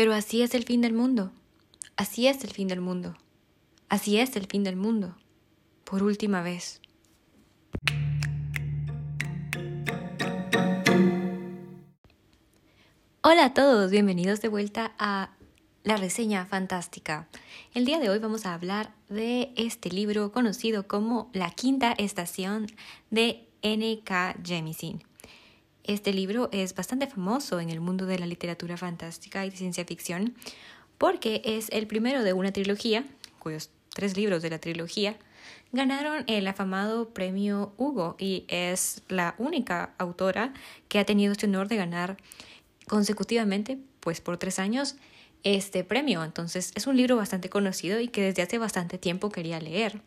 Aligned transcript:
Pero 0.00 0.14
así 0.14 0.40
es 0.40 0.54
el 0.54 0.64
fin 0.64 0.80
del 0.80 0.94
mundo. 0.94 1.30
Así 1.94 2.26
es 2.26 2.42
el 2.42 2.50
fin 2.52 2.68
del 2.68 2.80
mundo. 2.80 3.18
Así 3.90 4.16
es 4.16 4.34
el 4.34 4.46
fin 4.46 4.64
del 4.64 4.74
mundo. 4.74 5.14
Por 5.84 6.02
última 6.02 6.40
vez. 6.40 6.80
Hola 13.20 13.44
a 13.44 13.52
todos, 13.52 13.90
bienvenidos 13.90 14.40
de 14.40 14.48
vuelta 14.48 14.94
a 14.98 15.32
la 15.84 15.98
reseña 15.98 16.46
fantástica. 16.46 17.28
El 17.74 17.84
día 17.84 17.98
de 17.98 18.08
hoy 18.08 18.20
vamos 18.20 18.46
a 18.46 18.54
hablar 18.54 18.94
de 19.10 19.52
este 19.56 19.90
libro 19.90 20.32
conocido 20.32 20.88
como 20.88 21.28
La 21.34 21.50
Quinta 21.50 21.92
Estación 21.92 22.68
de 23.10 23.50
N.K. 23.60 24.36
Jemisin. 24.42 25.09
Este 25.90 26.12
libro 26.12 26.50
es 26.52 26.76
bastante 26.76 27.08
famoso 27.08 27.58
en 27.58 27.68
el 27.68 27.80
mundo 27.80 28.06
de 28.06 28.16
la 28.16 28.26
literatura 28.26 28.76
fantástica 28.76 29.44
y 29.44 29.50
de 29.50 29.56
ciencia 29.56 29.84
ficción 29.84 30.36
porque 30.98 31.42
es 31.44 31.68
el 31.70 31.88
primero 31.88 32.22
de 32.22 32.32
una 32.32 32.52
trilogía, 32.52 33.04
cuyos 33.40 33.70
tres 33.92 34.16
libros 34.16 34.40
de 34.40 34.50
la 34.50 34.60
trilogía 34.60 35.16
ganaron 35.72 36.22
el 36.28 36.46
afamado 36.46 37.08
premio 37.08 37.72
Hugo 37.76 38.14
y 38.20 38.44
es 38.46 39.02
la 39.08 39.34
única 39.36 39.92
autora 39.98 40.54
que 40.86 41.00
ha 41.00 41.04
tenido 41.04 41.32
este 41.32 41.46
honor 41.46 41.66
de 41.66 41.78
ganar 41.78 42.18
consecutivamente, 42.86 43.76
pues 43.98 44.20
por 44.20 44.36
tres 44.36 44.60
años, 44.60 44.94
este 45.42 45.82
premio. 45.82 46.22
Entonces 46.22 46.70
es 46.76 46.86
un 46.86 46.96
libro 46.96 47.16
bastante 47.16 47.48
conocido 47.48 47.98
y 47.98 48.06
que 48.06 48.22
desde 48.22 48.42
hace 48.42 48.58
bastante 48.58 48.96
tiempo 48.96 49.30
quería 49.30 49.58
leer. 49.58 50.02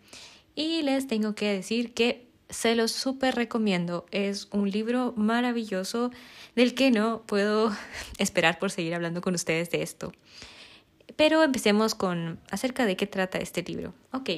Y 0.55 0.81
les 0.83 1.07
tengo 1.07 1.35
que 1.35 1.51
decir 1.51 1.93
que 1.93 2.31
se 2.49 2.75
los 2.75 2.91
súper 2.91 3.35
recomiendo. 3.35 4.05
Es 4.11 4.47
un 4.51 4.69
libro 4.69 5.13
maravilloso 5.15 6.11
del 6.55 6.75
que 6.75 6.91
no 6.91 7.23
puedo 7.25 7.71
esperar 8.17 8.59
por 8.59 8.71
seguir 8.71 8.93
hablando 8.95 9.21
con 9.21 9.35
ustedes 9.35 9.69
de 9.71 9.81
esto. 9.81 10.13
Pero 11.15 11.43
empecemos 11.43 11.95
con 11.95 12.39
acerca 12.49 12.85
de 12.85 12.95
qué 12.95 13.07
trata 13.07 13.37
este 13.37 13.63
libro. 13.63 13.93
Ok. 14.11 14.29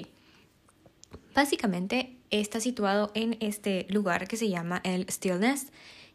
Básicamente 1.33 2.15
está 2.31 2.59
situado 2.59 3.11
en 3.13 3.37
este 3.39 3.85
lugar 3.89 4.27
que 4.27 4.37
se 4.37 4.49
llama 4.49 4.81
el 4.83 5.05
Stillness, 5.09 5.67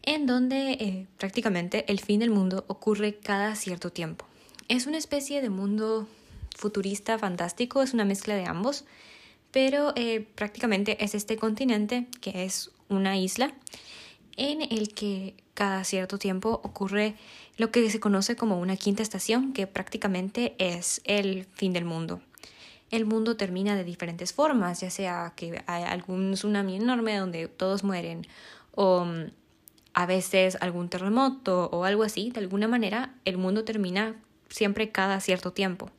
en 0.03 0.27
donde 0.27 0.73
eh, 0.73 1.07
prácticamente 1.19 1.85
el 1.91 2.01
fin 2.01 2.21
del 2.21 2.31
mundo 2.31 2.65
ocurre 2.69 3.19
cada 3.19 3.55
cierto 3.55 3.91
tiempo. 3.91 4.27
Es 4.69 4.87
una 4.87 4.99
especie 4.99 5.43
de 5.43 5.51
mundo 5.51 6.09
futurista 6.57 7.19
fantástico, 7.19 7.83
es 7.83 7.93
una 7.93 8.05
mezcla 8.05 8.35
de 8.35 8.47
ambos 8.47 8.85
pero 9.53 9.93
eh, 9.97 10.27
prácticamente 10.35 11.03
es 11.05 11.15
este 11.15 11.37
continente 11.37 12.07
que 12.21 12.45
es 12.45 12.71
una 12.89 13.17
isla 13.17 13.53
en 14.37 14.63
el 14.63 14.95
que 14.95 15.35
cada 15.55 15.85
cierto 15.85 16.19
tiempo 16.19 16.61
ocurre 16.65 17.15
lo 17.57 17.71
que 17.71 17.91
se 17.91 18.01
conoce 18.01 18.37
como 18.37 18.59
una 18.59 18.77
quinta 18.77 19.03
estación, 19.03 19.53
que 19.53 19.67
prácticamente 19.67 20.55
es 20.59 21.03
el 21.05 21.45
fin 21.53 21.75
del 21.75 21.85
mundo. 21.85 22.21
El 22.91 23.05
mundo 23.05 23.37
termina 23.37 23.77
de 23.77 23.85
diferentes 23.85 24.33
formas, 24.33 24.81
ya 24.81 24.91
sea 24.91 25.35
que 25.37 25.63
hay 25.67 25.83
algún 25.83 26.33
tsunami 26.33 26.77
enorme 26.77 27.19
donde 27.19 27.49
todos 27.49 27.85
mueren, 27.85 28.27
o 28.75 29.05
mm, 29.05 29.31
a 29.93 30.07
veces 30.07 30.57
algún 30.61 30.89
terremoto 30.89 31.69
o 31.71 31.85
algo 31.85 32.03
así, 32.03 32.31
de 32.31 32.41
alguna 32.41 32.67
manera 32.67 33.15
el 33.25 33.37
mundo 33.37 33.65
termina 33.65 34.17
siempre 34.49 34.91
cada 34.91 35.21
cierto 35.21 35.53
tiempo. 35.53 35.91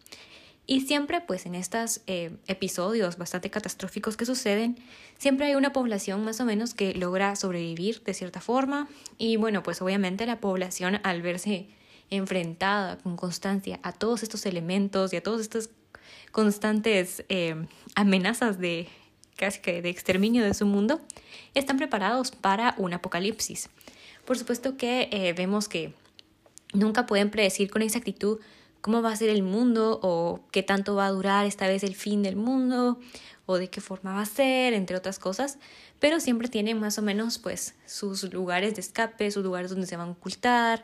Y 0.72 0.80
siempre, 0.80 1.20
pues 1.20 1.46
en 1.46 1.54
estos 1.54 2.00
eh, 2.08 2.32
episodios 2.48 3.18
bastante 3.18 3.50
catastróficos 3.50 4.16
que 4.16 4.26
suceden, 4.26 4.78
siempre 5.18 5.48
hay 5.48 5.56
una 5.56 5.74
población 5.74 6.24
más 6.24 6.40
o 6.40 6.46
menos 6.46 6.74
que 6.74 6.94
logra 6.94 7.36
sobrevivir 7.36 8.02
de 8.06 8.14
cierta 8.14 8.40
forma. 8.40 8.88
Y 9.18 9.36
bueno, 9.36 9.64
pues 9.64 9.82
obviamente 9.82 10.26
la 10.26 10.40
población 10.40 11.02
al 11.04 11.22
verse 11.22 11.68
enfrentada 12.10 12.98
con 13.00 13.18
constancia 13.18 13.82
a 13.84 13.92
todos 13.92 14.24
estos 14.24 14.46
elementos 14.46 15.12
y 15.12 15.18
a 15.18 15.22
todas 15.22 15.42
estas 15.42 15.72
constantes 16.32 17.26
eh, 17.28 17.68
amenazas 17.96 18.58
de 18.58 18.88
casi 19.36 19.60
que 19.60 19.82
de 19.82 19.90
exterminio 19.90 20.42
de 20.42 20.54
su 20.54 20.66
mundo, 20.66 21.02
están 21.54 21.76
preparados 21.76 22.32
para 22.32 22.76
un 22.78 22.94
apocalipsis. 22.94 23.70
Por 24.24 24.38
supuesto 24.38 24.78
que 24.78 25.10
eh, 25.12 25.34
vemos 25.34 25.68
que 25.68 25.94
nunca 26.74 27.08
pueden 27.08 27.30
predecir 27.30 27.70
con 27.70 27.82
exactitud 27.82 28.40
cómo 28.82 29.02
va 29.02 29.12
a 29.12 29.16
ser 29.16 29.30
el 29.30 29.44
mundo 29.44 30.00
o 30.02 30.42
qué 30.52 30.64
tanto 30.64 30.96
va 30.96 31.06
a 31.06 31.12
durar 31.12 31.46
esta 31.46 31.68
vez 31.68 31.84
el 31.84 31.96
fin 31.96 32.24
del 32.24 32.36
mundo 32.36 33.00
o 33.46 33.58
de 33.58 33.70
qué 33.70 33.82
forma 33.82 34.14
va 34.14 34.22
a 34.22 34.26
ser, 34.26 34.74
entre 34.74 34.96
otras 34.96 35.20
cosas, 35.20 35.58
pero 36.00 36.20
siempre 36.20 36.48
tienen 36.48 36.80
más 36.80 36.98
o 36.98 37.02
menos 37.02 37.38
pues 37.38 37.76
sus 37.86 38.32
lugares 38.34 38.76
de 38.76 38.82
escape, 38.82 39.30
sus 39.32 39.44
lugares 39.44 39.70
donde 39.70 39.88
se 39.88 39.98
van 39.98 40.10
a 40.10 40.12
ocultar, 40.12 40.84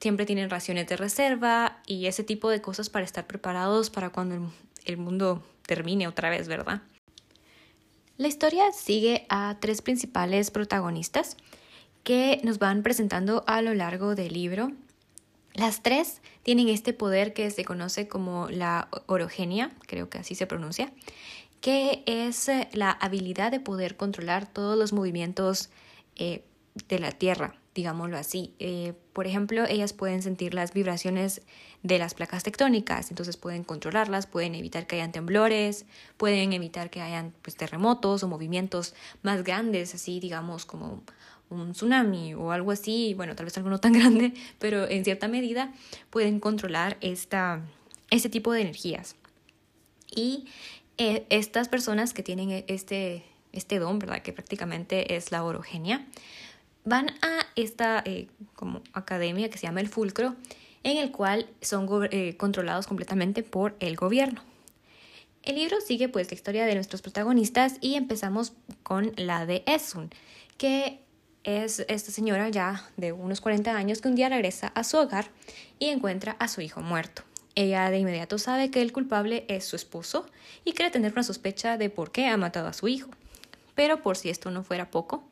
siempre 0.00 0.26
tienen 0.26 0.50
raciones 0.50 0.86
de 0.88 0.96
reserva 0.96 1.80
y 1.86 2.06
ese 2.06 2.24
tipo 2.24 2.50
de 2.50 2.60
cosas 2.60 2.90
para 2.90 3.04
estar 3.04 3.26
preparados 3.26 3.88
para 3.88 4.10
cuando 4.10 4.52
el, 4.84 4.96
mundo 4.96 5.42
termine 5.66 6.08
otra 6.08 6.28
vez, 6.28 6.48
¿verdad? 6.48 6.82
La 8.18 8.28
historia 8.28 8.72
sigue 8.72 9.26
a 9.28 9.56
tres 9.60 9.80
principales 9.80 10.50
protagonistas 10.50 11.36
que 12.02 12.40
nos 12.42 12.58
van 12.58 12.82
presentando 12.82 13.44
a 13.46 13.62
lo 13.62 13.74
largo 13.74 14.14
del 14.14 14.32
libro 14.32 14.72
las 15.54 15.82
tres 15.82 16.22
tienen 16.42 16.68
este 16.68 16.92
poder 16.92 17.34
que 17.34 17.50
se 17.50 17.64
conoce 17.64 18.08
como 18.08 18.48
la 18.48 18.88
orogenia, 19.06 19.70
creo 19.86 20.08
que 20.08 20.18
así 20.18 20.34
se 20.34 20.46
pronuncia, 20.46 20.92
que 21.60 22.02
es 22.06 22.48
eh, 22.48 22.68
la 22.72 22.90
habilidad 22.90 23.50
de 23.52 23.60
poder 23.60 23.96
controlar 23.96 24.46
todos 24.46 24.76
los 24.76 24.92
movimientos 24.92 25.70
eh, 26.16 26.44
de 26.88 26.98
la 26.98 27.12
Tierra, 27.12 27.54
digámoslo 27.74 28.16
así. 28.16 28.54
Eh, 28.58 28.94
por 29.12 29.26
ejemplo, 29.26 29.64
ellas 29.66 29.92
pueden 29.92 30.22
sentir 30.22 30.54
las 30.54 30.72
vibraciones 30.72 31.42
de 31.82 31.98
las 31.98 32.14
placas 32.14 32.42
tectónicas, 32.42 33.10
entonces 33.10 33.36
pueden 33.36 33.62
controlarlas, 33.62 34.26
pueden 34.26 34.54
evitar 34.54 34.86
que 34.86 34.96
hayan 34.96 35.12
temblores, 35.12 35.84
pueden 36.16 36.52
evitar 36.52 36.90
que 36.90 37.00
hayan 37.00 37.34
pues, 37.42 37.56
terremotos 37.56 38.22
o 38.22 38.28
movimientos 38.28 38.94
más 39.22 39.44
grandes, 39.44 39.94
así 39.94 40.18
digamos 40.18 40.64
como 40.64 41.02
un 41.52 41.72
tsunami 41.72 42.34
o 42.34 42.52
algo 42.52 42.72
así, 42.72 43.14
bueno, 43.14 43.36
tal 43.36 43.46
vez 43.46 43.56
algo 43.56 43.70
no 43.70 43.78
tan 43.78 43.92
grande, 43.98 44.32
pero 44.58 44.88
en 44.88 45.04
cierta 45.04 45.28
medida 45.28 45.72
pueden 46.10 46.40
controlar 46.40 46.96
esta, 47.00 47.60
este 48.10 48.28
tipo 48.28 48.52
de 48.52 48.62
energías. 48.62 49.16
Y 50.14 50.46
eh, 50.98 51.26
estas 51.30 51.68
personas 51.68 52.12
que 52.12 52.22
tienen 52.22 52.64
este, 52.68 53.24
este 53.52 53.78
don, 53.78 53.98
¿verdad? 53.98 54.22
Que 54.22 54.32
prácticamente 54.32 55.16
es 55.16 55.32
la 55.32 55.42
orogenia, 55.44 56.06
van 56.84 57.10
a 57.22 57.46
esta 57.56 58.02
eh, 58.04 58.28
como 58.54 58.82
academia 58.92 59.50
que 59.50 59.58
se 59.58 59.66
llama 59.66 59.80
el 59.80 59.88
Fulcro, 59.88 60.34
en 60.82 60.96
el 60.96 61.12
cual 61.12 61.48
son 61.60 61.88
eh, 62.10 62.36
controlados 62.36 62.86
completamente 62.86 63.42
por 63.42 63.76
el 63.80 63.96
gobierno. 63.96 64.42
El 65.42 65.56
libro 65.56 65.80
sigue 65.80 66.08
pues 66.08 66.30
la 66.30 66.34
historia 66.34 66.66
de 66.66 66.74
nuestros 66.74 67.02
protagonistas 67.02 67.76
y 67.80 67.94
empezamos 67.94 68.52
con 68.82 69.12
la 69.16 69.46
de 69.46 69.64
Esun, 69.66 70.10
que 70.56 71.00
es 71.44 71.84
esta 71.88 72.12
señora 72.12 72.48
ya 72.48 72.88
de 72.96 73.12
unos 73.12 73.40
40 73.40 73.74
años 73.74 74.00
que 74.00 74.08
un 74.08 74.14
día 74.14 74.28
regresa 74.28 74.68
a 74.68 74.84
su 74.84 74.98
hogar 74.98 75.26
y 75.78 75.88
encuentra 75.88 76.36
a 76.38 76.48
su 76.48 76.60
hijo 76.60 76.80
muerto. 76.80 77.22
Ella 77.54 77.90
de 77.90 77.98
inmediato 77.98 78.38
sabe 78.38 78.70
que 78.70 78.80
el 78.80 78.92
culpable 78.92 79.44
es 79.48 79.64
su 79.64 79.76
esposo 79.76 80.26
y 80.64 80.72
cree 80.72 80.90
tener 80.90 81.12
una 81.12 81.22
sospecha 81.22 81.76
de 81.76 81.90
por 81.90 82.10
qué 82.10 82.26
ha 82.26 82.36
matado 82.36 82.68
a 82.68 82.72
su 82.72 82.88
hijo. 82.88 83.10
Pero 83.74 84.02
por 84.02 84.16
si 84.16 84.30
esto 84.30 84.50
no 84.50 84.64
fuera 84.64 84.90
poco, 84.90 85.24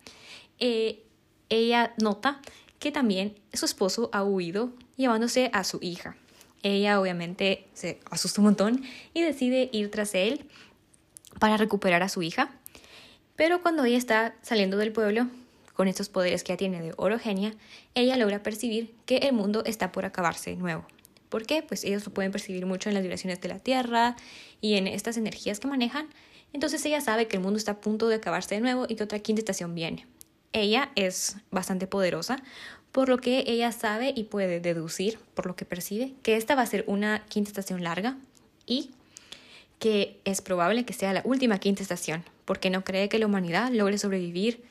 eh, 0.59 1.03
ella 1.49 1.95
nota 2.01 2.41
que 2.79 2.93
también 2.93 3.39
su 3.53 3.65
esposo 3.65 4.11
ha 4.13 4.23
huido 4.23 4.73
llevándose 4.97 5.51
a 5.53 5.65
su 5.65 5.79
hija. 5.83 6.17
Ella 6.63 7.01
obviamente 7.01 7.67
se 7.73 8.01
asusta 8.11 8.41
un 8.41 8.47
montón 8.47 8.85
y 9.15 9.23
decide 9.23 9.71
ir 9.73 9.91
tras 9.91 10.15
él 10.15 10.47
para 11.39 11.57
recuperar 11.57 12.03
a 12.03 12.09
su 12.09 12.23
hija. 12.23 12.51
Pero 13.37 13.63
cuando 13.63 13.85
ella 13.85 13.97
está 13.97 14.35
saliendo 14.43 14.77
del 14.77 14.93
pueblo, 14.93 15.29
con 15.81 15.89
estos 15.89 16.11
poderes 16.11 16.45
que 16.45 16.53
ya 16.53 16.59
tiene 16.59 16.83
de 16.83 16.93
orogenia, 16.99 17.55
ella 17.95 18.19
logra 18.19 18.43
percibir 18.43 18.93
que 19.07 19.17
el 19.17 19.33
mundo 19.33 19.63
está 19.65 19.93
por 19.93 20.05
acabarse 20.05 20.51
de 20.51 20.57
nuevo. 20.57 20.85
¿Por 21.31 21.47
qué? 21.47 21.63
Pues 21.63 21.85
ellos 21.85 22.05
lo 22.05 22.13
pueden 22.13 22.33
percibir 22.33 22.67
mucho 22.67 22.91
en 22.91 22.95
las 22.95 23.03
vibraciones 23.03 23.41
de 23.41 23.49
la 23.49 23.61
Tierra 23.61 24.15
y 24.61 24.75
en 24.75 24.87
estas 24.87 25.17
energías 25.17 25.59
que 25.59 25.69
manejan. 25.69 26.11
Entonces 26.53 26.85
ella 26.85 27.01
sabe 27.01 27.29
que 27.29 27.37
el 27.39 27.43
mundo 27.43 27.57
está 27.57 27.73
a 27.73 27.81
punto 27.81 28.09
de 28.09 28.17
acabarse 28.17 28.57
de 28.57 28.61
nuevo 28.61 28.85
y 28.91 28.97
que 28.97 29.05
otra 29.05 29.21
quinta 29.21 29.41
estación 29.41 29.75
viene. 29.75 30.07
Ella 30.53 30.93
es 30.97 31.39
bastante 31.51 31.87
poderosa, 31.87 32.43
por 32.93 33.09
lo 33.09 33.17
que 33.17 33.45
ella 33.47 33.73
sabe 33.73 34.13
y 34.15 34.25
puede 34.25 34.61
deducir, 34.61 35.19
por 35.33 35.47
lo 35.47 35.57
que 35.57 35.65
percibe, 35.65 36.13
que 36.23 36.37
esta 36.37 36.57
va 36.57 36.61
a 36.61 36.67
ser 36.67 36.85
una 36.89 37.25
quinta 37.31 37.49
estación 37.49 37.83
larga 37.83 38.19
y 38.67 38.91
que 39.79 40.21
es 40.27 40.43
probable 40.43 40.85
que 40.85 40.93
sea 40.93 41.15
la 41.15 41.23
última 41.25 41.59
quinta 41.59 41.81
estación, 41.81 42.23
porque 42.45 42.69
no 42.69 42.85
cree 42.85 43.09
que 43.09 43.19
la 43.19 43.25
humanidad 43.25 43.73
logre 43.73 43.97
sobrevivir 43.97 44.69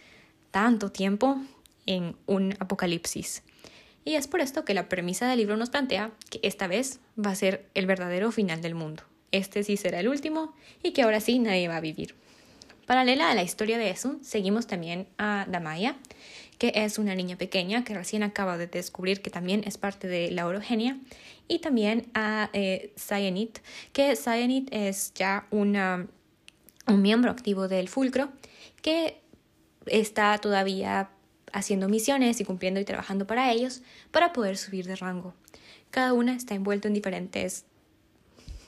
tanto 0.52 0.92
tiempo 0.92 1.38
en 1.86 2.16
un 2.26 2.56
apocalipsis. 2.60 3.44
Y 4.06 4.16
es 4.16 4.28
por 4.28 4.42
esto 4.42 4.66
que 4.66 4.74
la 4.74 4.90
premisa 4.90 5.28
del 5.28 5.40
libro 5.40 5.58
nos 5.58 5.70
plantea 5.70 6.12
que 6.30 6.40
esta 6.44 6.68
vez 6.68 7.00
va 7.24 7.32
a 7.32 7.36
ser 7.36 7.68
el 7.74 7.86
verdadero 7.86 8.32
final 8.32 8.62
del 8.62 8.76
mundo. 8.76 9.04
Este 9.32 9.64
sí 9.64 9.78
será 9.78 10.00
el 10.00 10.08
último 10.08 10.54
y 10.82 10.92
que 10.92 11.04
ahora 11.04 11.20
sí 11.20 11.40
nadie 11.40 11.68
va 11.68 11.78
a 11.78 11.82
vivir. 11.82 12.16
Paralela 12.86 13.30
a 13.30 13.36
la 13.36 13.44
historia 13.44 13.78
de 13.78 13.92
Esun, 13.92 14.24
seguimos 14.24 14.66
también 14.66 15.08
a 15.20 15.46
Damaya, 15.48 15.96
que 16.58 16.72
es 16.74 16.98
una 16.98 17.14
niña 17.14 17.38
pequeña 17.38 17.84
que 17.84 17.94
recién 17.94 18.24
acaba 18.24 18.58
de 18.58 18.66
descubrir 18.66 19.22
que 19.22 19.30
también 19.30 19.64
es 19.66 19.78
parte 19.78 20.08
de 20.08 20.32
la 20.32 20.48
orogenia, 20.48 20.98
y 21.48 21.60
también 21.60 22.08
a 22.14 22.50
eh, 22.54 22.94
que 23.94 24.16
Cyanit 24.16 24.70
es 24.72 25.14
ya 25.14 25.46
una, 25.52 26.08
un 26.88 27.02
miembro 27.02 27.32
activo 27.32 27.68
del 27.68 27.90
Fulcro 27.90 28.30
que 28.82 29.22
está 29.92 30.38
todavía 30.38 31.10
haciendo 31.52 31.90
misiones 31.90 32.40
y 32.42 32.46
cumpliendo 32.46 32.80
y 32.80 32.86
trabajando 32.86 33.26
para 33.28 33.52
ellos 33.52 33.82
para 34.12 34.34
poder 34.34 34.58
subir 34.58 34.86
de 34.86 34.96
rango. 34.96 35.34
Cada 35.92 36.14
una 36.14 36.36
está 36.36 36.56
envuelta 36.56 36.88
en 36.88 36.94
diferentes 36.94 37.66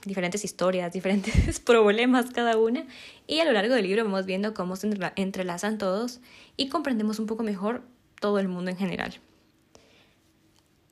diferentes 0.06 0.44
historias, 0.44 0.94
diferentes 0.94 1.60
problemas 1.60 2.32
cada 2.32 2.58
una 2.58 2.86
y 3.28 3.40
a 3.40 3.46
lo 3.46 3.52
largo 3.52 3.76
del 3.76 3.88
libro 3.88 4.04
vamos 4.04 4.26
viendo 4.26 4.54
cómo 4.54 4.76
se 4.76 4.90
entrelazan 5.16 5.78
todos 5.78 6.20
y 6.58 6.70
comprendemos 6.70 7.20
un 7.20 7.28
poco 7.28 7.44
mejor 7.44 7.84
todo 8.20 8.40
el 8.40 8.48
mundo 8.48 8.72
en 8.72 8.78
general. 8.78 9.20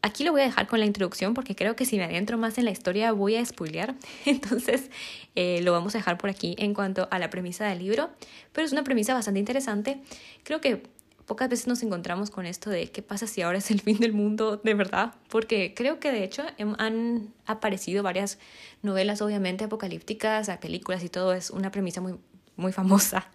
Aquí 0.01 0.24
lo 0.24 0.31
voy 0.31 0.42
a 0.42 0.46
dejar 0.46 0.68
con 0.68 0.80
la 0.80 0.86
introducción 0.86 1.34
porque 1.34 1.56
creo 1.56 1.75
que 1.75 1.86
si 1.86 1.98
me 1.98 2.06
adentro 2.06 2.38
más 2.38 2.57
en 2.57 2.66
la 2.66 2.72
historia 2.72 3.12
voy 3.12 3.36
a 3.36 3.46
spoilear. 3.46 3.96
Entonces 4.25 4.90
eh, 5.36 5.62
lo 5.62 5.74
vamos 5.74 5.96
a 5.96 5.98
dejar 5.98 6.18
por 6.18 6.30
aquí 6.30 6.56
en 6.57 6.74
cuanto 6.74 7.07
a 7.12 7.19
la 7.19 7.30
premisa 7.30 7.66
del 7.68 7.80
libro. 7.80 8.10
Pero 8.54 8.66
es 8.66 8.72
una 8.72 8.84
premisa 8.84 9.13
bastante 9.13 9.40
interesante. 9.40 10.01
Creo 10.44 10.62
que 10.62 10.84
pocas 11.30 11.48
veces 11.48 11.68
nos 11.68 11.84
encontramos 11.84 12.31
con 12.31 12.48
esto 12.48 12.72
de 12.72 12.90
qué 12.90 13.04
pasa 13.04 13.28
si 13.28 13.44
ahora 13.44 13.60
es 13.60 13.69
el 13.69 13.81
fin 13.81 14.00
del 14.00 14.13
mundo 14.13 14.57
de 14.57 14.74
verdad, 14.74 15.13
porque 15.30 15.75
creo 15.75 16.00
que 16.00 16.12
de 16.12 16.24
hecho 16.24 16.44
han 16.80 17.31
aparecido 17.45 18.02
varias 18.02 18.40
novelas 18.81 19.22
obviamente 19.22 19.66
apocalípticas, 19.66 20.50
películas 20.60 21.04
y 21.04 21.10
todo, 21.10 21.34
es 21.34 21.52
una 21.52 21.69
premisa 21.69 22.02
muy, 22.02 22.16
muy 22.56 22.72
famosa, 22.72 23.30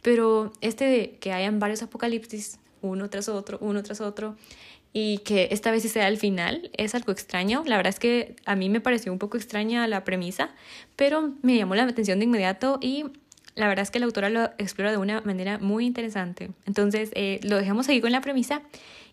pero 0.00 0.52
este 0.60 0.84
de 0.84 1.18
que 1.18 1.32
hayan 1.32 1.58
varios 1.58 1.82
apocalipsis 1.82 2.60
uno 2.82 3.10
tras 3.10 3.28
otro, 3.28 3.58
uno 3.60 3.82
tras 3.82 4.00
otro, 4.00 4.36
y 4.92 5.18
que 5.18 5.48
esta 5.52 5.70
vez 5.70 5.82
sí 5.82 5.88
sea 5.88 6.08
el 6.08 6.18
final 6.18 6.70
es 6.76 6.94
algo 6.94 7.12
extraño. 7.12 7.62
La 7.66 7.76
verdad 7.76 7.90
es 7.90 8.00
que 8.00 8.34
a 8.44 8.56
mí 8.56 8.68
me 8.68 8.80
pareció 8.80 9.12
un 9.12 9.18
poco 9.18 9.36
extraña 9.36 9.86
la 9.86 10.04
premisa, 10.04 10.50
pero 10.96 11.34
me 11.42 11.56
llamó 11.56 11.74
la 11.74 11.84
atención 11.84 12.18
de 12.18 12.24
inmediato 12.24 12.78
y 12.80 13.04
la 13.54 13.68
verdad 13.68 13.82
es 13.82 13.90
que 13.90 13.98
la 13.98 14.06
autora 14.06 14.30
lo 14.30 14.44
explora 14.58 14.90
de 14.90 14.96
una 14.96 15.20
manera 15.20 15.58
muy 15.58 15.86
interesante. 15.86 16.50
Entonces, 16.66 17.10
eh, 17.14 17.40
lo 17.42 17.56
dejamos 17.56 17.88
ahí 17.88 18.00
con 18.00 18.12
la 18.12 18.20
premisa 18.20 18.62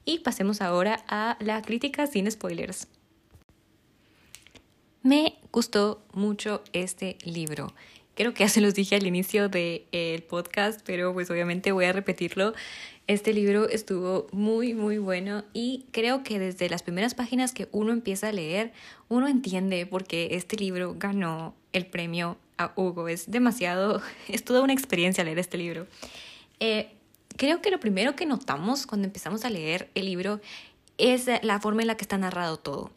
y 0.06 0.20
pasemos 0.20 0.62
ahora 0.62 1.04
a 1.08 1.38
la 1.40 1.62
crítica 1.62 2.08
sin 2.08 2.30
spoilers. 2.32 2.88
Me 5.04 5.36
gustó 5.52 6.04
mucho 6.14 6.64
este 6.74 7.18
libro. 7.24 7.74
Creo 8.16 8.34
que 8.34 8.44
ya 8.44 8.50
se 8.50 8.62
los 8.62 8.74
dije 8.74 8.96
al 8.96 9.06
inicio 9.06 9.48
del 9.48 10.24
podcast, 10.28 10.82
pero 10.84 11.14
pues 11.14 11.30
obviamente 11.30 11.72
voy 11.72 11.86
a 11.86 11.94
repetirlo. 11.94 12.54
Este 13.08 13.32
libro 13.32 13.70
estuvo 13.70 14.28
muy, 14.34 14.74
muy 14.74 14.98
bueno 14.98 15.46
y 15.54 15.86
creo 15.92 16.24
que 16.24 16.40
desde 16.40 16.70
las 16.70 16.84
primeras 16.84 17.16
páginas 17.16 17.54
que 17.54 17.70
uno 17.72 17.94
empieza 17.94 18.28
a 18.28 18.32
leer, 18.34 18.74
uno 19.08 19.30
entiende 19.30 19.86
por 19.86 20.04
qué 20.04 20.28
este 20.32 20.58
libro 20.58 20.94
ganó 20.98 21.56
el 21.72 21.86
premio 21.86 22.38
a 22.58 22.74
Hugo. 22.76 23.08
Es 23.08 23.32
demasiado, 23.32 24.02
es 24.28 24.44
toda 24.44 24.62
una 24.62 24.74
experiencia 24.74 25.24
leer 25.24 25.40
este 25.40 25.58
libro. 25.58 25.88
Eh, 26.60 26.92
creo 27.38 27.62
que 27.62 27.72
lo 27.72 27.80
primero 27.80 28.14
que 28.18 28.26
notamos 28.26 28.86
cuando 28.86 29.08
empezamos 29.08 29.46
a 29.46 29.50
leer 29.50 29.90
el 29.96 30.06
libro 30.06 30.42
es 30.98 31.28
la 31.44 31.62
forma 31.62 31.84
en 31.84 31.88
la 31.88 31.96
que 31.96 32.04
está 32.04 32.18
narrado 32.18 32.58
todo. 32.58 32.92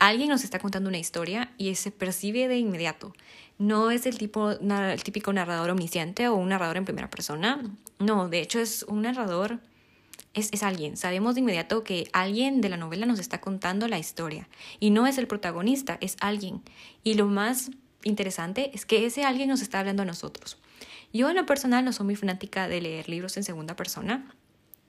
Alguien 0.00 0.28
nos 0.28 0.44
está 0.44 0.58
contando 0.58 0.90
una 0.90 0.98
historia 0.98 1.50
y 1.56 1.74
se 1.76 1.90
percibe 1.90 2.46
de 2.46 2.58
inmediato. 2.58 3.14
No 3.60 3.90
es 3.90 4.06
el, 4.06 4.16
tipo, 4.16 4.52
el 4.52 5.02
típico 5.02 5.34
narrador 5.34 5.68
omnisciente 5.68 6.28
o 6.28 6.34
un 6.34 6.48
narrador 6.48 6.78
en 6.78 6.86
primera 6.86 7.10
persona. 7.10 7.62
No, 7.98 8.30
de 8.30 8.40
hecho 8.40 8.58
es 8.58 8.84
un 8.84 9.02
narrador 9.02 9.60
es, 10.32 10.48
es, 10.50 10.62
alguien. 10.62 10.96
Sabemos 10.96 11.34
de 11.34 11.42
inmediato 11.42 11.84
que 11.84 12.08
alguien 12.14 12.62
de 12.62 12.70
la 12.70 12.78
novela 12.78 13.04
nos 13.04 13.18
está 13.18 13.42
contando 13.42 13.86
la 13.86 13.98
historia. 13.98 14.48
Y 14.78 14.88
no 14.88 15.06
es 15.06 15.18
el 15.18 15.26
protagonista, 15.26 15.98
es 16.00 16.16
alguien. 16.20 16.62
Y 17.04 17.14
lo 17.14 17.26
más 17.26 17.70
interesante 18.02 18.70
es 18.72 18.86
que 18.86 19.04
ese 19.04 19.24
alguien 19.24 19.50
nos 19.50 19.60
está 19.60 19.80
hablando 19.80 20.04
a 20.04 20.06
nosotros. 20.06 20.56
Yo 21.12 21.28
en 21.28 21.36
lo 21.36 21.44
personal 21.44 21.84
no 21.84 21.92
soy 21.92 22.06
muy 22.06 22.16
fanática 22.16 22.66
de 22.66 22.80
leer 22.80 23.10
libros 23.10 23.36
en 23.36 23.44
segunda 23.44 23.76
persona. 23.76 24.34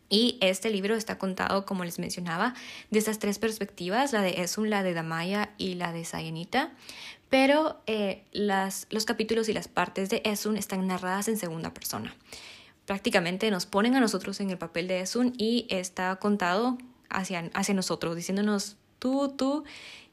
Y 0.07 0.37
este 0.41 0.69
libro 0.69 0.95
está 0.95 1.17
contado, 1.17 1.65
como 1.65 1.85
les 1.85 1.97
mencionaba, 1.97 2.53
de 2.89 2.99
estas 2.99 3.17
tres 3.19 3.39
perspectivas, 3.39 4.11
la 4.11 4.21
de 4.21 4.41
Esun, 4.41 4.69
la 4.69 4.83
de 4.83 4.93
Damaya 4.93 5.51
y 5.57 5.75
la 5.75 5.93
de 5.93 6.03
Sayenita. 6.03 6.71
Pero 7.31 7.81
eh, 7.87 8.25
las, 8.33 8.85
los 8.91 9.05
capítulos 9.05 9.49
y 9.49 9.53
las 9.53 9.67
partes 9.67 10.09
de 10.09 10.21
Esun 10.25 10.57
están 10.57 10.85
narradas 10.85 11.29
en 11.29 11.37
segunda 11.37 11.73
persona. 11.73 12.13
Prácticamente 12.85 13.49
nos 13.49 13.65
ponen 13.65 13.95
a 13.95 14.01
nosotros 14.01 14.39
en 14.41 14.51
el 14.51 14.57
papel 14.59 14.87
de 14.87 14.99
Esun 14.99 15.33
y 15.37 15.65
está 15.69 16.17
contado 16.17 16.77
hacia, 17.09 17.49
hacia 17.53 17.73
nosotros, 17.73 18.17
diciéndonos 18.17 18.75
tú, 18.99 19.33
tú, 19.35 19.63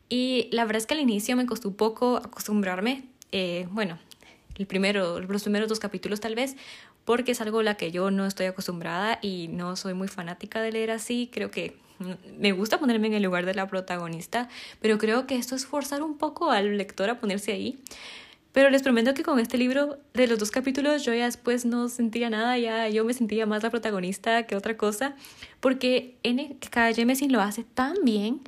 y 0.09 0.49
la 0.53 0.65
verdad 0.65 0.79
es 0.79 0.87
que 0.87 0.95
al 0.95 1.01
inicio 1.01 1.37
me 1.37 1.45
costó 1.45 1.69
un 1.69 1.75
poco 1.75 2.17
acostumbrarme. 2.19 3.05
Eh, 3.33 3.67
bueno, 3.73 3.99
el 4.57 4.67
primero, 4.67 5.21
los 5.21 5.43
primeros 5.43 5.69
dos 5.69 5.81
capítulos 5.81 6.21
tal 6.21 6.35
vez, 6.35 6.57
porque 7.09 7.33
es 7.33 7.41
algo 7.41 7.61
a 7.61 7.63
la 7.63 7.79
que 7.79 7.91
yo 7.91 8.11
no 8.11 8.27
estoy 8.27 8.45
acostumbrada 8.45 9.19
y 9.23 9.49
no 9.49 9.77
soy 9.77 9.95
muy 9.95 10.09
fanática 10.09 10.61
de 10.61 10.73
leer 10.73 10.91
así. 10.91 11.31
Creo 11.33 11.51
que 11.51 11.75
me 12.39 12.53
gusta 12.53 12.79
ponerme 12.79 13.07
en 13.07 13.15
el 13.15 13.23
lugar 13.23 13.47
de 13.47 13.55
la 13.55 13.67
protagonista, 13.67 14.51
pero 14.83 14.99
creo 14.99 15.27
que 15.27 15.37
esto 15.37 15.57
es 15.57 15.65
forzar 15.65 16.03
un 16.03 16.19
poco 16.19 16.51
al 16.51 16.77
lector 16.77 17.09
a 17.09 17.19
ponerse 17.19 17.53
ahí. 17.53 17.79
Pero 18.53 18.69
les 18.69 18.83
prometo 18.83 19.15
que 19.15 19.23
con 19.23 19.39
este 19.39 19.57
libro 19.57 19.97
de 20.13 20.27
los 20.27 20.39
dos 20.39 20.51
capítulos 20.51 21.03
yo 21.03 21.15
ya 21.15 21.25
después 21.25 21.65
no 21.65 21.89
sentía 21.89 22.29
nada, 22.29 22.59
ya 22.59 22.91
yo 22.91 23.07
me 23.07 23.15
sentía 23.15 23.47
más 23.47 23.63
la 23.63 23.71
protagonista 23.71 24.43
que 24.43 24.55
otra 24.55 24.77
cosa, 24.77 25.17
porque 25.61 26.15
N.K. 26.25 26.93
Jemisin 26.93 27.33
lo 27.33 27.41
hace 27.41 27.65
tan 27.65 27.95
bien 28.05 28.43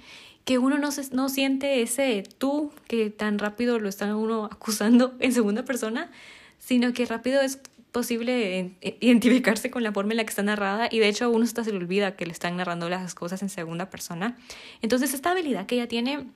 que 0.44 0.58
uno 0.58 0.76
no, 0.76 0.92
se, 0.92 1.14
no 1.16 1.30
siente 1.30 1.80
ese 1.80 2.24
tú 2.36 2.72
que 2.88 3.08
tan 3.08 3.38
rápido 3.38 3.78
lo 3.78 3.88
están 3.88 4.12
uno 4.12 4.44
acusando 4.44 5.14
en 5.18 5.32
segunda 5.32 5.64
persona, 5.64 6.10
sino 6.58 6.92
que 6.92 7.06
rápido 7.06 7.40
es 7.40 7.58
posible 7.92 8.76
identificarse 9.00 9.70
con 9.70 9.82
la 9.82 9.92
forma 9.92 10.12
en 10.12 10.18
la 10.18 10.24
que 10.24 10.30
está 10.30 10.42
narrada 10.42 10.88
y 10.90 10.98
de 10.98 11.08
hecho 11.08 11.24
a 11.24 11.28
uno 11.28 11.44
hasta 11.44 11.64
se 11.64 11.70
le 11.70 11.78
olvida 11.78 12.16
que 12.16 12.26
le 12.26 12.32
están 12.32 12.56
narrando 12.56 12.88
las 12.88 13.14
cosas 13.14 13.42
en 13.42 13.48
segunda 13.48 13.90
persona. 13.90 14.36
Entonces 14.82 15.14
esta 15.14 15.32
habilidad 15.32 15.66
que 15.66 15.76
ella 15.76 15.88
tiene 15.88 16.26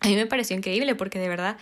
a 0.00 0.08
mí 0.08 0.16
me 0.16 0.26
pareció 0.26 0.56
increíble 0.56 0.94
porque 0.94 1.18
de 1.18 1.28
verdad 1.28 1.56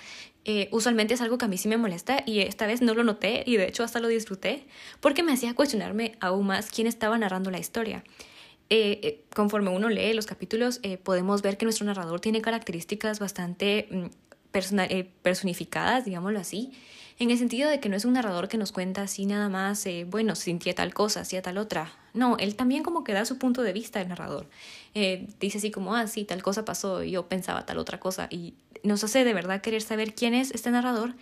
eh, 0.45 0.69
usualmente 0.73 1.15
es 1.15 1.21
algo 1.21 1.39
que 1.39 1.45
a 1.45 1.49
mí 1.49 1.59
sí 1.59 1.69
me 1.69 1.77
molesta 1.77 2.25
y 2.27 2.41
esta 2.41 2.67
vez 2.67 2.83
no 2.83 2.95
lo 2.95 3.05
noté 3.05 3.45
y 3.47 3.57
de 3.57 3.69
hecho 3.69 3.85
hasta 3.85 4.01
lo 4.01 4.09
disfruté 4.09 4.67
porque 5.01 5.23
me 5.23 5.33
hacía 5.33 5.55
cuestionarme 5.55 6.17
aún 6.21 6.47
más 6.47 6.71
quién 6.71 6.87
estaba 6.87 7.17
narrando 7.19 7.51
la 7.51 7.59
historia. 7.59 8.03
Eh, 8.75 9.01
eh, 9.03 9.25
conforme 9.35 9.69
uno 9.69 9.91
lee 9.91 10.15
los 10.15 10.25
capítulos, 10.25 10.81
eh, 10.83 10.97
podemos 10.97 11.43
ver 11.43 11.59
que 11.59 11.67
nuestro 11.67 11.85
narrador 11.85 12.21
tiene 12.21 12.41
características 12.41 13.19
bastante 13.19 13.87
mm, 13.91 14.07
personificadas, 15.21 16.07
digámoslo 16.07 16.39
así, 16.39 16.73
en 17.19 17.31
el 17.31 17.39
sentido 17.39 17.71
de 17.71 17.81
que 17.81 17.89
no 17.89 17.97
es 17.97 18.05
un 18.05 18.15
narrador 18.15 18.49
que 18.49 18.59
nos 18.59 18.73
cuenta 18.73 19.03
así 19.03 19.27
nada 19.27 19.49
más, 19.49 19.87
bueno, 20.07 20.35
sentía 20.35 20.75
tal 20.75 20.93
cosa, 20.95 21.21
hacía 21.21 21.43
tal 21.43 21.59
otra. 21.59 21.93
No, 22.15 22.37
él 22.39 22.57
también 22.57 22.83
como 22.83 23.05
que 23.05 23.13
da 23.13 23.25
su 23.25 23.39
punto 23.39 23.63
de 23.63 23.73
vista 23.73 24.01
el 24.01 24.09
narrador. 24.09 24.47
dice 24.95 25.59
así 25.59 25.71
como, 25.71 25.95
ah, 25.95 26.07
sí, 26.07 26.25
tal 26.25 26.43
cosa 26.43 26.65
pasó, 26.65 27.03
yo 27.03 27.29
pensaba 27.29 27.65
tal 27.67 27.79
otra 27.79 28.01
cosa, 28.01 28.29
y 28.31 28.55
nos 28.83 29.05
hace 29.05 29.25
de 29.25 29.35
verdad 29.35 29.61
querer 29.61 29.83
saber 29.83 30.15
quién 30.15 30.35
es 30.35 30.51
este 30.51 30.71
narrador 30.71 31.15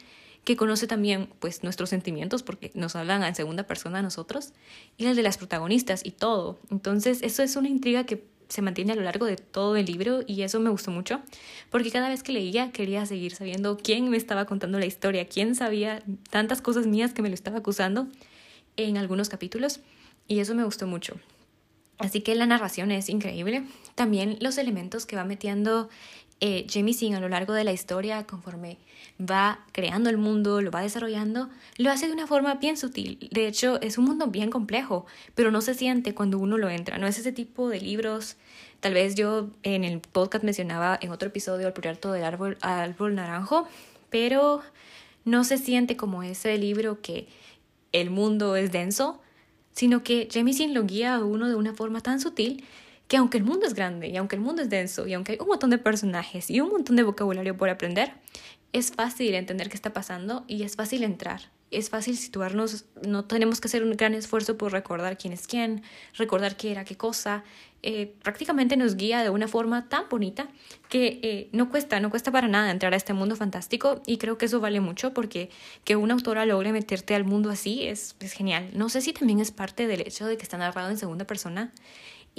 que 0.45 0.57
conoce 0.57 0.87
también 0.87 1.29
pues 1.39 1.63
nuestros 1.63 1.91
sentimientos 1.91 2.43
porque 2.43 2.71
nos 2.75 2.97
hablan 2.97 3.23
en 3.25 3.35
segunda 3.35 3.65
persona 3.65 3.99
a 3.99 4.03
nosotros 4.03 4.53
y 4.97 5.07
el 5.07 5.17
de 5.17 5.23
las 5.23 5.37
protagonistas 5.37 6.01
y 6.05 6.13
todo. 6.13 6.59
Entonces 6.71 7.21
eso 7.23 7.43
es 7.43 7.57
una 7.57 7.69
intriga 7.69 8.05
que 8.05 8.25
se 8.51 8.63
mantiene 8.63 8.93
a 8.93 8.97
lo 8.97 9.03
largo 9.03 9.25
de 9.25 9.37
todo 9.37 9.77
el 9.77 9.87
libro 9.87 10.21
y 10.27 10.43
eso 10.43 10.61
me 10.61 10.71
gustó 10.71 10.91
mucho 10.91 11.23
porque 11.71 11.91
cada 11.91 12.09
vez 12.09 12.23
que 12.23 12.33
leía 12.33 12.73
quería 12.73 13.07
seguir 13.07 13.35
sabiendo 13.35 13.79
quién 13.79 14.11
me 14.11 14.17
estaba 14.17 14.45
contando 14.45 14.79
la 14.79 14.87
historia, 14.87 15.27
quién 15.27 15.55
sabía 15.55 16.03
tantas 16.31 16.61
cosas 16.61 16.87
mías 16.87 17.15
que 17.15 17.23
me 17.23 17.29
lo 17.29 17.35
estaba 17.35 17.59
acusando 17.59 18.09
en 18.77 18.97
algunos 18.97 19.29
capítulos 19.29 19.81
y 20.27 20.41
eso 20.41 20.55
me 20.55 20.65
gustó 20.65 20.87
mucho. 20.87 21.15
Así 21.99 22.23
que 22.23 22.35
la 22.35 22.47
narración 22.47 22.91
es 22.91 23.09
increíble. 23.09 23.65
También 23.95 24.39
los 24.41 24.59
elementos 24.59 25.07
que 25.07 25.17
va 25.17 25.25
metiendo 25.25 25.89
eh, 26.41 26.67
Jamie 26.71 26.95
Singh 26.95 27.15
a 27.15 27.21
lo 27.21 27.29
largo 27.29 27.53
de 27.53 27.65
la 27.65 27.73
historia, 27.73 28.27
conforme 28.27 28.79
va 29.21 29.61
creando 29.73 30.09
el 30.09 30.17
mundo, 30.17 30.63
lo 30.63 30.71
va 30.71 30.81
desarrollando, 30.81 31.51
lo 31.77 31.91
hace 31.91 32.07
de 32.07 32.13
una 32.15 32.27
forma 32.27 32.55
bien 32.55 32.77
sutil. 32.77 33.29
De 33.31 33.47
hecho, 33.47 33.81
es 33.83 33.99
un 33.99 34.07
mundo 34.07 34.29
bien 34.29 34.51
complejo, 34.51 35.07
pero 35.35 35.51
no 35.51 35.61
se 35.61 35.75
siente 35.75 36.15
cuando 36.15 36.39
uno 36.39 36.57
lo 36.57 36.71
entra. 36.71 36.97
No 36.99 37.07
es 37.07 37.19
ese 37.19 37.33
tipo 37.33 37.69
de 37.69 37.81
libros. 37.81 38.37
Tal 38.81 38.95
vez 38.95 39.15
yo 39.15 39.51
en 39.63 39.85
el 39.85 40.01
podcast 40.01 40.43
mencionaba 40.43 40.99
en 41.03 41.11
otro 41.11 41.29
episodio 41.29 41.67
el 41.67 41.75
proyecto 41.75 42.13
del 42.13 42.25
árbol, 42.25 42.57
árbol 42.63 43.15
naranjo, 43.15 43.69
pero 44.09 44.63
no 45.27 45.45
se 45.45 45.59
siente 45.59 45.97
como 45.97 46.23
ese 46.23 46.57
libro 46.57 47.03
que 47.03 47.29
el 47.93 48.09
mundo 48.09 48.57
es 48.57 48.73
denso, 48.73 49.21
sino 49.73 50.03
que 50.03 50.29
Jamie 50.33 50.55
Singh 50.55 50.73
lo 50.73 50.85
guía 50.85 51.17
a 51.17 51.25
uno 51.25 51.49
de 51.49 51.55
una 51.55 51.75
forma 51.75 52.01
tan 52.01 52.21
sutil 52.21 52.65
que 53.11 53.17
aunque 53.17 53.39
el 53.39 53.45
mundo 53.45 53.67
es 53.67 53.75
grande 53.75 54.07
y 54.07 54.17
aunque 54.17 54.37
el 54.37 54.41
mundo 54.41 54.63
es 54.63 54.71
denso 54.71 55.05
y 55.09 55.15
aunque 55.15 55.33
hay 55.33 55.39
un 55.41 55.49
montón 55.49 55.71
de 55.71 55.79
personajes 55.79 56.49
y 56.49 56.61
un 56.61 56.71
montón 56.71 56.95
de 56.95 57.03
vocabulario 57.03 57.57
por 57.57 57.69
aprender, 57.69 58.13
es 58.73 58.93
fácil 58.93 59.35
entender 59.35 59.69
qué 59.69 59.75
está 59.75 59.93
pasando 59.93 60.45
y 60.47 60.63
es 60.63 60.77
fácil 60.77 61.03
entrar. 61.03 61.51
Es 61.73 61.91
fácil 61.91 62.17
situarnos, 62.17 62.85
no 63.05 63.25
tenemos 63.25 63.61
que 63.61 63.67
hacer 63.67 63.83
un 63.83 63.97
gran 63.97 64.15
esfuerzo 64.15 64.57
por 64.57 64.71
recordar 64.71 65.19
quién 65.19 65.33
es 65.33 65.49
quién, 65.49 65.83
recordar 66.17 66.57
qué 66.57 66.71
era 66.71 66.85
qué 66.85 66.97
cosa. 66.97 67.43
Eh, 67.83 68.15
prácticamente 68.23 68.77
nos 68.77 68.95
guía 68.95 69.25
de 69.25 69.31
una 69.31 69.49
forma 69.49 69.89
tan 69.89 70.09
bonita 70.09 70.49
que 70.89 71.19
eh, 71.23 71.49
no 71.51 71.69
cuesta, 71.69 71.99
no 71.99 72.11
cuesta 72.11 72.31
para 72.31 72.47
nada 72.47 72.71
entrar 72.71 72.93
a 72.93 72.97
este 72.97 73.13
mundo 73.13 73.35
fantástico 73.35 74.03
y 74.07 74.19
creo 74.19 74.39
que 74.39 74.47
eso 74.47 74.61
vale 74.61 74.79
mucho 74.79 75.15
porque 75.15 75.51
que 75.83 75.97
una 75.97 76.15
autora 76.15 76.47
logre 76.47 76.71
meterte 76.71 77.17
al 77.17 77.25
mundo 77.25 77.51
así 77.51 77.89
es, 77.89 78.15
es 78.21 78.35
genial. 78.35 78.71
No 78.73 78.89
sé 78.89 79.01
si 79.01 79.13
también 79.13 79.41
es 79.41 79.51
parte 79.51 79.89
del 79.89 80.03
hecho 80.03 80.27
de 80.27 80.37
que 80.37 80.45
está 80.45 80.59
narrado 80.59 80.91
en 80.91 80.97
segunda 80.97 81.27
persona 81.27 81.73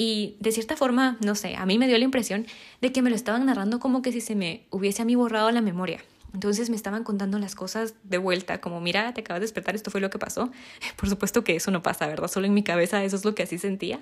y 0.03 0.35
de 0.39 0.51
cierta 0.51 0.75
forma, 0.75 1.17
no 1.23 1.35
sé, 1.35 1.55
a 1.55 1.63
mí 1.67 1.77
me 1.77 1.87
dio 1.87 1.95
la 1.95 2.03
impresión 2.03 2.47
de 2.81 2.91
que 2.91 3.03
me 3.03 3.11
lo 3.11 3.15
estaban 3.15 3.45
narrando 3.45 3.79
como 3.79 4.01
que 4.01 4.11
si 4.11 4.19
se 4.19 4.33
me 4.33 4.65
hubiese 4.71 5.03
a 5.03 5.05
mí 5.05 5.13
borrado 5.13 5.51
la 5.51 5.61
memoria. 5.61 5.99
Entonces 6.33 6.71
me 6.71 6.75
estaban 6.75 7.03
contando 7.03 7.37
las 7.37 7.53
cosas 7.53 7.93
de 8.03 8.17
vuelta, 8.17 8.61
como 8.61 8.81
mira, 8.81 9.13
te 9.13 9.21
acabas 9.21 9.41
de 9.41 9.43
despertar, 9.43 9.75
esto 9.75 9.91
fue 9.91 10.01
lo 10.01 10.09
que 10.09 10.17
pasó. 10.17 10.49
Por 10.95 11.07
supuesto 11.07 11.43
que 11.43 11.55
eso 11.55 11.69
no 11.69 11.83
pasa, 11.83 12.07
¿verdad? 12.07 12.29
Solo 12.29 12.47
en 12.47 12.55
mi 12.55 12.63
cabeza 12.63 13.03
eso 13.03 13.15
es 13.15 13.25
lo 13.25 13.35
que 13.35 13.43
así 13.43 13.59
sentía. 13.59 13.99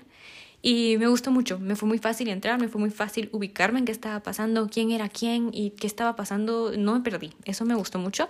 Y 0.62 0.96
me 1.00 1.08
gustó 1.08 1.32
mucho, 1.32 1.60
me 1.60 1.76
fue 1.76 1.90
muy 1.90 1.98
fácil 1.98 2.30
entrar, 2.30 2.62
me 2.62 2.70
fue 2.70 2.80
muy 2.80 2.92
fácil 2.92 3.28
ubicarme 3.34 3.80
en 3.80 3.86
qué 3.86 3.92
estaba 3.92 4.22
pasando, 4.22 4.70
quién 4.70 4.92
era 4.92 5.10
quién 5.10 5.50
y 5.52 5.72
qué 5.72 5.88
estaba 5.88 6.16
pasando, 6.16 6.72
no 6.78 6.94
me 6.94 7.02
perdí, 7.02 7.34
eso 7.44 7.66
me 7.66 7.76
gustó 7.76 8.00
mucho. 8.00 8.30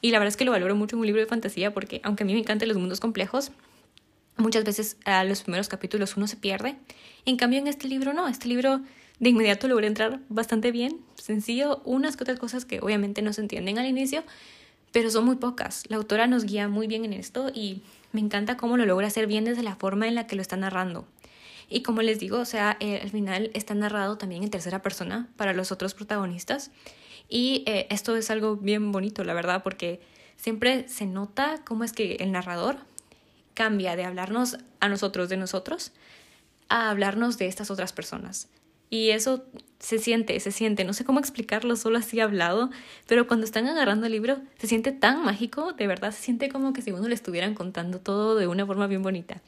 Y 0.00 0.10
la 0.10 0.18
verdad 0.18 0.30
es 0.30 0.36
que 0.36 0.44
lo 0.44 0.50
valoro 0.50 0.74
mucho 0.74 0.96
en 0.96 1.00
un 1.00 1.06
libro 1.06 1.20
de 1.20 1.28
fantasía 1.28 1.72
porque 1.72 2.00
aunque 2.02 2.24
a 2.24 2.26
mí 2.26 2.32
me 2.32 2.40
encantan 2.40 2.66
los 2.66 2.76
mundos 2.76 2.98
complejos, 2.98 3.52
muchas 4.36 4.64
veces 4.64 4.96
a 5.04 5.24
los 5.24 5.42
primeros 5.42 5.68
capítulos 5.68 6.16
uno 6.16 6.26
se 6.26 6.36
pierde. 6.36 6.76
En 7.24 7.36
cambio 7.36 7.58
en 7.58 7.66
este 7.66 7.88
libro 7.88 8.12
no, 8.12 8.28
este 8.28 8.48
libro 8.48 8.80
de 9.20 9.30
inmediato 9.30 9.68
logré 9.68 9.86
entrar 9.86 10.20
bastante 10.28 10.72
bien, 10.72 11.00
sencillo, 11.14 11.80
unas 11.84 12.16
que 12.16 12.24
otras 12.24 12.38
cosas 12.38 12.64
que 12.64 12.80
obviamente 12.80 13.22
no 13.22 13.32
se 13.32 13.40
entienden 13.40 13.78
al 13.78 13.86
inicio, 13.86 14.24
pero 14.92 15.10
son 15.10 15.24
muy 15.24 15.36
pocas. 15.36 15.84
La 15.88 15.96
autora 15.96 16.26
nos 16.26 16.44
guía 16.44 16.68
muy 16.68 16.86
bien 16.86 17.04
en 17.04 17.12
esto 17.12 17.50
y 17.52 17.82
me 18.12 18.20
encanta 18.20 18.56
cómo 18.56 18.76
lo 18.76 18.86
logra 18.86 19.06
hacer 19.06 19.26
bien 19.26 19.44
desde 19.44 19.62
la 19.62 19.76
forma 19.76 20.06
en 20.08 20.14
la 20.14 20.26
que 20.26 20.36
lo 20.36 20.42
está 20.42 20.56
narrando. 20.56 21.06
Y 21.68 21.82
como 21.82 22.02
les 22.02 22.20
digo, 22.20 22.38
o 22.38 22.44
sea, 22.44 22.76
eh, 22.80 23.00
al 23.02 23.10
final 23.10 23.50
está 23.54 23.74
narrado 23.74 24.18
también 24.18 24.42
en 24.42 24.50
tercera 24.50 24.82
persona 24.82 25.28
para 25.36 25.52
los 25.52 25.72
otros 25.72 25.94
protagonistas. 25.94 26.70
Y 27.28 27.64
eh, 27.66 27.86
esto 27.90 28.16
es 28.16 28.30
algo 28.30 28.56
bien 28.56 28.92
bonito, 28.92 29.24
la 29.24 29.34
verdad, 29.34 29.62
porque 29.62 30.00
siempre 30.36 30.88
se 30.88 31.06
nota 31.06 31.62
cómo 31.64 31.84
es 31.84 31.92
que 31.92 32.16
el 32.16 32.32
narrador 32.32 32.78
cambia 33.54 33.96
de 33.96 34.04
hablarnos 34.04 34.58
a 34.80 34.88
nosotros 34.88 35.28
de 35.28 35.36
nosotros 35.36 35.92
a 36.68 36.90
hablarnos 36.90 37.38
de 37.38 37.46
estas 37.46 37.70
otras 37.70 37.92
personas. 37.92 38.48
Y 38.90 39.10
eso 39.10 39.44
se 39.78 39.98
siente, 39.98 40.38
se 40.38 40.52
siente, 40.52 40.84
no 40.84 40.92
sé 40.92 41.04
cómo 41.04 41.18
explicarlo 41.18 41.74
solo 41.76 41.98
así 41.98 42.20
hablado, 42.20 42.70
pero 43.06 43.26
cuando 43.26 43.44
están 43.44 43.66
agarrando 43.66 44.06
el 44.06 44.12
libro 44.12 44.38
se 44.58 44.66
siente 44.66 44.92
tan 44.92 45.24
mágico, 45.24 45.72
de 45.72 45.86
verdad 45.86 46.12
se 46.12 46.22
siente 46.22 46.48
como 46.48 46.72
que 46.72 46.82
si 46.82 46.92
uno 46.92 47.08
le 47.08 47.14
estuvieran 47.14 47.54
contando 47.54 47.98
todo 47.98 48.36
de 48.36 48.46
una 48.46 48.66
forma 48.66 48.86
bien 48.86 49.02
bonita. 49.02 49.42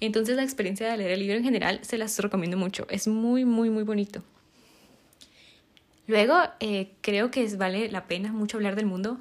Entonces 0.00 0.36
la 0.36 0.42
experiencia 0.42 0.90
de 0.90 0.96
leer 0.96 1.12
el 1.12 1.20
libro 1.20 1.36
en 1.36 1.44
general 1.44 1.80
se 1.82 1.98
las 1.98 2.18
recomiendo 2.18 2.56
mucho, 2.56 2.86
es 2.90 3.08
muy, 3.08 3.44
muy, 3.44 3.70
muy 3.70 3.82
bonito. 3.82 4.22
Luego, 6.06 6.36
eh, 6.60 6.90
creo 7.00 7.30
que 7.30 7.44
es, 7.44 7.58
vale 7.58 7.90
la 7.90 8.06
pena 8.06 8.32
mucho 8.32 8.56
hablar 8.56 8.76
del 8.76 8.86
mundo. 8.86 9.18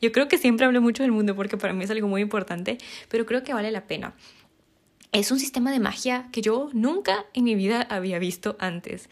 Yo 0.00 0.12
creo 0.12 0.28
que 0.28 0.38
siempre 0.38 0.66
hablo 0.66 0.80
mucho 0.80 1.02
del 1.02 1.12
mundo 1.12 1.36
porque 1.36 1.56
para 1.56 1.72
mí 1.72 1.84
es 1.84 1.90
algo 1.90 2.08
muy 2.08 2.22
importante, 2.22 2.78
pero 3.08 3.26
creo 3.26 3.42
que 3.42 3.54
vale 3.54 3.70
la 3.70 3.86
pena 3.86 4.14
es 5.12 5.30
un 5.30 5.40
sistema 5.40 5.72
de 5.72 5.80
magia 5.80 6.28
que 6.32 6.42
yo 6.42 6.68
nunca 6.72 7.26
en 7.34 7.44
mi 7.44 7.54
vida 7.54 7.82
había 7.82 8.18
visto 8.18 8.56
antes. 8.58 9.08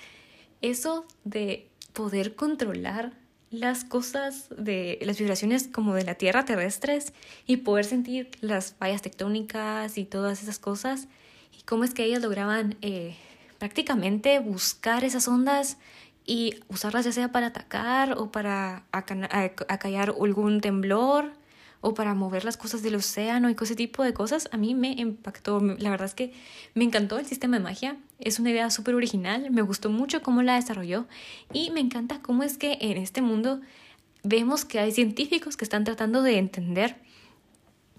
Eso 0.62 1.07
de 1.25 1.68
poder 1.92 2.35
controlar 2.35 3.12
las 3.50 3.85
cosas 3.85 4.49
de 4.57 4.99
las 5.02 5.18
vibraciones 5.18 5.68
como 5.68 5.95
de 5.95 6.04
la 6.04 6.14
Tierra 6.14 6.45
terrestres 6.45 7.12
y 7.47 7.59
poder 7.59 7.85
sentir 7.85 8.30
las 8.40 8.75
fallas 8.75 9.02
tectónicas 9.02 9.99
y 9.99 10.04
todas 10.04 10.42
esas 10.42 10.59
cosas 10.59 11.09
y 11.59 11.62
cómo 11.62 11.85
es 11.85 11.95
que 11.95 12.04
ellas 12.04 12.23
lograban 12.23 12.76
eh, 12.83 13.16
prácticamente 13.59 14.38
buscar 14.38 15.02
esas 15.02 15.26
ondas 15.26 15.78
y 16.28 16.61
usarlas 16.68 17.06
ya 17.06 17.12
sea 17.12 17.32
para 17.32 17.47
atacar 17.47 18.18
o 18.18 18.30
para 18.30 18.85
acallar 18.92 20.14
algún 20.20 20.61
temblor 20.61 21.32
o 21.80 21.94
para 21.94 22.12
mover 22.12 22.44
las 22.44 22.58
cosas 22.58 22.82
del 22.82 22.97
océano 22.97 23.49
y 23.49 23.56
ese 23.58 23.75
tipo 23.75 24.04
de 24.04 24.12
cosas, 24.12 24.47
a 24.52 24.58
mí 24.58 24.75
me 24.75 24.90
impactó. 24.90 25.58
La 25.78 25.88
verdad 25.88 26.04
es 26.04 26.14
que 26.14 26.35
me 26.75 26.85
encantó 26.85 27.18
el 27.18 27.25
sistema 27.25 27.56
de 27.56 27.62
magia. 27.62 27.97
Es 28.20 28.38
una 28.38 28.50
idea 28.50 28.68
súper 28.70 28.94
original, 28.94 29.50
me 29.50 29.62
gustó 29.62 29.88
mucho 29.88 30.20
cómo 30.20 30.42
la 30.42 30.56
desarrolló 30.56 31.06
y 31.50 31.70
me 31.70 31.80
encanta 31.80 32.20
cómo 32.20 32.42
es 32.42 32.58
que 32.58 32.76
en 32.82 32.99
este 32.99 33.23
mundo 33.23 33.62
vemos 34.23 34.66
que 34.66 34.80
hay 34.80 34.92
científicos 34.92 35.56
que 35.56 35.64
están 35.64 35.85
tratando 35.85 36.20
de 36.20 36.37
entender 36.37 36.97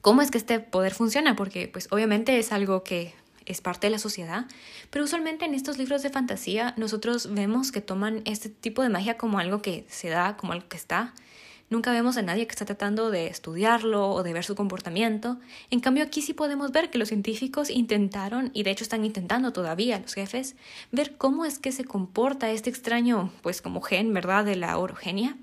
cómo 0.01 0.21
es 0.21 0.29
que 0.29 0.37
este 0.37 0.59
poder 0.59 0.93
funciona, 0.93 1.35
porque 1.35 1.67
pues 1.67 1.87
obviamente 1.89 2.37
es 2.37 2.51
algo 2.51 2.83
que 2.83 3.15
es 3.49 3.61
parte 3.61 3.87
de 3.87 3.91
la 3.91 3.99
sociedad, 3.99 4.45
pero 4.89 5.03
usualmente 5.03 5.45
en 5.45 5.53
estos 5.53 5.77
libros 5.77 6.03
de 6.03 6.09
fantasía 6.09 6.73
nosotros 6.77 7.33
vemos 7.33 7.71
que 7.71 7.81
toman 7.81 8.21
este 8.25 8.49
tipo 8.49 8.81
de 8.81 8.89
magia 8.89 9.17
como 9.17 9.39
algo 9.39 9.61
que 9.61 9.85
se 9.89 10.09
da, 10.09 10.37
como 10.37 10.53
algo 10.53 10.69
que 10.69 10.77
está, 10.77 11.13
Nunca 11.69 11.91
vemos 11.91 12.17
a 12.17 12.23
nadie 12.23 12.47
que 12.47 12.51
está 12.51 12.65
tratando 12.65 13.11
de 13.11 13.27
estudiarlo 13.27 14.09
o 14.09 14.23
de 14.23 14.33
ver 14.33 14.43
su 14.43 14.55
comportamiento. 14.55 15.37
En 15.69 15.79
cambio, 15.79 16.03
aquí 16.03 16.23
sí 16.23 16.33
podemos 16.33 16.71
ver 16.71 16.89
que 16.89 16.97
los 16.97 17.09
científicos 17.09 17.69
intentaron, 17.69 18.49
y 18.53 18.63
de 18.63 18.71
hecho 18.71 18.83
están 18.83 19.05
intentando 19.05 19.53
todavía 19.53 19.99
los 19.99 20.15
jefes, 20.15 20.55
ver 20.91 21.15
cómo 21.17 21.45
es 21.45 21.59
que 21.59 21.71
se 21.71 21.85
comporta 21.85 22.49
este 22.49 22.71
extraño, 22.71 23.31
pues 23.43 23.61
como 23.61 23.81
gen, 23.81 24.13
¿verdad?, 24.13 24.45
de 24.45 24.55
la 24.55 24.77
orogenia. 24.79 25.37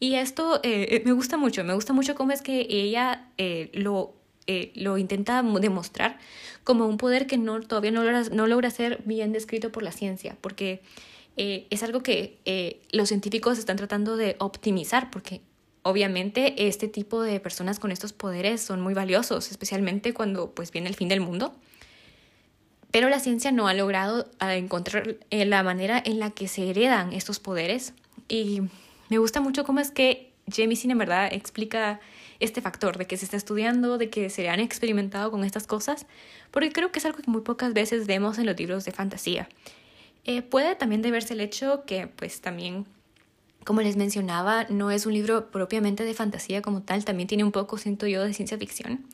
Y 0.00 0.14
esto 0.14 0.60
eh, 0.62 0.86
eh, 0.90 1.02
me 1.04 1.12
gusta 1.12 1.36
mucho, 1.36 1.64
me 1.64 1.74
gusta 1.74 1.92
mucho 1.92 2.14
cómo 2.14 2.32
es 2.32 2.40
que 2.40 2.66
ella 2.70 3.28
eh, 3.36 3.70
lo, 3.74 4.14
lo 4.74 4.98
intenta 4.98 5.42
demostrar 5.42 6.18
como 6.64 6.86
un 6.86 6.96
poder 6.96 7.26
que 7.26 7.38
no, 7.38 7.60
todavía 7.60 7.90
no 7.90 8.02
logra, 8.02 8.22
no 8.32 8.46
logra 8.46 8.70
ser 8.70 9.02
bien 9.04 9.32
descrito 9.32 9.70
por 9.72 9.82
la 9.82 9.92
ciencia, 9.92 10.36
porque 10.40 10.82
es 11.36 11.82
algo 11.84 12.02
que 12.02 12.80
los 12.90 13.08
científicos 13.08 13.58
están 13.58 13.76
tratando 13.76 14.16
de 14.16 14.36
optimizar, 14.40 15.10
porque 15.10 15.40
Obviamente 15.88 16.68
este 16.68 16.86
tipo 16.86 17.22
de 17.22 17.40
personas 17.40 17.78
con 17.78 17.92
estos 17.92 18.12
poderes 18.12 18.60
son 18.60 18.82
muy 18.82 18.92
valiosos, 18.92 19.50
especialmente 19.50 20.12
cuando 20.12 20.50
pues 20.50 20.70
viene 20.70 20.86
el 20.88 20.94
fin 20.94 21.08
del 21.08 21.22
mundo. 21.22 21.54
Pero 22.90 23.08
la 23.08 23.20
ciencia 23.20 23.52
no 23.52 23.68
ha 23.68 23.72
logrado 23.72 24.28
encontrar 24.40 25.16
eh, 25.30 25.46
la 25.46 25.62
manera 25.62 26.02
en 26.04 26.18
la 26.18 26.30
que 26.30 26.46
se 26.46 26.68
heredan 26.68 27.14
estos 27.14 27.38
poderes 27.38 27.94
y 28.28 28.60
me 29.08 29.16
gusta 29.16 29.40
mucho 29.40 29.64
cómo 29.64 29.80
es 29.80 29.90
que 29.90 30.32
Jamie 30.54 30.78
en 30.82 30.98
verdad 30.98 31.28
explica 31.32 32.00
este 32.40 32.60
factor 32.60 32.98
de 32.98 33.06
que 33.06 33.16
se 33.16 33.24
está 33.24 33.36
estudiando, 33.36 33.98
de 33.98 34.10
que 34.10 34.30
se 34.30 34.48
han 34.48 34.60
experimentado 34.60 35.30
con 35.30 35.44
estas 35.44 35.66
cosas, 35.66 36.06
porque 36.50 36.72
creo 36.72 36.92
que 36.92 36.98
es 36.98 37.04
algo 37.04 37.18
que 37.18 37.30
muy 37.30 37.42
pocas 37.42 37.72
veces 37.72 38.06
vemos 38.06 38.38
en 38.38 38.46
los 38.46 38.56
libros 38.58 38.84
de 38.84 38.92
fantasía. 38.92 39.48
Eh, 40.24 40.42
puede 40.42 40.76
también 40.76 41.02
deberse 41.02 41.34
el 41.34 41.40
hecho 41.40 41.84
que 41.86 42.06
pues 42.06 42.40
también 42.40 42.86
como 43.64 43.82
les 43.82 43.96
mencionaba, 43.96 44.64
no 44.70 44.90
es 44.90 45.04
un 45.04 45.12
libro 45.12 45.50
propiamente 45.50 46.02
de 46.02 46.14
fantasía 46.14 46.62
como 46.62 46.80
tal, 46.80 47.04
también 47.04 47.28
tiene 47.28 47.44
un 47.44 47.52
poco, 47.52 47.76
siento 47.76 48.06
yo, 48.06 48.24
de 48.24 48.32
ciencia 48.32 48.56
ficción, 48.56 49.04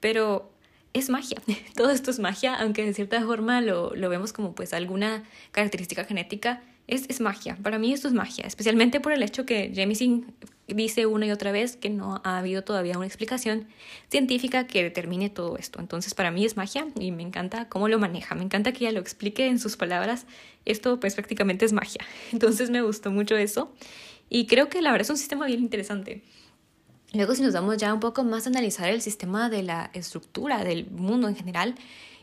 pero 0.00 0.50
es 0.92 1.08
magia. 1.08 1.40
Todo 1.76 1.90
esto 1.90 2.10
es 2.10 2.18
magia, 2.18 2.56
aunque 2.56 2.84
de 2.84 2.94
cierta 2.94 3.22
forma 3.22 3.60
lo, 3.60 3.94
lo 3.94 4.08
vemos 4.08 4.32
como 4.32 4.56
pues 4.56 4.72
alguna 4.72 5.22
característica 5.52 6.04
genética, 6.04 6.62
es, 6.86 7.06
es, 7.08 7.20
magia. 7.20 7.56
Para 7.62 7.78
mí 7.78 7.92
esto 7.92 8.08
es 8.08 8.14
magia, 8.14 8.44
especialmente 8.46 9.00
por 9.00 9.12
el 9.12 9.22
hecho 9.22 9.44
que 9.44 9.72
Jamieson 9.74 10.32
dice 10.68 11.06
una 11.06 11.26
y 11.26 11.30
otra 11.30 11.52
vez 11.52 11.76
que 11.76 11.90
no 11.90 12.20
ha 12.24 12.38
habido 12.38 12.62
todavía 12.62 12.96
una 12.96 13.06
explicación 13.06 13.68
científica 14.08 14.66
que 14.66 14.82
determine 14.82 15.30
todo 15.30 15.56
esto. 15.56 15.80
Entonces 15.80 16.14
para 16.14 16.30
mí 16.30 16.44
es 16.44 16.56
magia 16.56 16.86
y 16.98 17.12
me 17.12 17.22
encanta 17.22 17.68
cómo 17.68 17.88
lo 17.88 17.98
maneja. 17.98 18.34
Me 18.34 18.42
encanta 18.42 18.72
que 18.72 18.84
ella 18.84 18.92
lo 18.92 19.00
explique 19.00 19.46
en 19.46 19.58
sus 19.58 19.76
palabras. 19.76 20.26
Esto 20.64 20.98
pues 20.98 21.14
prácticamente 21.14 21.64
es 21.64 21.72
magia. 21.72 22.00
Entonces 22.32 22.70
me 22.70 22.82
gustó 22.82 23.10
mucho 23.10 23.36
eso 23.36 23.72
y 24.28 24.46
creo 24.46 24.68
que 24.68 24.82
la 24.82 24.90
verdad 24.90 25.06
es 25.06 25.10
un 25.10 25.18
sistema 25.18 25.46
bien 25.46 25.60
interesante. 25.60 26.22
Luego 27.12 27.34
si 27.34 27.42
nos 27.42 27.52
damos 27.52 27.76
ya 27.76 27.94
un 27.94 28.00
poco 28.00 28.24
más 28.24 28.46
a 28.46 28.50
analizar 28.50 28.88
el 28.88 29.00
sistema 29.00 29.48
de 29.48 29.62
la 29.62 29.90
estructura 29.94 30.64
del 30.64 30.90
mundo 30.90 31.28
en 31.28 31.36
general, 31.36 31.76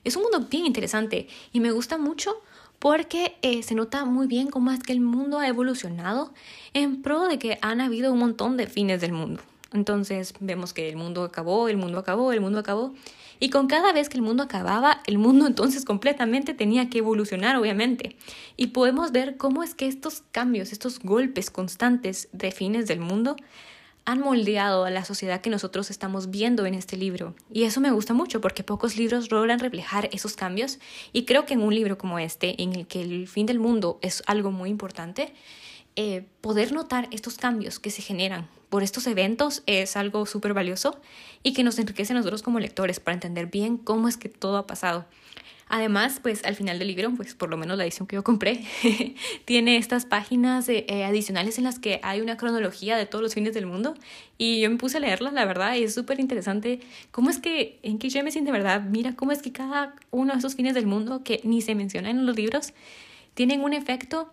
es 0.04 0.18
un 0.18 0.24
mundo 0.24 0.48
bien 0.50 0.66
interesante 0.66 1.28
y 1.54 1.62
me 1.62 1.72
gusta 1.72 1.98
mucho 1.98 2.42
porque 2.84 3.38
eh, 3.42 3.64
se 3.64 3.76
nota 3.76 4.04
muy 4.04 4.28
bien 4.28 4.48
cómo 4.48 4.70
es 4.70 4.84
que 4.84 4.92
el 4.92 5.00
mundo 5.00 5.40
ha 5.40 5.48
evolucionado 5.48 6.34
en 6.74 7.02
pro 7.02 7.30
de 7.30 7.40
que 7.40 7.58
han 7.62 7.80
habido 7.80 8.12
un 8.12 8.20
montón 8.20 8.58
de 8.58 8.68
fines 8.68 9.00
del 9.00 9.14
mundo. 9.14 9.42
Entonces 9.72 10.34
vemos 10.42 10.74
que 10.74 10.90
el 10.90 10.98
mundo 10.98 11.24
acabó, 11.24 11.70
el 11.70 11.78
mundo 11.78 11.98
acabó, 11.98 12.34
el 12.34 12.42
mundo 12.42 12.60
acabó. 12.60 12.94
Y 13.40 13.52
con 13.52 13.68
cada 13.68 13.94
vez 13.94 14.10
que 14.10 14.18
el 14.18 14.22
mundo 14.22 14.44
acababa, 14.44 15.02
el 15.08 15.18
mundo 15.18 15.48
entonces 15.48 15.86
completamente 15.86 16.54
tenía 16.54 16.90
que 16.90 16.98
evolucionar, 16.98 17.56
obviamente. 17.56 18.18
Y 18.58 18.68
podemos 18.68 19.14
ver 19.14 19.38
cómo 19.38 19.64
es 19.64 19.76
que 19.76 19.88
estos 19.88 20.24
cambios, 20.34 20.74
estos 20.74 21.00
golpes 21.00 21.52
constantes 21.52 22.28
de 22.34 22.52
fines 22.52 22.86
del 22.88 23.00
mundo, 23.00 23.38
han 24.06 24.20
moldeado 24.20 24.86
a 24.86 24.90
la 24.90 25.06
sociedad 25.06 25.42
que 25.42 25.50
nosotros 25.50 25.90
estamos 25.90 26.30
viendo 26.30 26.66
en 26.66 26.74
este 26.74 26.98
libro. 26.98 27.36
Y 27.52 27.64
eso 27.64 27.80
me 27.80 27.92
gusta 27.92 28.14
mucho 28.14 28.42
porque 28.42 28.64
pocos 28.64 28.98
libros 28.98 29.32
logran 29.32 29.60
reflejar 29.60 30.10
esos 30.12 30.36
cambios. 30.36 30.80
Y 31.14 31.26
creo 31.26 31.46
que 31.46 31.54
en 31.54 31.62
un 31.62 31.74
libro 31.74 31.98
como 31.98 32.20
este, 32.20 32.62
en 32.62 32.74
el 32.74 32.88
que 32.88 33.02
el 33.02 33.28
fin 33.28 33.46
del 33.46 33.60
mundo 33.60 34.00
es 34.02 34.24
algo 34.26 34.52
muy 34.52 34.70
importante, 34.70 35.34
eh, 35.96 36.26
poder 36.42 36.72
notar 36.72 37.08
estos 37.12 37.38
cambios 37.38 37.80
que 37.80 37.92
se 37.92 38.02
generan 38.02 38.48
por 38.74 38.82
estos 38.82 39.06
eventos 39.06 39.62
es 39.68 39.96
algo 39.96 40.26
súper 40.26 40.56
valioso 40.56 41.00
y 41.44 41.54
que 41.54 41.64
nos 41.64 41.78
enriquece 41.78 42.14
a 42.14 42.16
nosotros 42.16 42.42
como 42.42 42.60
lectores 42.60 43.00
para 43.00 43.14
entender 43.14 43.46
bien 43.46 43.78
cómo 43.78 44.08
es 44.08 44.18
que 44.18 44.30
todo 44.30 44.58
ha 44.58 44.66
pasado. 44.66 45.06
Además, 45.76 46.20
pues 46.22 46.46
al 46.46 46.54
final 46.54 46.78
del 46.78 46.88
libro, 46.88 47.12
pues 47.18 47.34
por 47.34 47.50
lo 47.50 47.58
menos 47.58 47.80
la 47.80 47.84
edición 47.84 48.08
que 48.08 48.16
yo 48.16 48.24
compré, 48.24 48.64
tiene 49.46 49.78
estas 49.78 50.06
páginas 50.06 50.70
eh, 50.70 50.86
adicionales 51.04 51.58
en 51.58 51.64
las 51.64 51.80
que 51.80 52.00
hay 52.04 52.22
una 52.22 52.38
cronología 52.38 52.96
de 52.96 53.08
todos 53.08 53.24
los 53.24 53.34
fines 53.34 53.56
del 53.56 53.66
mundo. 53.66 53.96
Y 54.38 54.62
yo 54.62 54.70
me 54.70 54.76
puse 54.78 54.98
a 54.98 55.00
leerlas, 55.00 55.34
la 55.34 55.46
verdad, 55.46 55.74
y 55.74 55.86
es 55.86 55.96
súper 55.96 56.20
interesante 56.20 56.80
cómo 57.10 57.32
es 57.32 57.40
que 57.40 57.80
en 57.82 57.98
que 57.98 58.06
me 58.22 58.30
siento 58.30 58.52
de 58.52 58.60
verdad, 58.60 58.84
mira 58.84 59.16
cómo 59.16 59.32
es 59.32 59.42
que 59.42 59.52
cada 59.52 59.96
uno 60.12 60.34
de 60.34 60.38
esos 60.38 60.54
fines 60.54 60.76
del 60.76 60.86
mundo 60.86 61.24
que 61.24 61.42
ni 61.44 61.60
se 61.64 61.74
mencionan 61.74 62.20
en 62.20 62.28
los 62.28 62.36
libros 62.36 62.74
tienen 63.34 63.62
un 63.62 63.74
efecto 63.74 64.32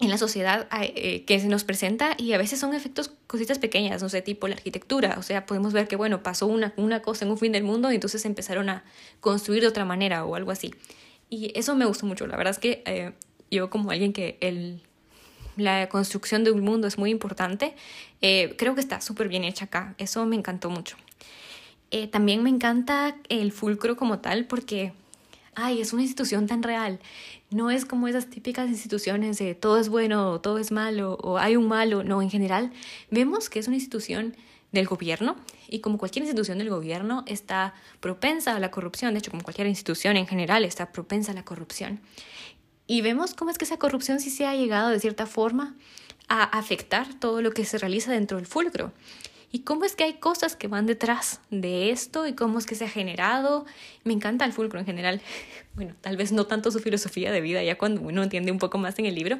en 0.00 0.08
la 0.08 0.16
sociedad 0.16 0.66
eh, 0.80 1.24
que 1.26 1.38
se 1.38 1.46
nos 1.46 1.64
presenta 1.64 2.14
y 2.16 2.32
a 2.32 2.38
veces 2.38 2.58
son 2.58 2.74
efectos, 2.74 3.12
cositas 3.26 3.58
pequeñas, 3.58 4.02
no 4.02 4.08
sé, 4.08 4.22
tipo 4.22 4.48
la 4.48 4.54
arquitectura, 4.54 5.16
o 5.18 5.22
sea, 5.22 5.44
podemos 5.44 5.74
ver 5.74 5.88
que, 5.88 5.96
bueno, 5.96 6.22
pasó 6.22 6.46
una, 6.46 6.72
una 6.76 7.02
cosa 7.02 7.26
en 7.26 7.30
un 7.30 7.38
fin 7.38 7.52
del 7.52 7.64
mundo 7.64 7.92
y 7.92 7.96
entonces 7.96 8.24
empezaron 8.24 8.70
a 8.70 8.82
construir 9.20 9.60
de 9.60 9.68
otra 9.68 9.84
manera 9.84 10.24
o 10.24 10.34
algo 10.36 10.50
así. 10.50 10.74
Y 11.28 11.52
eso 11.54 11.76
me 11.76 11.84
gustó 11.84 12.06
mucho, 12.06 12.26
la 12.26 12.36
verdad 12.38 12.52
es 12.52 12.58
que 12.58 12.82
eh, 12.86 13.12
yo 13.50 13.68
como 13.68 13.90
alguien 13.90 14.14
que 14.14 14.38
el, 14.40 14.80
la 15.56 15.88
construcción 15.90 16.44
de 16.44 16.50
un 16.50 16.62
mundo 16.62 16.88
es 16.88 16.96
muy 16.96 17.10
importante, 17.10 17.74
eh, 18.22 18.54
creo 18.56 18.74
que 18.74 18.80
está 18.80 19.02
súper 19.02 19.28
bien 19.28 19.44
hecha 19.44 19.66
acá, 19.66 19.94
eso 19.98 20.24
me 20.24 20.34
encantó 20.34 20.70
mucho. 20.70 20.96
también 22.10 22.42
me 22.42 22.48
encanta 22.48 23.16
el 23.28 23.52
fulcro 23.52 23.96
como 23.96 24.20
tal 24.20 24.46
porque 24.46 24.92
ay, 25.54 25.80
es 25.80 25.92
una 25.92 26.02
institución 26.02 26.46
tan 26.46 26.62
real. 26.62 27.00
No 27.50 27.70
es 27.70 27.84
como 27.84 28.06
esas 28.06 28.30
típicas 28.30 28.68
instituciones 28.68 29.38
de 29.38 29.54
todo 29.56 29.78
es 29.78 29.88
bueno, 29.88 30.40
todo 30.40 30.58
es 30.58 30.70
malo, 30.70 31.18
o 31.22 31.38
hay 31.38 31.56
un 31.56 31.66
malo. 31.66 32.04
No, 32.04 32.22
en 32.22 32.30
general, 32.30 32.72
vemos 33.10 33.50
que 33.50 33.58
es 33.58 33.66
una 33.66 33.76
institución 33.76 34.36
del 34.70 34.86
gobierno 34.86 35.34
y 35.68 35.80
como 35.80 35.98
cualquier 35.98 36.24
institución 36.24 36.58
del 36.58 36.70
gobierno 36.70 37.24
está 37.26 37.74
propensa 37.98 38.54
a 38.54 38.60
la 38.60 38.70
corrupción, 38.70 39.14
de 39.14 39.18
hecho 39.18 39.32
como 39.32 39.42
cualquier 39.42 39.66
institución 39.66 40.16
en 40.16 40.28
general 40.28 40.64
está 40.64 40.92
propensa 40.92 41.32
a 41.32 41.34
la 41.34 41.44
corrupción. 41.44 42.00
Y 42.86 43.02
vemos 43.02 43.34
cómo 43.34 43.50
es 43.50 43.58
que 43.58 43.64
esa 43.64 43.78
corrupción 43.78 44.20
sí 44.20 44.30
se 44.30 44.46
ha 44.46 44.54
llegado 44.54 44.90
de 44.90 45.00
cierta 45.00 45.26
forma 45.26 45.74
a 46.28 46.44
afectar 46.44 47.14
todo 47.18 47.42
lo 47.42 47.50
que 47.50 47.64
se 47.64 47.78
realiza 47.78 48.12
dentro 48.12 48.36
del 48.36 48.46
fulcro 48.46 48.92
y 49.52 49.60
cómo 49.60 49.84
es 49.84 49.96
que 49.96 50.04
hay 50.04 50.14
cosas 50.14 50.54
que 50.54 50.68
van 50.68 50.86
detrás 50.86 51.40
de 51.50 51.90
esto 51.90 52.26
y 52.26 52.34
cómo 52.34 52.58
es 52.58 52.66
que 52.66 52.74
se 52.74 52.84
ha 52.84 52.88
generado. 52.88 53.66
Me 54.04 54.12
encanta 54.12 54.44
el 54.44 54.52
fulcro 54.52 54.78
en 54.78 54.86
general. 54.86 55.20
Bueno, 55.72 55.94
tal 56.00 56.16
vez 56.16 56.32
no 56.32 56.46
tanto 56.46 56.72
su 56.72 56.80
filosofía 56.80 57.30
de 57.30 57.40
vida 57.40 57.62
ya 57.62 57.78
cuando 57.78 58.02
uno 58.02 58.24
entiende 58.24 58.50
un 58.50 58.58
poco 58.58 58.76
más 58.76 58.98
en 58.98 59.06
el 59.06 59.14
libro, 59.14 59.38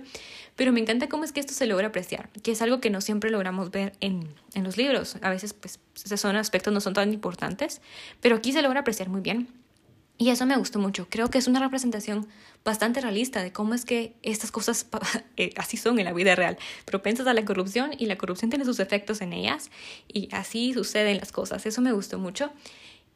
pero 0.55 0.73
me 0.73 0.81
encanta 0.81 1.09
cómo 1.09 1.25
es 1.25 1.33
que 1.33 1.40
esto 1.40 1.52
se 1.52 1.67
logra 1.67 1.88
apreciar, 1.88 2.31
que 2.43 2.52
es 2.52 2.62
algo 2.62 2.81
que 2.81 2.88
no 2.88 3.00
siempre 3.00 3.31
logramos 3.31 3.73
ver 3.73 3.93
en, 4.00 4.29
en 4.55 4.62
los 4.62 4.76
libros. 4.76 5.17
A 5.23 5.29
veces, 5.29 5.52
pues, 5.52 5.81
esos 6.02 6.21
son 6.21 6.37
aspectos 6.37 6.73
no 6.73 6.81
son 6.81 6.95
tan 6.95 7.12
importantes, 7.12 7.83
pero 8.21 8.37
aquí 8.37 8.52
se 8.52 8.62
logra 8.62 8.81
apreciar 8.81 9.09
muy 9.09 9.21
bien. 9.21 9.49
Y 10.20 10.28
eso 10.28 10.44
me 10.44 10.54
gustó 10.58 10.78
mucho. 10.78 11.06
Creo 11.08 11.30
que 11.30 11.38
es 11.38 11.46
una 11.46 11.60
representación 11.60 12.28
bastante 12.62 13.00
realista 13.00 13.42
de 13.42 13.52
cómo 13.52 13.72
es 13.72 13.86
que 13.86 14.12
estas 14.22 14.50
cosas 14.50 14.86
eh, 15.38 15.54
así 15.56 15.78
son 15.78 15.98
en 15.98 16.04
la 16.04 16.12
vida 16.12 16.34
real, 16.34 16.58
propensas 16.84 17.26
a 17.26 17.32
la 17.32 17.42
corrupción 17.46 17.92
y 17.96 18.04
la 18.04 18.18
corrupción 18.18 18.50
tiene 18.50 18.66
sus 18.66 18.80
efectos 18.80 19.22
en 19.22 19.32
ellas 19.32 19.70
y 20.08 20.28
así 20.32 20.74
suceden 20.74 21.16
las 21.16 21.32
cosas. 21.32 21.64
Eso 21.64 21.80
me 21.80 21.92
gustó 21.92 22.18
mucho. 22.18 22.52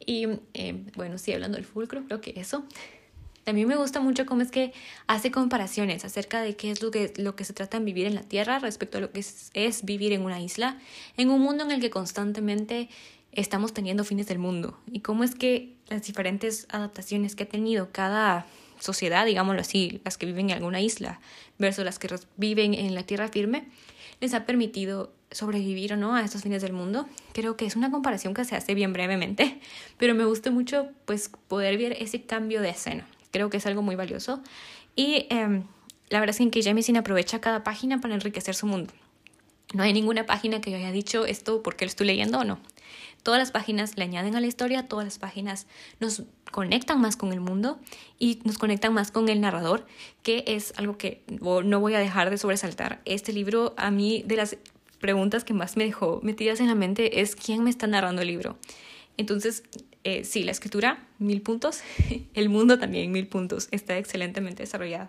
Y 0.01 0.29
eh, 0.55 0.83
bueno, 0.97 1.19
sí, 1.19 1.35
hablando 1.35 1.57
del 1.57 1.67
fulcro, 1.67 2.05
creo 2.07 2.23
que 2.23 2.33
eso. 2.41 2.65
También 3.45 3.69
me 3.69 3.77
gusta 3.77 4.01
mucho 4.01 4.25
cómo 4.25 4.41
es 4.41 4.51
que 4.51 4.73
hace 5.07 5.31
comparaciones 5.31 6.07
acerca 6.07 6.41
de 6.41 6.57
qué 6.57 6.71
es 6.71 6.81
lo 6.81 6.91
que, 6.91 7.13
lo 7.19 7.37
que 7.37 7.45
se 7.45 7.53
trata 7.53 7.77
en 7.77 7.85
vivir 7.85 8.07
en 8.07 8.15
la 8.15 8.23
Tierra 8.23 8.61
respecto 8.61 8.97
a 8.97 9.03
lo 9.03 9.13
que 9.13 9.21
es, 9.21 9.51
es 9.53 9.85
vivir 9.85 10.15
en 10.15 10.23
una 10.23 10.41
isla, 10.41 10.79
en 11.19 11.29
un 11.29 11.43
mundo 11.43 11.65
en 11.65 11.71
el 11.71 11.83
que 11.83 11.91
constantemente 11.91 12.89
estamos 13.37 13.73
teniendo 13.73 14.05
fines 14.05 14.27
del 14.27 14.39
mundo 14.39 14.79
y 14.91 15.01
cómo 15.01 15.25
es 15.25 15.35
que 15.35 15.75
las 15.89 16.07
diferentes 16.07 16.67
adaptaciones 16.71 17.37
que 17.37 17.45
ha 17.45 17.49
tenido 17.49 17.91
cada 17.93 18.47
sociedad, 18.81 19.27
digámoslo 19.27 19.61
así, 19.61 20.01
las 20.05 20.19
que 20.19 20.27
viven 20.27 20.51
en 20.51 20.57
alguna 20.57 20.81
isla 20.81 21.21
versus 21.59 21.85
las 21.85 21.99
que 21.99 22.09
viven 22.37 22.75
en 22.75 22.95
la 22.95 23.03
tierra 23.05 23.29
firme, 23.29 23.69
les 24.21 24.35
ha 24.35 24.47
permitido 24.47 25.13
sobrevivir 25.31 25.93
o 25.93 25.97
no 25.97 26.15
a 26.15 26.23
estos 26.23 26.43
fines 26.43 26.63
del 26.63 26.73
mundo. 26.73 27.07
Creo 27.33 27.57
que 27.57 27.67
es 27.67 27.77
una 27.77 27.91
comparación 27.91 28.35
que 28.35 28.45
se 28.45 28.57
hace 28.57 28.75
bien 28.75 28.93
brevemente, 28.93 29.61
pero 29.99 30.15
me 30.15 30.25
gusta 30.25 30.51
mucho 30.51 30.89
pues 31.05 31.31
poder 31.49 31.77
ver 31.79 31.97
ese 32.01 32.23
cambio 32.23 32.61
de 32.61 32.71
escena. 32.71 33.07
Creo 33.31 33.51
que 33.51 33.57
es 33.57 33.67
algo 33.67 33.83
muy 33.83 33.97
valioso 33.97 34.43
y 34.95 35.27
em, 35.31 35.65
la 36.09 36.21
verdad 36.21 36.37
es 36.39 36.51
que 36.51 36.63
Jameson 36.63 36.97
aprovecha 36.97 37.41
cada 37.41 37.65
página 37.65 38.01
para 38.01 38.15
enriquecer 38.15 38.55
su 38.55 38.67
mundo. 38.67 38.93
No 39.73 39.83
hay 39.83 39.93
ninguna 39.93 40.25
página 40.25 40.61
que 40.61 40.71
yo 40.71 40.77
haya 40.77 40.93
dicho 40.93 41.27
esto 41.27 41.63
porque 41.63 41.85
lo 41.85 41.89
estoy 41.89 42.07
leyendo 42.07 42.39
o 42.39 42.45
no. 42.45 42.61
Todas 43.25 43.41
las 43.41 43.51
páginas 43.51 43.97
le 43.97 44.05
añaden 44.05 44.37
a 44.37 44.41
la 44.41 44.47
historia, 44.47 44.87
todas 44.87 45.07
las 45.07 45.19
páginas 45.19 45.67
nos 45.99 46.23
conectan 46.53 47.01
más 47.01 47.17
con 47.17 47.33
el 47.33 47.41
mundo 47.41 47.81
y 48.19 48.39
nos 48.45 48.59
conectan 48.59 48.93
más 48.93 49.11
con 49.11 49.31
el 49.31 49.41
narrador, 49.41 49.87
que 50.23 50.45
es 50.47 50.75
algo 50.77 50.99
que 50.99 51.23
no 51.41 51.81
voy 51.81 51.95
a 51.95 51.99
dejar 51.99 52.29
de 52.29 52.37
sobresaltar. 52.37 53.01
Este 53.07 53.33
libro, 53.33 53.73
a 53.79 53.91
mí, 53.91 54.23
de 54.27 54.37
las 54.37 54.59
preguntas 55.01 55.43
que 55.43 55.55
más 55.55 55.79
me 55.79 55.85
dejó 55.85 56.21
metidas 56.23 56.61
en 56.61 56.67
la 56.67 56.75
mente 56.75 57.23
es 57.23 57.35
quién 57.35 57.65
me 57.65 57.71
está 57.71 57.87
narrando 57.87 58.21
el 58.21 58.29
libro. 58.29 58.59
Entonces, 59.17 59.63
eh, 60.05 60.25
sí, 60.25 60.43
la 60.43 60.53
escritura, 60.53 61.07
mil 61.19 61.41
puntos, 61.41 61.81
el 62.35 62.51
mundo 62.51 62.79
también, 62.79 63.11
mil 63.11 63.27
puntos, 63.27 63.69
está 63.71 63.97
excelentemente 63.97 64.65
desarrollado. 64.65 65.09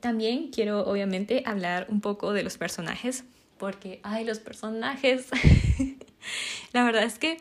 También 0.00 0.48
quiero, 0.50 0.80
obviamente, 0.84 1.44
hablar 1.46 1.86
un 1.88 2.00
poco 2.00 2.32
de 2.32 2.42
los 2.42 2.58
personajes, 2.58 3.24
porque, 3.58 4.00
ay, 4.02 4.24
los 4.24 4.38
personajes. 4.38 5.26
la 6.72 6.84
verdad 6.84 7.04
es 7.04 7.18
que 7.18 7.38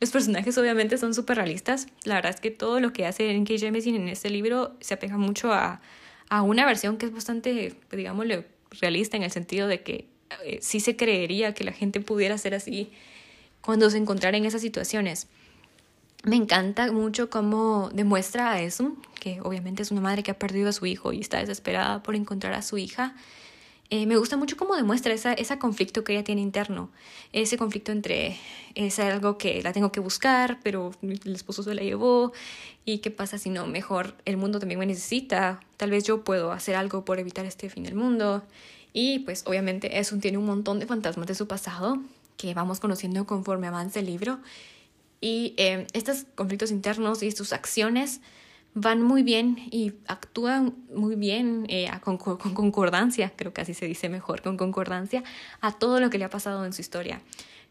los 0.00 0.10
personajes 0.10 0.56
obviamente 0.58 0.98
son 0.98 1.14
súper 1.14 1.36
realistas. 1.36 1.86
La 2.04 2.16
verdad 2.16 2.34
es 2.34 2.40
que 2.40 2.50
todo 2.50 2.80
lo 2.80 2.92
que 2.92 3.06
hace 3.06 3.30
N.K. 3.30 3.58
Jemisin 3.58 3.94
en 3.94 4.08
este 4.08 4.30
libro 4.30 4.76
se 4.80 4.94
apega 4.94 5.16
mucho 5.16 5.52
a, 5.52 5.80
a 6.28 6.42
una 6.42 6.66
versión 6.66 6.96
que 6.96 7.06
es 7.06 7.12
bastante, 7.12 7.74
digámosle, 7.90 8.46
realista 8.80 9.16
en 9.16 9.22
el 9.22 9.30
sentido 9.30 9.68
de 9.68 9.82
que 9.82 10.08
eh, 10.44 10.58
sí 10.60 10.80
se 10.80 10.96
creería 10.96 11.54
que 11.54 11.64
la 11.64 11.72
gente 11.72 12.00
pudiera 12.00 12.38
ser 12.38 12.54
así 12.54 12.90
cuando 13.60 13.90
se 13.90 13.98
encontrara 13.98 14.36
en 14.36 14.44
esas 14.44 14.60
situaciones. 14.60 15.28
Me 16.24 16.36
encanta 16.36 16.90
mucho 16.92 17.30
cómo 17.30 17.90
demuestra 17.92 18.52
a 18.52 18.60
eso, 18.60 18.96
que 19.20 19.40
obviamente 19.42 19.82
es 19.82 19.90
una 19.90 20.00
madre 20.00 20.22
que 20.22 20.30
ha 20.30 20.38
perdido 20.38 20.68
a 20.68 20.72
su 20.72 20.86
hijo 20.86 21.12
y 21.12 21.20
está 21.20 21.38
desesperada 21.38 22.02
por 22.02 22.14
encontrar 22.14 22.54
a 22.54 22.62
su 22.62 22.78
hija. 22.78 23.14
Eh, 23.94 24.06
me 24.06 24.16
gusta 24.16 24.38
mucho 24.38 24.56
cómo 24.56 24.74
demuestra 24.74 25.12
ese 25.12 25.58
conflicto 25.58 26.02
que 26.02 26.14
ella 26.14 26.24
tiene 26.24 26.40
interno, 26.40 26.88
ese 27.34 27.58
conflicto 27.58 27.92
entre 27.92 28.38
es 28.74 28.98
algo 28.98 29.36
que 29.36 29.62
la 29.62 29.74
tengo 29.74 29.92
que 29.92 30.00
buscar, 30.00 30.58
pero 30.62 30.92
el 31.02 31.34
esposo 31.34 31.62
se 31.62 31.74
la 31.74 31.82
llevó, 31.82 32.32
y 32.86 33.00
qué 33.00 33.10
pasa 33.10 33.36
si 33.36 33.50
no, 33.50 33.66
mejor 33.66 34.14
el 34.24 34.38
mundo 34.38 34.60
también 34.60 34.80
me 34.80 34.86
necesita, 34.86 35.60
tal 35.76 35.90
vez 35.90 36.04
yo 36.04 36.24
puedo 36.24 36.52
hacer 36.52 36.74
algo 36.74 37.04
por 37.04 37.18
evitar 37.18 37.44
este 37.44 37.68
fin 37.68 37.84
del 37.84 37.94
mundo, 37.94 38.42
y 38.94 39.18
pues 39.18 39.42
obviamente 39.46 39.98
eso 39.98 40.16
tiene 40.16 40.38
un 40.38 40.46
montón 40.46 40.80
de 40.80 40.86
fantasmas 40.86 41.26
de 41.26 41.34
su 41.34 41.46
pasado 41.46 41.98
que 42.38 42.54
vamos 42.54 42.80
conociendo 42.80 43.26
conforme 43.26 43.66
avanza 43.66 44.00
el 44.00 44.06
libro, 44.06 44.38
y 45.20 45.52
eh, 45.58 45.86
estos 45.92 46.24
conflictos 46.34 46.70
internos 46.70 47.22
y 47.22 47.30
sus 47.30 47.52
acciones 47.52 48.22
van 48.74 49.02
muy 49.02 49.22
bien 49.22 49.58
y 49.70 49.92
actúan 50.06 50.74
muy 50.94 51.14
bien 51.14 51.66
eh, 51.68 51.90
con, 52.02 52.16
concordancia, 52.16 53.32
creo 53.36 53.52
que 53.52 53.60
así 53.60 53.74
se 53.74 53.86
dice 53.86 54.08
mejor, 54.08 54.42
con 54.42 54.56
concordancia 54.56 55.22
a 55.60 55.72
todo 55.72 56.00
lo 56.00 56.10
que 56.10 56.18
le 56.18 56.24
ha 56.24 56.30
pasado 56.30 56.64
en 56.64 56.72
su 56.72 56.80
historia. 56.80 57.20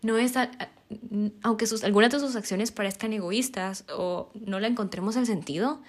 No 0.04 0.18
es, 0.18 0.34
aunque 1.44 1.68
sus, 1.68 1.84
algunas 1.84 2.12
de 2.12 2.20
sus 2.20 2.36
acciones 2.36 2.72
parezcan 2.72 3.14
egoístas 3.14 3.86
o 3.96 4.32
no 4.34 4.60
le 4.60 4.68
encontremos 4.68 5.16
el 5.16 5.26
sentido, 5.26 5.82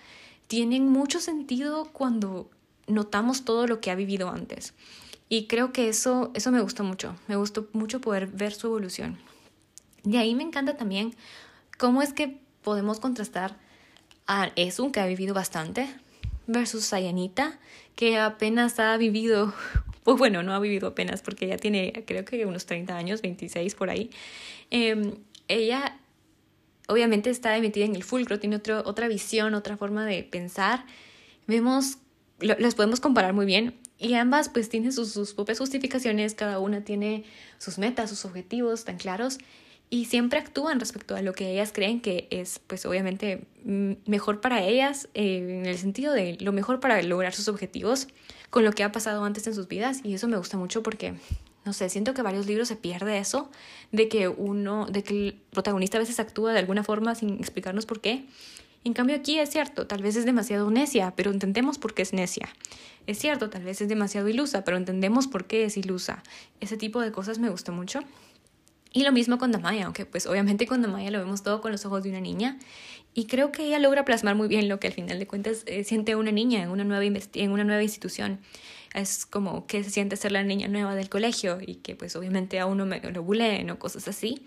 tienen 0.46 0.88
mucho 0.88 1.20
sentido 1.20 1.88
cuando 1.92 2.50
notamos 2.86 3.44
todo 3.44 3.66
lo 3.66 3.80
que 3.80 3.90
ha 3.90 3.94
vivido 3.94 4.28
antes. 4.28 4.74
Y 5.28 5.46
creo 5.46 5.72
que 5.72 5.88
eso, 5.88 6.30
eso 6.34 6.50
me 6.52 6.60
gustó 6.60 6.84
mucho, 6.84 7.16
me 7.26 7.36
gustó 7.36 7.68
mucho 7.72 8.00
poder 8.00 8.26
ver 8.26 8.52
su 8.52 8.66
evolución. 8.66 9.18
De 10.04 10.18
ahí 10.18 10.34
me 10.34 10.42
encanta 10.42 10.76
también 10.76 11.14
cómo 11.78 12.02
es 12.02 12.12
que 12.12 12.38
podemos 12.62 13.00
contrastar 13.00 13.56
a 14.26 14.52
Esun, 14.56 14.92
que 14.92 15.00
ha 15.00 15.06
vivido 15.06 15.34
bastante, 15.34 15.88
versus 16.46 16.84
Sayanita, 16.84 17.58
que 17.96 18.18
apenas 18.18 18.78
ha 18.78 18.96
vivido, 18.96 19.52
pues 20.04 20.18
bueno, 20.18 20.42
no 20.42 20.54
ha 20.54 20.58
vivido 20.58 20.88
apenas 20.88 21.22
porque 21.22 21.46
ella 21.46 21.56
tiene 21.56 22.04
creo 22.06 22.24
que 22.24 22.46
unos 22.46 22.66
30 22.66 22.96
años, 22.96 23.22
26 23.22 23.74
por 23.74 23.90
ahí. 23.90 24.10
Em, 24.70 25.12
ella 25.48 25.98
obviamente 26.88 27.30
está 27.30 27.56
emitida 27.56 27.84
en 27.84 27.96
el 27.96 28.04
fulcro, 28.04 28.38
tiene 28.38 28.56
otra 28.56 29.08
visión, 29.08 29.54
otra 29.54 29.76
forma 29.76 30.04
de 30.04 30.22
pensar. 30.24 30.84
Vemos, 31.46 31.98
las 32.38 32.74
podemos 32.74 33.00
comparar 33.00 33.32
muy 33.32 33.46
bien 33.46 33.74
Y 33.98 34.14
ambas 34.14 34.48
pues 34.48 34.68
tienen 34.68 34.92
sus, 34.92 35.12
sus 35.12 35.34
propias 35.34 35.58
justificaciones, 35.58 36.34
cada 36.34 36.58
una 36.58 36.82
tiene 36.82 37.24
sus 37.58 37.78
metas, 37.78 38.10
sus 38.10 38.24
objetivos 38.24 38.84
tan 38.84 38.96
claros 38.96 39.38
y 39.92 40.06
siempre 40.06 40.38
actúan 40.38 40.80
respecto 40.80 41.14
a 41.14 41.20
lo 41.20 41.34
que 41.34 41.50
ellas 41.52 41.70
creen 41.70 42.00
que 42.00 42.26
es, 42.30 42.60
pues 42.60 42.86
obviamente, 42.86 43.44
mejor 44.06 44.40
para 44.40 44.62
ellas, 44.62 45.10
eh, 45.12 45.58
en 45.60 45.66
el 45.66 45.76
sentido 45.76 46.14
de 46.14 46.38
lo 46.40 46.50
mejor 46.52 46.80
para 46.80 47.02
lograr 47.02 47.34
sus 47.34 47.46
objetivos 47.46 48.08
con 48.48 48.64
lo 48.64 48.72
que 48.72 48.84
ha 48.84 48.90
pasado 48.90 49.22
antes 49.22 49.46
en 49.46 49.54
sus 49.54 49.68
vidas. 49.68 50.00
Y 50.02 50.14
eso 50.14 50.28
me 50.28 50.38
gusta 50.38 50.56
mucho 50.56 50.82
porque, 50.82 51.12
no 51.66 51.74
sé, 51.74 51.90
siento 51.90 52.14
que 52.14 52.22
varios 52.22 52.46
libros 52.46 52.68
se 52.68 52.76
pierde 52.76 53.18
eso, 53.18 53.50
de 53.90 54.08
que 54.08 54.28
uno, 54.28 54.86
de 54.86 55.02
que 55.02 55.12
el 55.12 55.34
protagonista 55.50 55.98
a 55.98 56.00
veces 56.00 56.18
actúa 56.20 56.54
de 56.54 56.60
alguna 56.60 56.84
forma 56.84 57.14
sin 57.14 57.34
explicarnos 57.34 57.84
por 57.84 58.00
qué. 58.00 58.24
En 58.84 58.94
cambio 58.94 59.14
aquí 59.14 59.38
es 59.38 59.50
cierto, 59.50 59.86
tal 59.86 60.00
vez 60.00 60.16
es 60.16 60.24
demasiado 60.24 60.70
necia, 60.70 61.12
pero 61.14 61.30
entendemos 61.30 61.76
por 61.76 61.92
qué 61.92 62.00
es 62.00 62.14
necia. 62.14 62.48
Es 63.06 63.18
cierto, 63.18 63.50
tal 63.50 63.64
vez 63.64 63.82
es 63.82 63.88
demasiado 63.88 64.26
ilusa, 64.30 64.64
pero 64.64 64.78
entendemos 64.78 65.26
por 65.26 65.44
qué 65.44 65.66
es 65.66 65.76
ilusa. 65.76 66.22
Ese 66.60 66.78
tipo 66.78 67.02
de 67.02 67.12
cosas 67.12 67.38
me 67.38 67.50
gusta 67.50 67.72
mucho. 67.72 68.00
Y 68.92 69.04
lo 69.04 69.12
mismo 69.12 69.38
con 69.38 69.52
Damaya, 69.52 69.86
aunque 69.86 70.04
pues 70.04 70.26
obviamente 70.26 70.66
con 70.66 70.82
Damaya 70.82 71.10
lo 71.10 71.18
vemos 71.18 71.42
todo 71.42 71.60
con 71.60 71.72
los 71.72 71.84
ojos 71.86 72.02
de 72.02 72.10
una 72.10 72.20
niña. 72.20 72.58
Y 73.14 73.26
creo 73.26 73.52
que 73.52 73.64
ella 73.64 73.78
logra 73.78 74.04
plasmar 74.04 74.34
muy 74.34 74.48
bien 74.48 74.68
lo 74.68 74.80
que 74.80 74.88
al 74.88 74.92
final 74.92 75.18
de 75.18 75.26
cuentas 75.26 75.62
eh, 75.66 75.84
siente 75.84 76.14
una 76.16 76.30
niña 76.30 76.62
en 76.62 76.70
una, 76.70 76.84
nueva 76.84 77.04
en 77.04 77.50
una 77.50 77.64
nueva 77.64 77.82
institución. 77.82 78.40
Es 78.94 79.24
como 79.26 79.66
que 79.66 79.82
se 79.84 79.90
siente 79.90 80.16
ser 80.16 80.32
la 80.32 80.42
niña 80.42 80.68
nueva 80.68 80.94
del 80.94 81.08
colegio 81.08 81.58
y 81.60 81.76
que 81.76 81.96
pues 81.96 82.16
obviamente 82.16 82.58
a 82.60 82.66
uno 82.66 82.84
me 82.84 83.00
lo 83.00 83.22
buleen 83.22 83.70
o 83.70 83.78
cosas 83.78 84.08
así. 84.08 84.46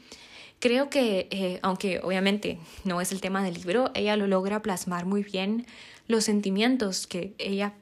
Creo 0.60 0.90
que, 0.90 1.28
eh, 1.32 1.60
aunque 1.64 2.00
obviamente 2.02 2.60
no 2.86 3.02
es 3.02 3.12
el 3.12 3.22
tema 3.22 3.44
del 3.44 3.56
libro, 3.56 3.92
ella 3.94 4.16
lo 4.16 4.26
logra 4.28 4.62
plasmar 4.62 5.06
muy 5.06 5.24
bien 5.24 5.66
los 6.08 6.24
sentimientos 6.24 7.08
que 7.08 7.34
ella 7.38 7.74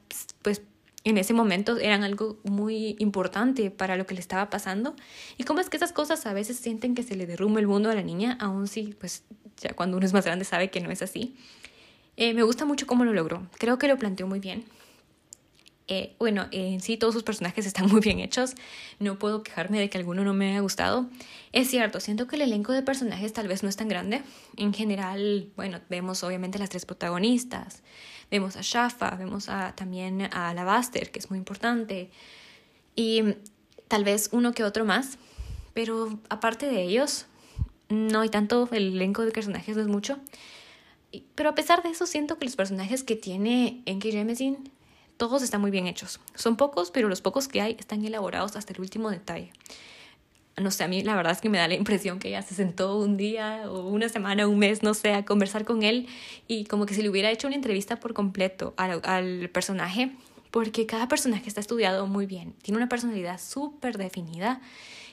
pues 0.42 0.62
en 1.04 1.18
ese 1.18 1.34
momento 1.34 1.78
eran 1.78 2.02
algo 2.02 2.38
muy 2.44 2.96
importante 2.98 3.70
para 3.70 3.96
lo 3.96 4.06
que 4.06 4.14
le 4.14 4.20
estaba 4.20 4.48
pasando. 4.48 4.96
Y 5.36 5.44
cómo 5.44 5.60
es 5.60 5.68
que 5.68 5.76
esas 5.76 5.92
cosas 5.92 6.24
a 6.26 6.32
veces 6.32 6.56
sienten 6.56 6.94
que 6.94 7.02
se 7.02 7.14
le 7.14 7.26
derrumba 7.26 7.60
el 7.60 7.66
mundo 7.66 7.90
a 7.90 7.94
la 7.94 8.02
niña, 8.02 8.38
aun 8.40 8.66
si, 8.66 8.94
pues, 8.94 9.22
ya 9.58 9.74
cuando 9.74 9.98
uno 9.98 10.06
es 10.06 10.14
más 10.14 10.24
grande 10.24 10.44
sabe 10.44 10.70
que 10.70 10.80
no 10.80 10.90
es 10.90 11.02
así. 11.02 11.36
Eh, 12.16 12.32
me 12.32 12.42
gusta 12.42 12.64
mucho 12.64 12.86
cómo 12.86 13.04
lo 13.04 13.12
logró. 13.12 13.46
Creo 13.58 13.78
que 13.78 13.86
lo 13.86 13.98
planteó 13.98 14.26
muy 14.26 14.40
bien. 14.40 14.64
Eh, 15.86 16.16
bueno, 16.18 16.46
en 16.50 16.80
sí 16.80 16.96
todos 16.96 17.12
sus 17.12 17.22
personajes 17.22 17.66
están 17.66 17.86
muy 17.90 18.00
bien 18.00 18.20
hechos. 18.20 18.54
No 18.98 19.18
puedo 19.18 19.42
quejarme 19.42 19.78
de 19.78 19.90
que 19.90 19.98
alguno 19.98 20.24
no 20.24 20.32
me 20.32 20.50
haya 20.50 20.60
gustado. 20.60 21.06
Es 21.52 21.68
cierto, 21.68 22.00
siento 22.00 22.26
que 22.26 22.36
el 22.36 22.42
elenco 22.42 22.72
de 22.72 22.82
personajes 22.82 23.32
tal 23.32 23.48
vez 23.48 23.62
no 23.62 23.68
es 23.68 23.76
tan 23.76 23.88
grande. 23.88 24.22
En 24.56 24.72
general, 24.72 25.50
bueno, 25.56 25.80
vemos 25.90 26.22
obviamente 26.24 26.58
las 26.58 26.70
tres 26.70 26.86
protagonistas. 26.86 27.82
Vemos 28.34 28.56
a 28.56 28.62
Shafa, 28.62 29.10
vemos 29.10 29.48
a, 29.48 29.76
también 29.76 30.22
a 30.22 30.52
Lavaster, 30.54 31.12
que 31.12 31.20
es 31.20 31.30
muy 31.30 31.38
importante, 31.38 32.10
y 32.96 33.22
tal 33.86 34.02
vez 34.02 34.30
uno 34.32 34.50
que 34.50 34.64
otro 34.64 34.84
más, 34.84 35.18
pero 35.72 36.18
aparte 36.30 36.66
de 36.66 36.82
ellos, 36.82 37.26
no 37.88 38.22
hay 38.22 38.30
tanto, 38.30 38.68
el 38.72 38.94
elenco 38.94 39.22
de 39.22 39.30
personajes 39.30 39.76
no 39.76 39.82
es 39.82 39.88
mucho. 39.88 40.18
Pero 41.36 41.50
a 41.50 41.54
pesar 41.54 41.84
de 41.84 41.90
eso, 41.90 42.06
siento 42.06 42.36
que 42.36 42.46
los 42.46 42.56
personajes 42.56 43.04
que 43.04 43.14
tiene 43.14 43.84
Enki 43.86 44.10
Jemisin, 44.10 44.68
todos 45.16 45.40
están 45.44 45.60
muy 45.60 45.70
bien 45.70 45.86
hechos. 45.86 46.18
Son 46.34 46.56
pocos, 46.56 46.90
pero 46.90 47.08
los 47.08 47.20
pocos 47.20 47.46
que 47.46 47.60
hay 47.60 47.76
están 47.78 48.04
elaborados 48.04 48.56
hasta 48.56 48.72
el 48.72 48.80
último 48.80 49.12
detalle 49.12 49.52
no 50.56 50.70
sé, 50.70 50.84
a 50.84 50.88
mí 50.88 51.02
la 51.02 51.16
verdad 51.16 51.32
es 51.32 51.40
que 51.40 51.48
me 51.48 51.58
da 51.58 51.68
la 51.68 51.74
impresión 51.74 52.18
que 52.18 52.28
ella 52.28 52.42
se 52.42 52.54
sentó 52.54 52.98
un 52.98 53.16
día 53.16 53.64
o 53.68 53.88
una 53.88 54.08
semana, 54.08 54.46
un 54.46 54.58
mes, 54.58 54.82
no 54.82 54.94
sé, 54.94 55.12
a 55.12 55.24
conversar 55.24 55.64
con 55.64 55.82
él 55.82 56.06
y 56.46 56.64
como 56.64 56.86
que 56.86 56.94
si 56.94 57.02
le 57.02 57.10
hubiera 57.10 57.30
hecho 57.30 57.46
una 57.46 57.56
entrevista 57.56 57.98
por 58.00 58.14
completo 58.14 58.74
al, 58.76 59.00
al 59.04 59.48
personaje, 59.50 60.12
porque 60.50 60.86
cada 60.86 61.08
personaje 61.08 61.48
está 61.48 61.60
estudiado 61.60 62.06
muy 62.06 62.26
bien, 62.26 62.52
tiene 62.62 62.78
una 62.78 62.88
personalidad 62.88 63.40
súper 63.40 63.98
definida, 63.98 64.60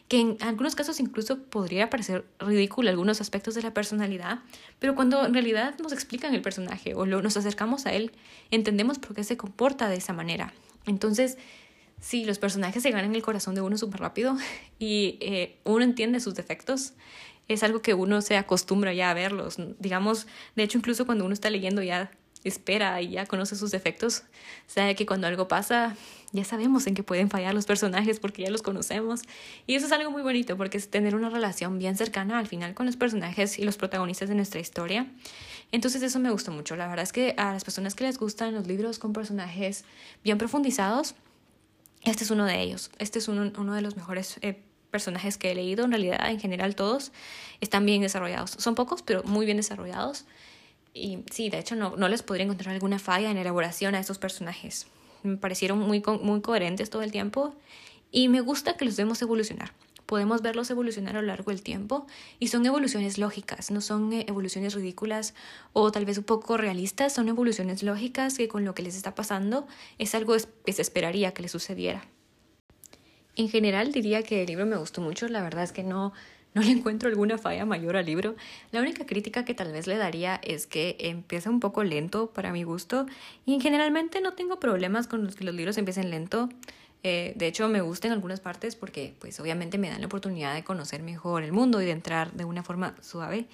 que 0.07 0.19
en 0.19 0.37
algunos 0.41 0.75
casos 0.75 0.99
incluso 0.99 1.41
podría 1.43 1.89
parecer 1.89 2.25
ridículo 2.37 2.89
algunos 2.89 3.21
aspectos 3.21 3.55
de 3.55 3.61
la 3.61 3.73
personalidad, 3.73 4.39
pero 4.77 4.93
cuando 4.93 5.25
en 5.25 5.33
realidad 5.33 5.75
nos 5.81 5.93
explican 5.93 6.35
el 6.35 6.41
personaje 6.41 6.93
o 6.93 7.05
lo, 7.05 7.21
nos 7.21 7.37
acercamos 7.37 7.85
a 7.85 7.93
él, 7.93 8.11
entendemos 8.51 8.99
por 8.99 9.15
qué 9.15 9.23
se 9.23 9.37
comporta 9.37 9.87
de 9.87 9.95
esa 9.95 10.11
manera. 10.11 10.53
Entonces, 10.85 11.37
sí, 12.01 12.25
los 12.25 12.39
personajes 12.39 12.83
se 12.83 12.91
ganan 12.91 13.15
el 13.15 13.21
corazón 13.21 13.55
de 13.55 13.61
uno 13.61 13.77
súper 13.77 14.01
rápido 14.01 14.35
y 14.79 15.17
eh, 15.21 15.57
uno 15.63 15.85
entiende 15.85 16.19
sus 16.19 16.35
defectos. 16.35 16.93
Es 17.47 17.63
algo 17.63 17.81
que 17.81 17.93
uno 17.93 18.21
se 18.21 18.35
acostumbra 18.37 18.93
ya 18.93 19.09
a 19.09 19.13
verlos. 19.13 19.55
Digamos, 19.79 20.27
de 20.55 20.63
hecho, 20.63 20.77
incluso 20.77 21.05
cuando 21.05 21.25
uno 21.25 21.33
está 21.33 21.49
leyendo 21.49 21.81
ya 21.81 22.11
espera 22.43 23.01
y 23.01 23.11
ya 23.11 23.25
conoce 23.25 23.55
sus 23.55 23.71
defectos, 23.71 24.23
sabe 24.67 24.95
que 24.95 25.05
cuando 25.05 25.27
algo 25.27 25.47
pasa, 25.47 25.95
ya 26.31 26.43
sabemos 26.43 26.87
en 26.87 26.95
qué 26.95 27.03
pueden 27.03 27.29
fallar 27.29 27.53
los 27.53 27.65
personajes 27.65 28.19
porque 28.19 28.43
ya 28.43 28.49
los 28.49 28.61
conocemos. 28.61 29.21
Y 29.67 29.75
eso 29.75 29.85
es 29.85 29.91
algo 29.91 30.11
muy 30.11 30.21
bonito 30.21 30.57
porque 30.57 30.77
es 30.77 30.89
tener 30.89 31.15
una 31.15 31.29
relación 31.29 31.77
bien 31.77 31.97
cercana 31.97 32.39
al 32.39 32.47
final 32.47 32.73
con 32.73 32.85
los 32.85 32.95
personajes 32.95 33.59
y 33.59 33.63
los 33.63 33.77
protagonistas 33.77 34.29
de 34.29 34.35
nuestra 34.35 34.59
historia. 34.59 35.07
Entonces 35.71 36.01
eso 36.01 36.19
me 36.19 36.31
gustó 36.31 36.51
mucho. 36.51 36.75
La 36.75 36.87
verdad 36.87 37.03
es 37.03 37.13
que 37.13 37.33
a 37.37 37.53
las 37.53 37.63
personas 37.63 37.95
que 37.95 38.05
les 38.05 38.17
gustan 38.17 38.53
los 38.53 38.65
libros 38.65 38.97
con 38.97 39.13
personajes 39.13 39.83
bien 40.23 40.37
profundizados, 40.37 41.15
este 42.03 42.23
es 42.23 42.31
uno 42.31 42.45
de 42.45 42.61
ellos. 42.61 42.91
Este 42.99 43.19
es 43.19 43.27
uno, 43.27 43.73
de 43.73 43.81
los 43.81 43.95
mejores 43.95 44.37
eh, 44.41 44.61
personajes 44.89 45.37
que 45.37 45.51
he 45.51 45.55
leído. 45.55 45.85
En 45.85 45.91
realidad, 45.91 46.29
en 46.29 46.39
general, 46.39 46.75
todos 46.75 47.11
están 47.59 47.85
bien 47.85 48.01
desarrollados. 48.01 48.51
Son 48.51 48.75
pocos, 48.75 49.01
pero 49.01 49.23
muy 49.23 49.45
bien 49.45 49.57
desarrollados. 49.57 50.25
Y 50.93 51.19
sí, 51.31 51.49
de 51.49 51.59
hecho, 51.59 51.75
no, 51.75 51.95
no 51.95 52.07
les 52.09 52.23
podría 52.23 52.45
encontrar 52.45 52.73
alguna 52.73 52.99
falla 52.99 53.29
en 53.29 53.35
la 53.35 53.41
elaboración 53.41 53.95
a 53.95 53.99
estos 53.99 54.17
personajes. 54.17 54.87
Me 55.23 55.37
parecieron 55.37 55.79
muy, 55.79 56.03
muy 56.21 56.41
coherentes 56.41 56.89
todo 56.89 57.03
el 57.03 57.11
tiempo 57.11 57.55
y 58.11 58.27
me 58.27 58.41
gusta 58.41 58.75
que 58.75 58.85
los 58.85 58.97
vemos 58.97 59.21
evolucionar 59.21 59.71
podemos 60.11 60.41
verlos 60.41 60.69
evolucionar 60.69 61.15
a 61.15 61.21
lo 61.21 61.27
largo 61.27 61.51
del 61.51 61.61
tiempo 61.61 62.05
y 62.37 62.49
son 62.49 62.65
evoluciones 62.65 63.17
lógicas, 63.17 63.71
no 63.71 63.79
son 63.79 64.11
eh, 64.11 64.25
evoluciones 64.27 64.73
ridículas 64.73 65.33
o 65.71 65.89
tal 65.89 66.03
vez 66.03 66.17
un 66.17 66.25
poco 66.25 66.57
realistas, 66.57 67.13
son 67.13 67.29
evoluciones 67.29 67.81
lógicas 67.81 68.37
que 68.37 68.49
con 68.49 68.65
lo 68.65 68.75
que 68.75 68.83
les 68.83 68.97
está 68.97 69.15
pasando 69.15 69.65
es 69.99 70.13
algo 70.13 70.35
que 70.65 70.73
se 70.73 70.81
esperaría 70.81 71.33
que 71.33 71.43
les 71.43 71.51
sucediera. 71.51 72.03
En 73.37 73.47
general 73.47 73.93
diría 73.93 74.21
que 74.21 74.41
el 74.41 74.47
libro 74.47 74.65
me 74.65 74.75
gustó 74.75 74.99
mucho, 74.99 75.29
la 75.29 75.41
verdad 75.41 75.63
es 75.63 75.71
que 75.71 75.83
no, 75.83 76.11
no 76.53 76.61
le 76.61 76.71
encuentro 76.71 77.07
alguna 77.07 77.37
falla 77.37 77.65
mayor 77.65 77.95
al 77.95 78.05
libro. 78.05 78.35
La 78.73 78.81
única 78.81 79.05
crítica 79.05 79.45
que 79.45 79.53
tal 79.53 79.71
vez 79.71 79.87
le 79.87 79.95
daría 79.95 80.41
es 80.43 80.67
que 80.67 80.97
empieza 80.99 81.49
un 81.49 81.61
poco 81.61 81.85
lento 81.85 82.31
para 82.31 82.51
mi 82.51 82.63
gusto 82.63 83.05
y 83.45 83.61
generalmente 83.61 84.19
no 84.19 84.33
tengo 84.33 84.59
problemas 84.59 85.07
con 85.07 85.23
los 85.23 85.37
que 85.37 85.45
los 85.45 85.55
libros 85.55 85.77
empiecen 85.77 86.09
lento. 86.09 86.49
Eh, 87.03 87.33
de 87.35 87.47
hecho, 87.47 87.67
me 87.67 87.81
gusta 87.81 88.07
en 88.07 88.13
algunas 88.13 88.39
partes 88.39 88.75
porque, 88.75 89.15
pues, 89.19 89.39
obviamente 89.39 89.77
me 89.77 89.89
dan 89.89 90.01
la 90.01 90.07
oportunidad 90.07 90.53
de 90.53 90.63
conocer 90.63 91.01
mejor 91.01 91.43
el 91.43 91.51
mundo 91.51 91.81
y 91.81 91.85
de 91.85 91.91
entrar 91.91 92.31
de 92.33 92.45
una 92.45 92.63
forma 92.63 92.95
suave. 93.01 93.47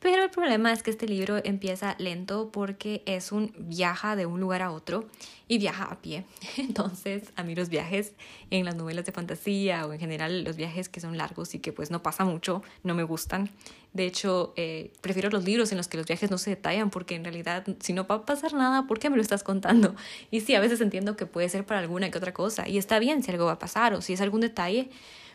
Pero 0.00 0.24
el 0.24 0.30
problema 0.30 0.72
es 0.72 0.82
que 0.82 0.90
este 0.90 1.06
libro 1.06 1.42
empieza 1.44 1.94
lento 1.98 2.50
porque 2.50 3.02
es 3.04 3.32
un 3.32 3.52
viaja 3.58 4.16
de 4.16 4.24
un 4.24 4.40
lugar 4.40 4.62
a 4.62 4.72
otro 4.72 5.06
y 5.46 5.58
viaja 5.58 5.84
a 5.84 6.00
pie. 6.00 6.24
Entonces, 6.56 7.24
a 7.36 7.42
mí 7.42 7.54
los 7.54 7.68
viajes 7.68 8.14
en 8.50 8.64
las 8.64 8.76
novelas 8.76 9.04
de 9.04 9.12
fantasía 9.12 9.84
o 9.86 9.92
en 9.92 10.00
general 10.00 10.42
los 10.42 10.56
viajes 10.56 10.88
que 10.88 11.00
son 11.00 11.18
largos 11.18 11.54
y 11.54 11.58
que 11.58 11.74
pues 11.74 11.90
no 11.90 12.02
pasa 12.02 12.24
mucho, 12.24 12.62
no 12.82 12.94
me 12.94 13.02
gustan. 13.02 13.50
De 13.92 14.06
hecho, 14.06 14.54
eh, 14.56 14.90
prefiero 15.02 15.28
los 15.28 15.44
libros 15.44 15.70
en 15.70 15.76
los 15.76 15.86
que 15.86 15.98
los 15.98 16.06
viajes 16.06 16.30
no 16.30 16.38
se 16.38 16.48
detallan 16.48 16.88
porque 16.88 17.14
en 17.14 17.24
realidad 17.24 17.66
si 17.80 17.92
no 17.92 18.06
va 18.06 18.14
a 18.14 18.24
pasar 18.24 18.54
nada, 18.54 18.86
¿por 18.86 18.98
qué 18.98 19.10
me 19.10 19.16
lo 19.16 19.22
estás 19.22 19.42
contando? 19.42 19.94
Y 20.30 20.40
sí, 20.40 20.54
a 20.54 20.60
veces 20.60 20.80
entiendo 20.80 21.16
que 21.16 21.26
puede 21.26 21.48
ser 21.50 21.66
para 21.66 21.80
alguna 21.80 22.10
que 22.10 22.16
otra 22.16 22.32
cosa 22.32 22.66
y 22.66 22.78
está 22.78 22.98
bien 23.00 23.22
si 23.22 23.30
algo 23.30 23.44
va 23.46 23.52
a 23.52 23.58
pasar 23.58 23.92
o 23.92 24.00
si 24.00 24.14
es 24.14 24.20
algún 24.22 24.40
detalle, 24.40 24.88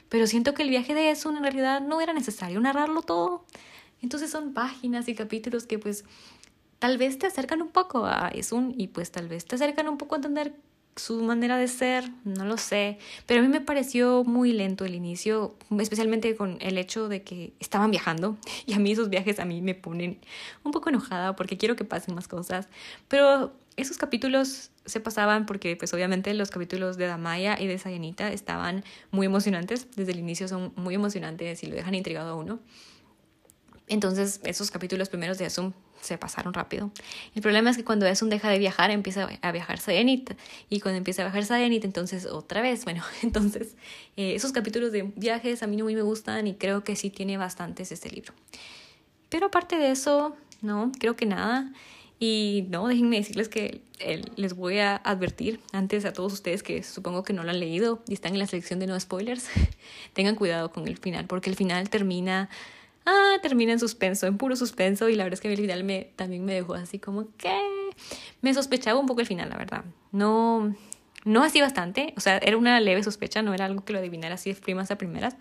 pero 0.10 0.25
siento 0.25 0.54
que 0.54 0.63
el 0.63 0.69
viaje 0.69 0.95
de 0.95 1.12
eso 1.12 1.30
en 1.30 1.41
realidad 1.43 1.82
no 1.82 2.01
era 2.01 2.13
necesario 2.13 2.60
narrarlo 2.62 3.01
todo. 3.04 3.45
Entonces 4.02 4.30
son 4.30 4.54
páginas 4.54 5.08
y 5.08 5.16
capítulos 5.16 5.66
que 5.66 5.80
pues 5.80 6.06
tal 6.80 6.98
vez 6.98 7.18
te 7.18 7.28
acercan 7.28 7.62
un 7.62 7.70
poco 7.70 8.06
a 8.06 8.30
Esun 8.30 8.74
y 8.78 8.88
pues 8.88 9.12
tal 9.12 9.28
vez 9.28 9.46
te 9.46 9.56
acercan 9.56 9.88
un 9.90 9.98
poco 9.98 10.16
a 10.16 10.18
entender 10.18 10.54
su 10.96 11.22
manera 11.22 11.58
de 11.58 11.68
ser, 11.68 12.10
no 12.24 12.46
lo 12.46 12.58
sé, 12.58 12.98
pero 13.26 13.42
a 13.42 13.44
mí 13.44 13.50
me 13.50 13.60
pareció 13.60 14.24
muy 14.24 14.54
lento 14.54 14.86
el 14.86 14.96
inicio, 14.96 15.56
especialmente 15.78 16.36
con 16.36 16.58
el 16.62 16.78
hecho 16.78 17.10
de 17.10 17.22
que 17.22 17.54
estaban 17.60 17.92
viajando. 17.92 18.38
Y 18.66 18.74
a 18.74 18.80
mí 18.80 18.92
esos 18.92 19.10
viajes 19.10 19.40
a 19.40 19.46
mí 19.46 19.62
me 19.62 19.76
ponen 19.76 20.20
un 20.64 20.72
poco 20.72 20.90
enojada 20.90 21.36
porque 21.36 21.58
quiero 21.58 21.76
que 21.76 21.84
pasen 21.84 22.16
más 22.16 22.28
cosas, 22.28 22.68
pero 23.08 23.54
esos 23.76 23.98
capítulos 23.98 24.72
se 24.86 25.00
pasaban 25.00 25.46
porque 25.46 25.76
pues 25.76 25.94
obviamente 25.94 26.34
los 26.34 26.50
capítulos 26.50 26.98
de 26.98 27.08
Damaya 27.08 27.60
y 27.60 27.68
de 27.68 27.78
Sayanita 27.78 28.32
estaban 28.32 28.84
muy 29.12 29.26
emocionantes, 29.26 29.88
desde 29.96 30.14
el 30.14 30.20
inicio 30.20 30.48
son 30.48 30.72
muy 30.76 30.96
emocionantes 30.96 31.64
y 31.64 31.68
lo 31.68 31.76
dejan 31.76 31.96
intrigado 31.96 32.32
a 32.32 32.36
uno. 32.36 32.60
Entonces, 33.88 34.39
esos 34.43 34.71
capítulos 34.71 35.10
primeros 35.10 35.38
de 35.38 35.45
Asum 35.45 35.74
se 36.02 36.17
pasaron 36.17 36.54
rápido. 36.54 36.91
El 37.34 37.41
problema 37.41 37.69
es 37.69 37.78
que 37.78 37.84
cuando 37.84 38.08
Asum 38.08 38.30
deja 38.30 38.50
de 38.50 38.60
viajar, 38.60 38.91
empieza 38.91 39.28
a 39.41 39.52
viajar 39.52 39.80
Sayanit. 39.80 40.32
Y 40.69 40.80
cuando 40.80 40.98
empieza 40.98 41.21
a 41.21 41.26
viajar 41.26 41.45
Sayanit, 41.45 41.86
entonces 41.86 42.26
otra 42.26 42.62
vez. 42.62 42.84
Bueno, 42.84 43.04
entonces, 43.24 43.76
eh, 44.17 44.36
esos 44.36 44.52
capítulos 44.52 44.91
de 44.91 45.04
viajes 45.15 45.63
a 45.63 45.67
mí 45.67 45.78
no 45.78 45.84
muy 45.84 45.95
me 45.95 46.02
gustan 46.02 46.48
y 46.48 46.56
creo 46.56 46.84
que 46.84 46.95
sí 46.95 47.10
tiene 47.10 47.38
bastantes 47.38 47.91
este 47.91 48.10
libro. 48.10 48.34
Pero 49.30 49.48
aparte 49.48 49.78
de 49.78 49.91
eso, 49.91 50.36
no, 50.62 50.91
creo 51.00 51.15
que 51.15 51.26
nada. 51.26 51.71
Y 52.19 52.65
no, 52.69 52.88
déjenme 52.88 53.17
decirles 53.17 53.50
que 53.50 53.82
les 54.36 54.56
voy 54.56 54.80
a 54.80 54.95
advertir 54.95 55.60
antes 55.74 56.06
a 56.06 56.13
todos 56.13 56.32
ustedes 56.32 56.63
que 56.63 56.82
supongo 56.82 57.24
que 57.24 57.34
no 57.34 57.43
lo 57.43 57.50
han 57.50 57.60
leído 57.60 58.02
y 58.08 58.13
están 58.13 58.34
en 58.34 58.39
la 58.39 58.48
selección 58.48 58.80
de 58.80 58.88
no 58.88 58.98
spoilers, 59.00 59.48
tengan 60.13 60.36
cuidado 60.36 60.71
con 60.71 60.88
el 60.88 60.98
final, 60.98 61.26
porque 61.26 61.50
el 61.50 61.58
final 61.58 61.89
termina, 61.89 62.50
ah, 63.06 63.38
termina 63.41 63.72
en 63.72 63.80
suspenso, 63.80 64.28
en 64.28 64.38
puro 64.38 64.56
suspenso, 64.56 65.10
y 65.10 65.15
la 65.15 65.24
verdad 65.24 65.36
es 65.36 65.41
que 65.41 65.52
el 65.52 65.58
final 65.58 65.84
me, 65.84 66.12
también 66.15 66.46
me 66.46 66.54
dejó 66.54 66.74
así 66.74 67.00
como 67.00 67.28
que 67.38 67.58
me 68.41 68.54
sospechaba 68.54 69.00
un 69.00 69.06
poco 69.06 69.22
el 69.22 69.28
final, 69.28 69.50
la 69.50 69.58
verdad. 69.58 69.86
No, 70.12 70.76
no 71.24 71.44
así 71.44 71.62
bastante, 71.62 72.13
o 72.18 72.20
sea, 72.20 72.38
era 72.38 72.58
una 72.58 72.80
leve 72.80 73.04
sospecha, 73.04 73.41
no 73.41 73.54
era 73.54 73.65
algo 73.65 73.84
que 73.84 73.94
lo 73.94 74.00
adivinara 74.00 74.36
así 74.36 74.54
de 74.54 74.60
primas 74.60 74.91
a 74.91 74.98
primeras, 74.98 75.36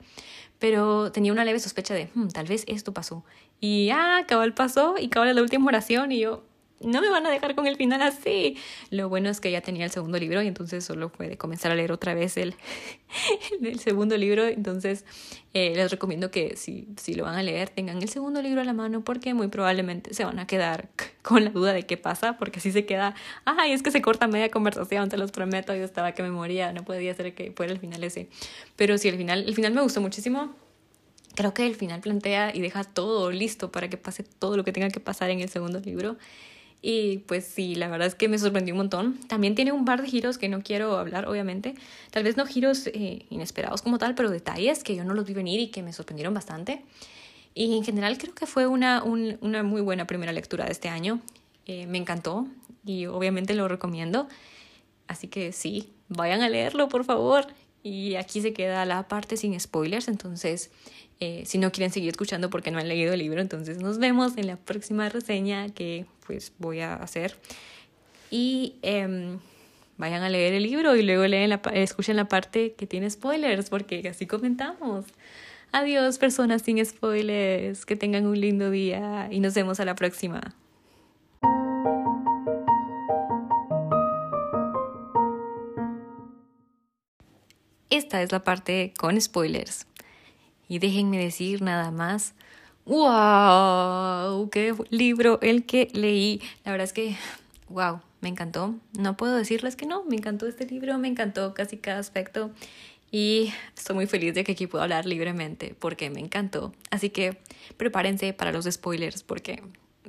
pero 0.59 1.12
tenía 1.12 1.33
una 1.33 1.44
leve 1.44 1.61
sospecha 1.61 1.94
de, 1.94 2.09
hmm, 2.14 2.29
tal 2.29 2.46
vez 2.46 2.64
esto 2.68 2.92
pasó. 2.92 3.24
Y 3.61 3.90
ah, 3.90 4.24
cabal 4.27 4.55
pasó 4.55 4.96
y 4.98 5.09
cabal 5.09 5.35
la 5.35 5.42
última 5.42 5.66
oración 5.66 6.12
y 6.12 6.20
yo, 6.20 6.44
no 6.80 7.00
me 7.00 7.08
van 7.08 7.26
a 7.26 7.30
dejar 7.30 7.54
con 7.54 7.66
el 7.66 7.76
final 7.76 8.02
así. 8.02 8.56
Lo 8.90 9.08
bueno 9.08 9.30
es 9.30 9.40
que 9.40 9.50
ya 9.50 9.60
tenía 9.60 9.84
el 9.84 9.90
segundo 9.90 10.18
libro 10.18 10.42
y 10.42 10.46
entonces 10.46 10.84
solo 10.84 11.10
puede 11.10 11.37
comenzar 11.37 11.72
a 11.72 11.74
leer 11.74 11.92
otra 11.92 12.14
vez 12.14 12.37
el, 12.37 12.54
el 13.62 13.78
segundo 13.80 14.16
libro. 14.16 14.46
Entonces 14.46 15.04
eh, 15.54 15.72
les 15.74 15.90
recomiendo 15.90 16.30
que 16.30 16.56
si, 16.56 16.88
si 16.96 17.14
lo 17.14 17.24
van 17.24 17.37
a 17.37 17.42
leer 17.42 17.70
tengan 17.70 18.02
el 18.02 18.08
segundo 18.08 18.42
libro 18.42 18.60
a 18.60 18.64
la 18.64 18.72
mano 18.72 19.02
porque 19.02 19.34
muy 19.34 19.48
probablemente 19.48 20.14
se 20.14 20.24
van 20.24 20.38
a 20.38 20.46
quedar 20.46 20.88
con 21.22 21.44
la 21.44 21.50
duda 21.50 21.72
de 21.72 21.84
qué 21.84 21.96
pasa 21.96 22.37
porque 22.37 22.60
si 22.60 22.72
se 22.72 22.84
queda, 22.84 23.14
ay, 23.44 23.72
es 23.72 23.82
que 23.82 23.90
se 23.90 24.02
corta 24.02 24.26
media 24.26 24.50
conversación, 24.50 25.08
te 25.08 25.16
los 25.16 25.32
prometo, 25.32 25.74
yo 25.74 25.84
estaba 25.84 26.12
que 26.12 26.22
me 26.22 26.30
moría, 26.30 26.72
no 26.72 26.84
podía 26.84 27.14
ser 27.14 27.34
que 27.34 27.52
fuera 27.52 27.72
el 27.72 27.78
final 27.78 28.04
ese. 28.04 28.28
Pero 28.76 28.98
sí, 28.98 29.08
el 29.08 29.16
final, 29.16 29.44
el 29.46 29.54
final 29.54 29.72
me 29.72 29.80
gustó 29.80 30.00
muchísimo 30.00 30.54
creo 31.34 31.52
que 31.52 31.66
el 31.66 31.74
final 31.74 32.00
plantea 32.00 32.54
y 32.54 32.60
deja 32.60 32.84
todo 32.84 33.30
listo 33.30 33.72
para 33.72 33.88
que 33.88 33.96
pase 33.96 34.22
todo 34.22 34.56
lo 34.56 34.64
que 34.64 34.72
tenga 34.72 34.88
que 34.90 35.00
pasar 35.00 35.30
en 35.30 35.40
el 35.40 35.48
segundo 35.48 35.80
libro. 35.80 36.16
Y 36.87 37.20
pues 37.20 37.47
sí, 37.47 37.77
la 37.77 37.88
verdad 37.88 38.07
es 38.07 38.14
que 38.14 38.29
me 38.29 38.38
sorprendió 38.38 38.75
un 38.75 38.77
montón. 38.77 39.18
También 39.27 39.55
tiene 39.55 39.73
un 39.73 39.87
par 39.87 40.03
de 40.03 40.07
giros 40.07 40.37
que 40.37 40.51
no 40.51 40.62
quiero 40.62 40.99
hablar, 40.99 41.27
obviamente. 41.27 41.77
Tal 42.11 42.25
vez 42.25 42.37
no 42.37 42.44
giros 42.44 42.88
eh, 42.88 43.25
inesperados 43.31 43.81
como 43.81 43.97
tal, 43.97 44.14
pero 44.14 44.29
detalles 44.29 44.85
que 44.85 44.94
yo 44.94 45.03
no 45.03 45.14
los 45.14 45.25
vi 45.25 45.33
venir 45.33 45.61
y 45.61 45.68
que 45.68 45.83
me 45.83 45.94
sorprendieron 45.94 46.35
bastante. 46.35 46.85
Y 47.55 47.75
en 47.75 47.85
general 47.85 48.18
creo 48.18 48.35
que 48.35 48.44
fue 48.44 48.66
una, 48.66 49.03
una 49.03 49.62
muy 49.62 49.81
buena 49.81 50.07
primera 50.07 50.31
lectura 50.35 50.66
de 50.66 50.73
este 50.73 50.90
año. 50.90 51.23
Eh, 51.64 51.87
me 51.87 51.97
encantó 51.97 52.49
y 52.85 53.07
obviamente 53.07 53.55
lo 53.55 53.66
recomiendo. 53.66 54.29
Así 55.07 55.29
que 55.29 55.53
sí, 55.53 55.88
vayan 56.11 56.42
a 56.42 56.51
leerlo, 56.51 56.90
por 56.90 57.05
favor. 57.05 57.47
Y 57.83 58.16
aquí 58.16 58.42
se 58.42 58.53
queda 58.53 58.85
la 58.85 59.09
parte 59.09 59.38
sin 59.38 59.59
spoilers, 59.59 60.09
entonces 60.09 60.70
eh, 61.20 61.42
si 61.46 61.59
no 61.59 61.70
quieren 61.72 61.92
seguir 61.92 62.11
escuchando 62.11 62.50
porque 62.50 62.70
no 62.70 62.79
han 62.79 62.88
leído 62.88 63.12
el 63.12 63.20
libro, 63.20 63.40
entonces 63.40 63.79
nos 63.79 63.98
vemos 63.98 64.37
en 64.37 64.46
la 64.46 64.57
próxima 64.57 65.09
reseña 65.09 65.68
que 65.68 66.07
pues 66.27 66.53
voy 66.59 66.81
a 66.81 66.94
hacer. 66.94 67.37
Y 68.31 68.74
em, 68.83 69.38
vayan 69.96 70.22
a 70.22 70.29
leer 70.29 70.55
el 70.55 70.64
libro 70.64 70.96
y 70.96 71.03
luego 71.03 71.27
leen 71.27 71.50
la, 71.50 71.61
escuchen 71.74 72.16
la 72.16 72.27
parte 72.27 72.72
que 72.72 72.87
tiene 72.87 73.09
spoilers 73.09 73.70
porque 73.70 74.07
así 74.09 74.27
comentamos. 74.27 75.05
Adiós 75.72 76.18
personas 76.18 76.62
sin 76.62 76.85
spoilers, 76.85 77.85
que 77.85 77.96
tengan 77.96 78.27
un 78.27 78.40
lindo 78.40 78.70
día 78.70 79.29
y 79.31 79.40
nos 79.40 79.55
vemos 79.55 79.81
a 79.81 79.85
la 79.85 79.94
próxima. 79.94 80.55
Esta 87.90 88.22
es 88.22 88.33
la 88.33 88.42
parte 88.42 88.92
con 88.98 89.20
spoilers. 89.20 89.87
Y 90.68 90.79
déjenme 90.79 91.18
decir 91.18 91.62
nada 91.62 91.90
más, 91.90 92.35
wow, 92.87 94.48
qué 94.50 94.74
libro 94.90 95.38
el 95.42 95.64
que 95.64 95.88
leí. 95.92 96.40
La 96.64 96.72
verdad 96.72 96.85
es 96.85 96.92
que, 96.92 97.16
wow, 97.68 98.00
me 98.20 98.29
encantó. 98.29 98.74
No 98.98 99.16
puedo 99.16 99.37
decirles 99.37 99.77
que 99.77 99.87
no, 99.87 100.05
me 100.05 100.16
encantó 100.16 100.46
este 100.46 100.66
libro, 100.66 100.98
me 100.98 101.09
encantó 101.09 101.55
casi 101.55 101.77
cada 101.77 102.00
aspecto. 102.00 102.50
Y 103.11 103.53
estoy 103.77 103.94
muy 103.94 104.07
feliz 104.07 104.35
de 104.35 104.42
que 104.42 104.53
aquí 104.53 104.66
puedo 104.66 104.83
hablar 104.83 105.07
libremente 105.07 105.77
porque 105.79 106.11
me 106.11 106.20
encantó. 106.20 106.72
Así 106.90 107.11
que 107.11 107.38
prepárense 107.77 108.33
para 108.33 108.50
los 108.50 108.64
spoilers 108.64 109.22
porque 109.22 109.62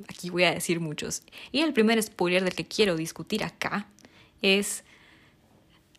aquí 0.08 0.30
voy 0.30 0.44
a 0.44 0.50
decir 0.50 0.80
muchos. 0.80 1.22
Y 1.52 1.60
el 1.60 1.72
primer 1.72 2.02
spoiler 2.02 2.42
del 2.42 2.54
que 2.54 2.66
quiero 2.66 2.96
discutir 2.96 3.44
acá 3.44 3.86
es 4.42 4.82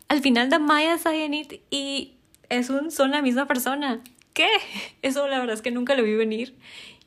al 0.09 0.21
final 0.21 0.49
de 0.49 0.59
Maya 0.59 0.97
Sayanit 0.97 1.61
y 1.69 2.15
es 2.49 2.69
un, 2.69 2.91
son 2.91 3.11
la 3.11 3.21
misma 3.21 3.47
persona. 3.47 4.01
¿Qué? 4.37 4.47
Eso 5.01 5.27
la 5.27 5.39
verdad 5.39 5.55
es 5.55 5.61
que 5.61 5.71
nunca 5.71 5.95
lo 5.95 6.03
vi 6.03 6.15
venir. 6.15 6.55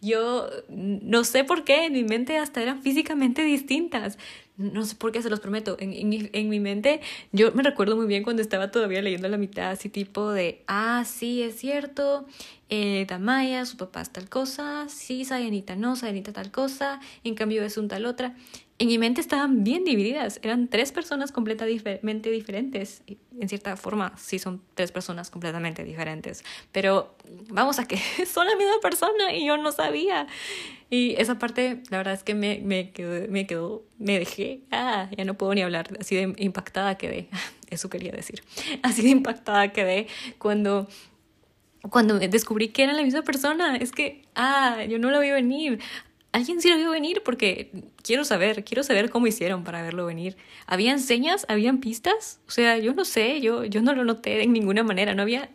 Yo 0.03 0.49
no 0.69 1.25
sé 1.25 1.45
por 1.45 1.65
qué, 1.65 1.85
en 1.85 1.93
mi 1.93 2.05
mente 2.05 2.39
hasta 2.39 2.63
eran 2.63 2.83
físicamente 2.83 3.43
distintas. 3.43 4.19
No 4.57 4.85
sé 4.85 4.95
por 4.95 5.13
qué, 5.13 5.23
se 5.23 5.31
los 5.31 5.41
prometo. 5.41 5.77
En, 5.79 5.93
en, 6.33 6.49
mi 6.49 6.59
mente, 6.59 7.01
yo 7.33 7.53
me 7.53 7.63
recuerdo 7.63 7.97
muy 7.97 8.07
bien 8.07 8.23
cuando 8.23 8.43
estaba 8.43 8.71
todavía 8.71 9.03
leyendo 9.03 9.29
la 9.29 9.37
mitad, 9.37 9.71
así 9.71 9.89
tipo 9.89 10.33
de, 10.33 10.65
ah, 10.67 11.05
sí, 11.07 11.43
es 11.43 11.57
cierto, 11.57 12.27
eh, 12.71 13.07
Damaya, 13.09 13.65
su 13.67 13.77
papá 13.77 14.01
es 14.01 14.11
tal 14.11 14.29
cosa, 14.29 14.87
sí, 14.89 15.25
Sayanita 15.25 15.77
no, 15.77 15.97
Sayanita 15.97 16.33
tal 16.33 16.51
cosa, 16.51 17.01
en 17.25 17.35
cambio 17.35 17.63
es 17.63 17.77
un 17.77 17.89
tal 17.89 18.07
otra 18.07 18.35
en 18.81 18.89
mi 18.89 18.97
mente 18.97 19.21
estaban 19.21 19.63
bien 19.63 19.85
divididas. 19.85 20.41
Eran 20.43 20.69
tres 20.69 20.91
personas 20.91 21.33
completamente 21.33 22.31
diferentes. 22.31 23.03
En 23.39 23.47
cierta 23.47 23.77
forma, 23.77 24.15
sí 24.17 24.39
son 24.39 24.63
tres 24.75 24.91
personas 24.91 25.29
completamente 25.29 25.85
diferentes. 25.85 26.45
Pero 26.73 27.15
vamos 27.51 27.79
a 27.79 27.87
que 27.87 27.99
son 28.27 28.47
la 28.47 28.57
misma 28.57 28.81
persona 28.81 29.35
y 29.35 29.47
yo 29.47 29.59
no 29.59 29.71
sabía. 29.71 30.27
Y 30.89 31.15
esa 31.19 31.39
parte, 31.39 31.83
la 31.91 31.99
verdad 31.99 32.15
es 32.15 32.25
que 32.25 32.35
me, 32.35 32.63
me, 32.65 32.91
quedó, 32.91 33.29
me 33.29 33.47
quedó, 33.47 33.83
me 33.99 34.19
dejé, 34.19 34.63
ah, 34.71 35.11
ya 35.15 35.27
no 35.27 35.35
puedo 35.35 35.55
ni 35.55 35.61
hablar, 35.61 35.91
así 36.01 36.17
de 36.17 36.35
impactada 36.39 36.97
quedé. 36.97 37.29
Eso 37.69 37.91
quería 37.91 38.13
decir. 38.13 38.43
Así 38.83 39.03
de 39.03 39.11
impactada 39.11 39.73
quedé 39.73 40.09
cuando 40.39 40.89
cuando 41.89 42.19
descubrí 42.19 42.69
que 42.69 42.83
eran 42.83 42.97
la 42.97 43.03
misma 43.03 43.23
persona, 43.23 43.77
es 43.77 43.93
que, 43.93 44.23
ah, 44.35 44.85
yo 44.87 44.99
no 44.99 45.11
lo 45.11 45.21
vi 45.21 45.31
venir 45.31 45.81
alguien 46.33 46.61
sí 46.61 46.69
lo 46.69 46.77
vio 46.77 46.91
venir 46.91 47.23
porque 47.25 47.71
quiero 48.03 48.25
saber, 48.25 48.65
quiero 48.65 48.83
saber 48.83 49.11
cómo 49.11 49.27
hicieron 49.27 49.65
para 49.65 49.83
verlo 49.83 50.07
venir. 50.07 50.37
¿Habían 50.67 51.01
señas? 51.01 51.47
¿Habían 51.49 51.79
pistas? 51.79 52.41
O 52.47 52.51
sea, 52.51 52.79
yo 52.79 52.95
no 52.95 53.05
sé, 53.05 53.41
yo, 53.41 53.65
yo 53.65 53.83
no 53.83 53.95
lo 53.95 54.05
noté 54.05 54.37
de 54.37 54.47
ninguna 54.47 54.83
manera, 54.83 55.15
no 55.15 55.23
había, 55.23 55.51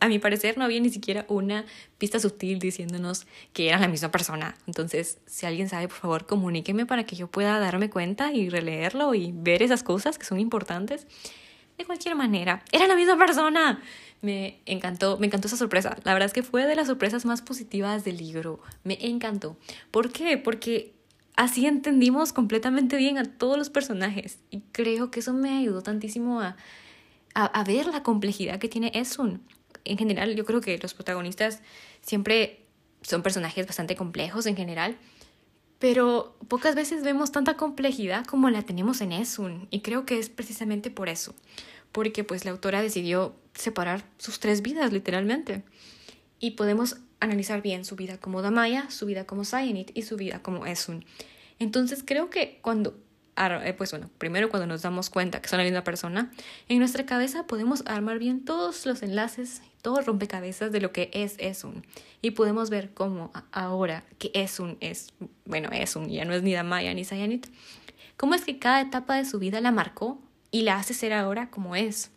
a 0.00 0.08
mi 0.08 0.18
parecer 0.18 0.58
no 0.58 0.64
había 0.64 0.80
ni 0.80 0.90
siquiera 0.90 1.24
una 1.28 1.64
pista 1.98 2.18
sutil 2.18 2.58
diciéndonos 2.58 3.26
que 3.52 3.68
eran 3.68 3.80
la 3.80 3.88
misma 3.88 4.10
persona. 4.10 4.56
Entonces, 4.66 5.18
si 5.26 5.46
alguien 5.46 5.68
sabe, 5.68 5.88
por 5.88 5.98
favor, 5.98 6.26
comuníqueme 6.26 6.86
para 6.86 7.04
que 7.04 7.16
yo 7.16 7.28
pueda 7.28 7.58
darme 7.58 7.90
cuenta 7.90 8.32
y 8.32 8.48
releerlo 8.48 9.14
y 9.14 9.32
ver 9.34 9.62
esas 9.62 9.82
cosas 9.82 10.18
que 10.18 10.24
son 10.24 10.40
importantes. 10.40 11.06
De 11.78 11.84
cualquier 11.84 12.14
manera, 12.14 12.64
era 12.72 12.86
la 12.86 12.96
misma 12.96 13.18
persona 13.18 13.82
me 14.22 14.60
encantó, 14.66 15.18
me 15.18 15.26
encantó 15.26 15.48
esa 15.48 15.56
sorpresa. 15.56 15.96
La 16.04 16.12
verdad 16.12 16.26
es 16.26 16.32
que 16.32 16.42
fue 16.42 16.66
de 16.66 16.74
las 16.74 16.86
sorpresas 16.86 17.24
más 17.24 17.42
positivas 17.42 18.04
del 18.04 18.16
libro. 18.16 18.60
Me 18.84 18.98
encantó. 19.00 19.56
¿Por 19.90 20.12
qué? 20.12 20.38
Porque 20.38 20.94
así 21.36 21.66
entendimos 21.66 22.32
completamente 22.32 22.96
bien 22.96 23.18
a 23.18 23.24
todos 23.24 23.58
los 23.58 23.70
personajes 23.70 24.38
y 24.50 24.62
creo 24.72 25.10
que 25.10 25.20
eso 25.20 25.32
me 25.34 25.58
ayudó 25.58 25.82
tantísimo 25.82 26.40
a, 26.40 26.56
a, 27.34 27.64
ver 27.64 27.86
la 27.86 28.02
complejidad 28.02 28.58
que 28.58 28.68
tiene 28.68 28.90
Esun. 28.94 29.42
En 29.84 29.98
general, 29.98 30.34
yo 30.34 30.44
creo 30.44 30.60
que 30.60 30.78
los 30.78 30.94
protagonistas 30.94 31.60
siempre 32.00 32.64
son 33.02 33.22
personajes 33.22 33.66
bastante 33.66 33.94
complejos 33.94 34.46
en 34.46 34.56
general, 34.56 34.96
pero 35.78 36.36
pocas 36.48 36.74
veces 36.74 37.04
vemos 37.04 37.30
tanta 37.30 37.56
complejidad 37.56 38.24
como 38.24 38.48
la 38.48 38.62
tenemos 38.62 39.02
en 39.02 39.12
Esun 39.12 39.68
y 39.70 39.80
creo 39.80 40.06
que 40.06 40.18
es 40.18 40.30
precisamente 40.30 40.90
por 40.90 41.10
eso 41.10 41.34
porque 41.92 42.24
pues 42.24 42.44
la 42.44 42.50
autora 42.50 42.82
decidió 42.82 43.34
separar 43.54 44.04
sus 44.18 44.40
tres 44.40 44.62
vidas 44.62 44.92
literalmente. 44.92 45.62
Y 46.38 46.52
podemos 46.52 46.98
analizar 47.20 47.62
bien 47.62 47.84
su 47.84 47.96
vida 47.96 48.18
como 48.18 48.42
Damaya, 48.42 48.90
su 48.90 49.06
vida 49.06 49.24
como 49.24 49.44
Cyanide 49.44 49.92
y 49.94 50.02
su 50.02 50.16
vida 50.16 50.42
como 50.42 50.66
Esun. 50.66 51.04
Entonces 51.58 52.02
creo 52.04 52.28
que 52.28 52.58
cuando, 52.62 52.98
eh, 53.36 53.74
pues 53.76 53.90
bueno, 53.90 54.10
primero 54.18 54.50
cuando 54.50 54.66
nos 54.66 54.82
damos 54.82 55.08
cuenta 55.08 55.40
que 55.40 55.48
son 55.48 55.58
la 55.58 55.64
misma 55.64 55.84
persona, 55.84 56.30
en 56.68 56.78
nuestra 56.78 57.06
cabeza 57.06 57.46
podemos 57.46 57.82
armar 57.86 58.18
bien 58.18 58.44
todos 58.44 58.84
los 58.84 59.02
enlaces, 59.02 59.62
todo 59.80 60.00
rompecabezas 60.02 60.72
de 60.72 60.80
lo 60.80 60.92
que 60.92 61.10
es 61.14 61.36
Esun. 61.38 61.86
Y 62.20 62.32
podemos 62.32 62.70
ver 62.70 62.92
cómo 62.92 63.32
ahora 63.52 64.04
que 64.18 64.30
Esun 64.34 64.76
es, 64.80 65.14
bueno, 65.46 65.70
Esun 65.72 66.08
ya 66.08 66.24
no 66.24 66.34
es 66.34 66.42
ni 66.42 66.52
Damaya 66.52 66.92
ni 66.92 67.04
Cyanide, 67.04 67.48
cómo 68.16 68.34
es 68.34 68.44
que 68.44 68.58
cada 68.58 68.82
etapa 68.82 69.16
de 69.16 69.24
su 69.24 69.38
vida 69.38 69.60
la 69.60 69.70
marcó 69.70 70.20
y 70.56 70.62
la 70.62 70.76
hace 70.76 70.94
ser 70.94 71.12
ahora 71.12 71.50
como 71.50 71.76
es. 71.76 72.10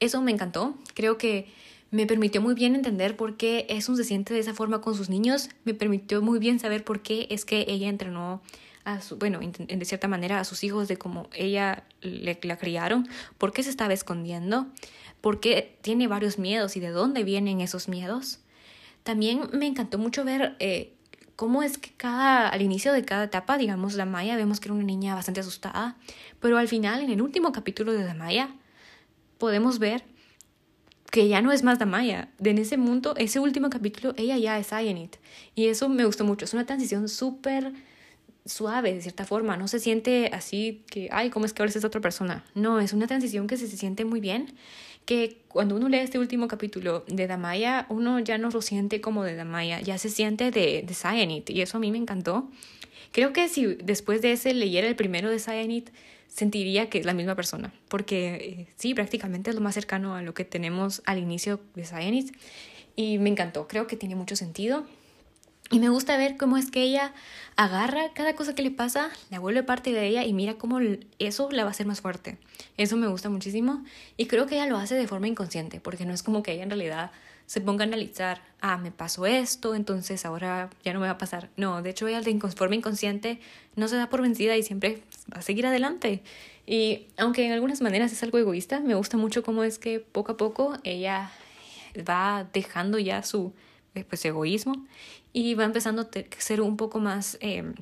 Eso 0.00 0.20
me 0.20 0.32
encantó. 0.32 0.74
Creo 0.94 1.16
que 1.16 1.46
me 1.92 2.08
permitió 2.08 2.42
muy 2.42 2.54
bien 2.54 2.74
entender 2.74 3.16
por 3.16 3.36
qué 3.36 3.66
Esun 3.68 3.96
se 3.96 4.02
siente 4.02 4.34
de 4.34 4.40
esa 4.40 4.52
forma 4.52 4.80
con 4.80 4.96
sus 4.96 5.08
niños. 5.08 5.48
Me 5.64 5.74
permitió 5.74 6.20
muy 6.22 6.40
bien 6.40 6.58
saber 6.58 6.82
por 6.82 7.00
qué 7.00 7.28
es 7.30 7.44
que 7.44 7.66
ella 7.68 7.88
entrenó 7.88 8.42
a 8.82 9.00
su, 9.00 9.16
bueno, 9.16 9.38
de 9.38 9.84
cierta 9.84 10.08
manera 10.08 10.40
a 10.40 10.44
sus 10.44 10.64
hijos 10.64 10.88
de 10.88 10.96
cómo 10.96 11.28
ella 11.32 11.84
la 12.00 12.58
criaron, 12.58 13.08
por 13.38 13.52
qué 13.52 13.62
se 13.62 13.70
estaba 13.70 13.92
escondiendo, 13.92 14.66
por 15.20 15.38
qué 15.38 15.78
tiene 15.82 16.08
varios 16.08 16.40
miedos 16.40 16.76
y 16.76 16.80
de 16.80 16.90
dónde 16.90 17.22
vienen 17.22 17.60
esos 17.60 17.86
miedos. 17.88 18.40
También 19.04 19.42
me 19.52 19.68
encantó 19.68 19.98
mucho 19.98 20.24
ver 20.24 20.56
eh, 20.58 20.94
cómo 21.42 21.64
es 21.64 21.76
que 21.76 21.90
cada, 21.96 22.48
al 22.50 22.62
inicio 22.62 22.92
de 22.92 23.04
cada 23.04 23.24
etapa, 23.24 23.58
digamos, 23.58 23.94
la 23.94 24.06
Maya, 24.06 24.36
vemos 24.36 24.60
que 24.60 24.68
era 24.68 24.74
una 24.74 24.84
niña 24.84 25.16
bastante 25.16 25.40
asustada, 25.40 25.96
pero 26.38 26.56
al 26.56 26.68
final, 26.68 27.02
en 27.02 27.10
el 27.10 27.20
último 27.20 27.50
capítulo 27.50 27.92
de 27.92 28.04
la 28.04 28.14
Maya, 28.14 28.54
podemos 29.38 29.80
ver 29.80 30.04
que 31.10 31.26
ya 31.26 31.42
no 31.42 31.50
es 31.50 31.64
más 31.64 31.80
Damaya. 31.80 32.28
En 32.44 32.58
ese 32.58 32.76
mundo, 32.76 33.16
ese 33.16 33.40
último 33.40 33.70
capítulo, 33.70 34.14
ella 34.16 34.38
ya 34.38 34.56
es 34.56 34.72
Ayanit. 34.72 35.16
Y 35.56 35.66
eso 35.66 35.88
me 35.88 36.04
gustó 36.04 36.22
mucho. 36.24 36.44
Es 36.44 36.54
una 36.54 36.64
transición 36.64 37.08
súper 37.08 37.72
suave, 38.44 38.94
de 38.94 39.02
cierta 39.02 39.24
forma. 39.24 39.56
No 39.56 39.66
se 39.66 39.80
siente 39.80 40.30
así 40.32 40.84
que, 40.92 41.08
ay, 41.10 41.30
¿cómo 41.30 41.44
es 41.44 41.52
que 41.52 41.62
ahora 41.62 41.72
es 41.74 41.84
otra 41.84 42.00
persona? 42.00 42.44
No, 42.54 42.78
es 42.78 42.92
una 42.92 43.08
transición 43.08 43.48
que 43.48 43.56
se, 43.56 43.66
se 43.66 43.76
siente 43.76 44.04
muy 44.04 44.20
bien. 44.20 44.54
Que 45.04 45.38
cuando 45.48 45.76
uno 45.76 45.88
lee 45.88 45.98
este 45.98 46.18
último 46.18 46.48
capítulo 46.48 47.04
de 47.08 47.26
Damaya, 47.26 47.86
uno 47.88 48.18
ya 48.20 48.38
no 48.38 48.50
lo 48.50 48.62
siente 48.62 49.00
como 49.00 49.24
de 49.24 49.34
Damaya, 49.34 49.80
ya 49.80 49.98
se 49.98 50.08
siente 50.08 50.50
de, 50.50 50.82
de 50.86 50.94
Cyanid. 50.94 51.48
Y 51.48 51.60
eso 51.60 51.76
a 51.76 51.80
mí 51.80 51.90
me 51.90 51.98
encantó. 51.98 52.48
Creo 53.10 53.32
que 53.32 53.48
si 53.48 53.66
después 53.66 54.22
de 54.22 54.32
ese 54.32 54.54
leyera 54.54 54.88
el 54.88 54.96
primero 54.96 55.30
de 55.30 55.38
Cyanid, 55.38 55.88
sentiría 56.28 56.88
que 56.88 56.98
es 56.98 57.04
la 57.04 57.12
misma 57.12 57.34
persona, 57.34 57.72
porque 57.88 58.34
eh, 58.34 58.66
sí, 58.76 58.94
prácticamente 58.94 59.50
es 59.50 59.56
lo 59.56 59.60
más 59.60 59.74
cercano 59.74 60.14
a 60.14 60.22
lo 60.22 60.32
que 60.32 60.44
tenemos 60.44 61.02
al 61.04 61.18
inicio 61.18 61.60
de 61.74 61.84
Cyanide 61.84 62.32
y 62.96 63.18
me 63.18 63.28
encantó, 63.28 63.68
creo 63.68 63.86
que 63.86 63.96
tiene 63.96 64.16
mucho 64.16 64.36
sentido. 64.36 64.86
Y 65.70 65.78
me 65.78 65.88
gusta 65.88 66.16
ver 66.16 66.36
cómo 66.36 66.58
es 66.58 66.70
que 66.70 66.82
ella 66.82 67.14
agarra 67.56 68.12
cada 68.14 68.34
cosa 68.34 68.54
que 68.54 68.62
le 68.62 68.70
pasa, 68.70 69.10
la 69.30 69.38
vuelve 69.38 69.62
parte 69.62 69.92
de 69.92 70.06
ella 70.06 70.24
y 70.24 70.32
mira 70.32 70.54
cómo 70.54 70.80
eso 71.18 71.50
la 71.50 71.62
va 71.64 71.68
a 71.68 71.72
hacer 71.72 71.86
más 71.86 72.00
fuerte. 72.00 72.38
Eso 72.76 72.96
me 72.96 73.06
gusta 73.06 73.30
muchísimo 73.30 73.84
y 74.16 74.26
creo 74.26 74.46
que 74.46 74.56
ella 74.56 74.66
lo 74.66 74.76
hace 74.76 74.94
de 74.94 75.06
forma 75.06 75.28
inconsciente, 75.28 75.80
porque 75.80 76.04
no 76.04 76.12
es 76.12 76.22
como 76.22 76.42
que 76.42 76.52
ella 76.52 76.64
en 76.64 76.70
realidad 76.70 77.10
se 77.46 77.60
ponga 77.60 77.84
a 77.84 77.86
analizar, 77.86 78.40
ah, 78.60 78.78
me 78.78 78.90
pasó 78.90 79.26
esto, 79.26 79.74
entonces 79.74 80.24
ahora 80.24 80.70
ya 80.84 80.92
no 80.92 81.00
me 81.00 81.06
va 81.06 81.12
a 81.12 81.18
pasar. 81.18 81.50
No, 81.56 81.82
de 81.82 81.90
hecho 81.90 82.06
ella 82.06 82.20
de 82.20 82.38
forma 82.38 82.74
inconsciente 82.74 83.40
no 83.76 83.88
se 83.88 83.96
da 83.96 84.08
por 84.08 84.22
vencida 84.22 84.56
y 84.56 84.62
siempre 84.62 85.02
va 85.32 85.40
a 85.40 85.42
seguir 85.42 85.66
adelante. 85.66 86.22
Y 86.66 87.08
aunque 87.16 87.44
en 87.44 87.52
algunas 87.52 87.80
maneras 87.80 88.12
es 88.12 88.22
algo 88.22 88.38
egoísta, 88.38 88.80
me 88.80 88.94
gusta 88.94 89.16
mucho 89.16 89.42
cómo 89.42 89.64
es 89.64 89.78
que 89.78 90.00
poco 90.00 90.32
a 90.32 90.36
poco 90.36 90.78
ella 90.84 91.30
va 92.08 92.46
dejando 92.52 92.98
ya 92.98 93.22
su 93.22 93.52
pues, 94.08 94.24
egoísmo 94.24 94.86
y 95.32 95.54
va 95.54 95.64
empezando 95.64 96.02
a 96.02 96.08
ser 96.38 96.60
un 96.60 96.76
poco 96.76 97.00
más... 97.00 97.38
Eh, 97.40 97.72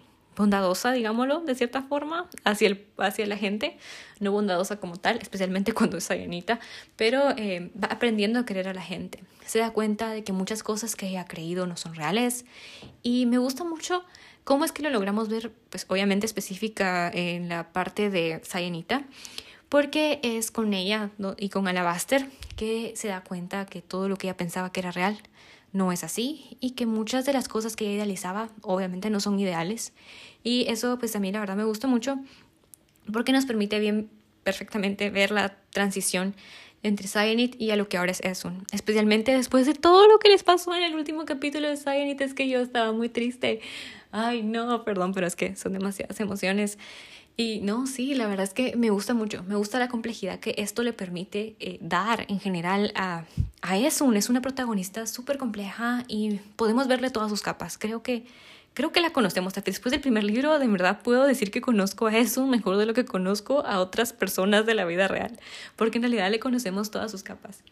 bondadosa, 0.40 0.92
digámoslo, 0.92 1.40
de 1.40 1.54
cierta 1.54 1.82
forma, 1.82 2.26
hacia, 2.44 2.68
el, 2.68 2.86
hacia 2.96 3.26
la 3.26 3.36
gente, 3.36 3.76
no 4.20 4.32
bondadosa 4.32 4.80
como 4.80 4.96
tal, 4.96 5.18
especialmente 5.20 5.72
cuando 5.74 5.98
es 5.98 6.10
Ayanita, 6.10 6.60
pero 6.96 7.30
eh, 7.36 7.70
va 7.76 7.88
aprendiendo 7.88 8.38
a 8.40 8.46
querer 8.46 8.66
a 8.66 8.72
la 8.72 8.80
gente. 8.80 9.22
Se 9.44 9.58
da 9.58 9.70
cuenta 9.70 10.10
de 10.10 10.24
que 10.24 10.32
muchas 10.32 10.62
cosas 10.62 10.96
que 10.96 11.08
ella 11.08 11.22
ha 11.22 11.26
creído 11.26 11.66
no 11.66 11.76
son 11.76 11.94
reales 11.94 12.46
y 13.02 13.26
me 13.26 13.36
gusta 13.36 13.64
mucho 13.64 14.04
cómo 14.44 14.64
es 14.64 14.72
que 14.72 14.82
lo 14.82 14.90
logramos 14.90 15.28
ver, 15.28 15.52
pues 15.68 15.84
obviamente 15.88 16.24
específica 16.24 17.10
en 17.12 17.48
la 17.48 17.72
parte 17.72 18.08
de 18.08 18.40
Sayanita, 18.42 19.04
porque 19.68 20.20
es 20.22 20.50
con 20.50 20.72
ella 20.72 21.10
y 21.36 21.50
con 21.50 21.68
Alabaster 21.68 22.26
que 22.56 22.92
se 22.96 23.08
da 23.08 23.22
cuenta 23.22 23.66
que 23.66 23.82
todo 23.82 24.08
lo 24.08 24.16
que 24.16 24.26
ella 24.26 24.36
pensaba 24.36 24.72
que 24.72 24.80
era 24.80 24.90
real 24.90 25.18
no 25.72 25.92
es 25.92 26.04
así 26.04 26.56
y 26.60 26.72
que 26.72 26.86
muchas 26.86 27.24
de 27.24 27.32
las 27.32 27.48
cosas 27.48 27.76
que 27.76 27.84
ella 27.86 27.96
idealizaba 27.96 28.48
obviamente 28.62 29.10
no 29.10 29.20
son 29.20 29.38
ideales 29.38 29.92
y 30.42 30.66
eso 30.68 30.98
pues 30.98 31.14
a 31.16 31.20
mí 31.20 31.30
la 31.30 31.40
verdad 31.40 31.56
me 31.56 31.64
gusta 31.64 31.86
mucho 31.86 32.18
porque 33.12 33.32
nos 33.32 33.46
permite 33.46 33.78
bien 33.78 34.10
perfectamente 34.42 35.10
ver 35.10 35.30
la 35.30 35.56
transición 35.70 36.34
entre 36.82 37.08
Cyanide 37.08 37.56
y 37.58 37.70
a 37.70 37.76
lo 37.76 37.88
que 37.88 37.98
ahora 37.98 38.12
es 38.12 38.20
Esun. 38.20 38.64
Especialmente 38.72 39.32
después 39.32 39.66
de 39.66 39.74
todo 39.74 40.08
lo 40.08 40.18
que 40.18 40.28
les 40.28 40.42
pasó 40.42 40.74
en 40.74 40.82
el 40.82 40.94
último 40.94 41.24
capítulo 41.26 41.68
de 41.68 41.76
Cyanide, 41.76 42.24
es 42.24 42.34
que 42.34 42.48
yo 42.48 42.60
estaba 42.60 42.92
muy 42.92 43.08
triste. 43.08 43.60
Ay, 44.12 44.42
no, 44.42 44.84
perdón, 44.84 45.12
pero 45.12 45.26
es 45.26 45.36
que 45.36 45.56
son 45.56 45.74
demasiadas 45.74 46.18
emociones. 46.20 46.78
Y 47.40 47.60
no, 47.62 47.86
sí, 47.86 48.14
la 48.14 48.26
verdad 48.26 48.44
es 48.44 48.52
que 48.52 48.76
me 48.76 48.90
gusta 48.90 49.14
mucho, 49.14 49.42
me 49.44 49.54
gusta 49.56 49.78
la 49.78 49.88
complejidad 49.88 50.40
que 50.40 50.54
esto 50.58 50.82
le 50.82 50.92
permite 50.92 51.56
eh, 51.58 51.78
dar 51.80 52.26
en 52.28 52.38
general 52.38 52.92
a, 52.94 53.24
a 53.62 53.78
Esun. 53.78 54.14
Es 54.18 54.28
una 54.28 54.42
protagonista 54.42 55.06
súper 55.06 55.38
compleja 55.38 56.04
y 56.06 56.40
podemos 56.56 56.86
verle 56.86 57.08
todas 57.08 57.30
sus 57.30 57.40
capas. 57.40 57.78
Creo 57.78 58.02
que, 58.02 58.26
creo 58.74 58.92
que 58.92 59.00
la 59.00 59.14
conocemos. 59.14 59.54
Después 59.54 59.90
del 59.90 60.02
primer 60.02 60.22
libro, 60.22 60.58
de 60.58 60.68
verdad 60.68 61.00
puedo 61.02 61.24
decir 61.24 61.50
que 61.50 61.62
conozco 61.62 62.08
a 62.08 62.18
Esun 62.18 62.50
mejor 62.50 62.76
de 62.76 62.84
lo 62.84 62.92
que 62.92 63.06
conozco 63.06 63.64
a 63.64 63.80
otras 63.80 64.12
personas 64.12 64.66
de 64.66 64.74
la 64.74 64.84
vida 64.84 65.08
real, 65.08 65.40
porque 65.76 65.96
en 65.96 66.02
realidad 66.02 66.30
le 66.30 66.40
conocemos 66.40 66.90
todas 66.90 67.10
sus 67.10 67.22
capas. 67.22 67.62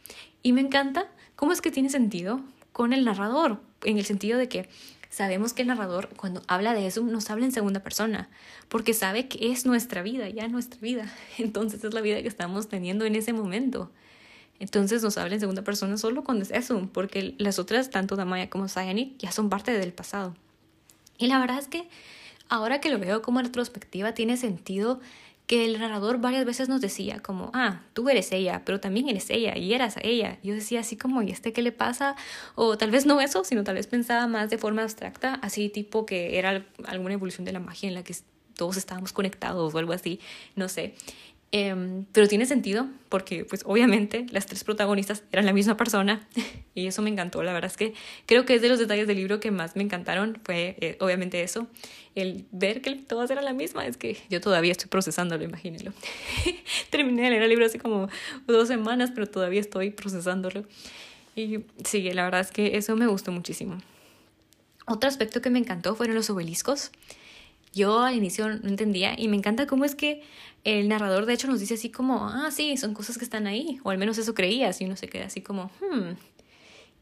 Y 0.43 0.55
me 0.55 0.63
encanta 0.63 1.09
cómo 1.37 1.53
es 1.53 1.61
que 1.61 1.71
tiene 1.71 1.91
sentido 1.91 2.41
con 2.73 2.95
el 2.95 3.05
narrador, 3.05 3.61
en 3.85 3.99
el 3.99 4.07
sentido 4.07 4.39
de 4.39 4.49
que 4.49 4.67
Sabemos 5.11 5.53
que 5.53 5.63
el 5.63 5.69
narrador 5.69 6.11
cuando 6.17 6.43
habla 6.49 6.75
de 6.75 6.87
eso 6.87 7.03
nos 7.03 7.31
habla 7.31 7.47
en 7.47 7.53
segunda 7.53 7.81
persona, 7.81 8.29
porque 8.69 8.93
sabe 8.93 9.27
que 9.27 9.51
es 9.51 9.65
nuestra 9.65 10.03
vida, 10.03 10.29
ya 10.29 10.49
nuestra 10.49 10.81
vida. 10.81 11.13
Entonces 11.39 11.83
es 11.83 11.95
la 11.95 12.01
vida 12.01 12.21
que 12.23 12.29
estamos 12.29 12.69
teniendo 12.69 13.05
en 13.05 13.17
ese 13.17 13.33
momento. 13.33 13.91
Entonces 14.61 15.03
nos 15.03 15.17
habla 15.19 15.35
en 15.35 15.41
segunda 15.41 15.63
persona 15.63 15.97
solo 15.97 16.25
cuando 16.25 16.43
es 16.43 16.51
eso, 16.51 16.89
porque 16.93 17.35
las 17.39 17.59
otras, 17.59 17.91
tanto 17.91 18.17
Damaya 18.17 18.51
como 18.51 18.69
Cyanide, 18.69 19.15
ya 19.19 19.33
son 19.33 19.49
parte 19.49 19.73
del 19.73 19.93
pasado. 19.93 20.35
Y 21.17 21.29
la 21.29 21.39
verdad 21.39 21.59
es 21.59 21.69
que 21.69 21.89
ahora 22.49 22.81
que 22.81 22.91
lo 22.91 22.99
veo 22.99 23.23
como 23.23 23.41
retrospectiva, 23.41 24.15
tiene 24.15 24.37
sentido 24.37 25.01
que 25.49 25.65
el 25.65 25.81
narrador 25.81 26.19
varias 26.19 26.45
veces 26.45 26.69
nos 26.69 26.83
decía 26.83 27.21
como, 27.21 27.51
ah, 27.55 27.81
tú 27.95 28.09
eres 28.11 28.31
ella, 28.33 28.63
pero 28.67 28.81
también 28.81 29.09
eres 29.09 29.31
ella 29.31 29.57
y 29.57 29.73
eras 29.73 29.97
ella. 30.03 30.39
Yo 30.43 30.55
decía 30.55 30.81
así 30.81 30.97
como, 30.97 31.23
¿y 31.23 31.31
este 31.31 31.55
qué 31.55 31.63
le 31.63 31.73
pasa? 31.73 32.17
O 32.55 32.77
tal 32.77 32.91
vez 32.91 33.07
no 33.07 33.19
eso, 33.23 33.43
sino 33.45 33.65
tal 33.65 33.77
vez 33.77 33.87
pensaba 33.87 34.27
más 34.27 34.51
de 34.51 34.59
forma 34.59 34.83
abstracta, 34.83 35.35
así 35.37 35.71
tipo 35.71 36.05
que 36.05 36.39
era 36.39 36.67
alguna 36.85 37.15
evolución 37.15 37.47
de 37.47 37.53
la 37.53 37.61
magia 37.61 37.89
en 37.89 37.95
la 37.95 38.05
que 38.05 38.15
todos 38.57 38.77
estábamos 38.77 39.15
conectados 39.15 39.75
o 39.75 39.79
algo 39.79 39.95
así, 39.95 40.21
no 40.55 40.69
sé. 40.69 40.95
Em, 41.51 42.05
pero 42.13 42.29
tiene 42.29 42.45
sentido 42.45 42.89
porque 43.09 43.47
pues 43.47 43.63
obviamente 43.65 44.27
las 44.33 44.45
tres 44.45 44.65
protagonistas 44.65 45.25
eran 45.33 45.47
la 45.47 45.55
misma 45.55 45.79
persona 45.79 46.29
y 46.75 46.89
eso 46.89 47.01
me 47.01 47.09
encantó. 47.09 47.43
La 47.43 47.55
verdad 47.55 47.71
es 47.71 47.79
que 47.79 47.95
creo 48.27 48.45
que 48.45 48.55
es 48.55 48.61
de 48.61 48.69
los 48.69 48.79
detalles 48.79 49.07
del 49.07 49.17
libro 49.17 49.41
que 49.41 49.51
más 49.51 49.75
me 49.75 49.83
encantaron. 49.83 50.39
Fue 50.45 50.77
eh, 50.81 50.99
obviamente 51.01 51.43
eso, 51.43 51.67
el 52.15 52.47
ver 52.51 52.83
que 52.83 52.95
todas 52.95 53.31
eran 53.31 53.45
la 53.45 53.53
misma. 53.53 53.87
Es 53.87 53.97
que 53.97 54.17
yo 54.31 54.41
todavía 54.41 54.73
estoy 54.73 54.89
procesándolo, 54.89 55.45
imagínenlo. 55.45 55.93
Terminé 56.91 57.23
de 57.23 57.31
leer 57.31 57.43
el 57.43 57.49
libro 57.49 57.67
hace 57.67 57.79
como 57.79 58.09
dos 58.47 58.69
semanas, 58.69 59.11
pero 59.15 59.27
todavía 59.27 59.61
estoy 59.61 59.91
procesándolo. 59.91 60.65
Y 61.37 61.61
sí, 61.85 62.11
la 62.13 62.25
verdad 62.25 62.41
es 62.41 62.51
que 62.51 62.77
eso 62.77 62.97
me 62.97 63.07
gustó 63.07 63.31
muchísimo. 63.33 63.79
Otro 64.87 65.09
aspecto 65.09 65.41
que 65.41 65.51
me 65.51 65.59
encantó 65.59 65.95
fueron 65.95 66.17
los 66.17 66.31
obeliscos. 66.31 66.91
Yo 67.75 68.01
al 68.01 68.15
inicio 68.15 68.49
no 68.49 68.69
entendía 68.69 69.15
y 69.19 69.29
me 69.29 69.37
encanta 69.37 69.67
cómo 69.67 69.85
es 69.85 69.95
que 69.95 70.23
el 70.65 70.89
narrador 70.89 71.27
de 71.27 71.35
hecho 71.35 71.47
nos 71.47 71.61
dice 71.61 71.75
así 71.75 71.91
como, 71.91 72.27
ah, 72.29 72.51
sí, 72.51 72.77
son 72.77 72.95
cosas 72.95 73.19
que 73.19 73.25
están 73.25 73.47
ahí, 73.47 73.79
o 73.85 73.91
al 73.91 73.99
menos 73.99 74.19
eso 74.19 74.35
creías, 74.35 74.81
y 74.81 74.87
uno 74.87 74.97
se 74.97 75.09
queda 75.09 75.27
así 75.27 75.41
como, 75.41 75.71
hmm. 75.81 76.17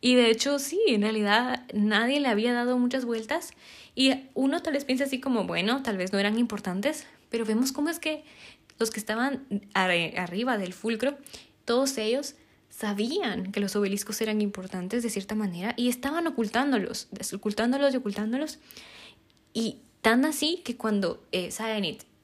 Y 0.00 0.14
de 0.14 0.30
hecho 0.30 0.58
sí, 0.58 0.80
en 0.88 1.02
realidad 1.02 1.64
nadie 1.72 2.20
le 2.20 2.28
había 2.28 2.52
dado 2.52 2.78
muchas 2.78 3.04
vueltas 3.04 3.52
y 3.96 4.12
uno 4.34 4.62
tal 4.62 4.74
vez 4.74 4.84
piensa 4.84 5.04
así 5.04 5.20
como, 5.20 5.44
bueno, 5.44 5.82
tal 5.82 5.96
vez 5.96 6.12
no 6.12 6.18
eran 6.18 6.38
importantes, 6.38 7.06
pero 7.30 7.46
vemos 7.46 7.72
cómo 7.72 7.88
es 7.88 7.98
que 7.98 8.24
los 8.78 8.90
que 8.90 9.00
estaban 9.00 9.46
arriba 9.72 10.58
del 10.58 10.74
fulcro, 10.74 11.16
todos 11.64 11.96
ellos 11.96 12.34
sabían 12.68 13.52
que 13.52 13.60
los 13.60 13.74
obeliscos 13.74 14.20
eran 14.20 14.42
importantes 14.42 15.02
de 15.02 15.08
cierta 15.08 15.34
manera 15.34 15.72
y 15.78 15.88
estaban 15.88 16.26
ocultándolos, 16.26 17.08
ocultándolos 17.32 17.94
y 17.94 17.96
ocultándolos. 17.96 18.58
Y 19.54 19.78
tan 20.02 20.26
así 20.26 20.60
que 20.62 20.76
cuando 20.76 21.24
eh, 21.32 21.50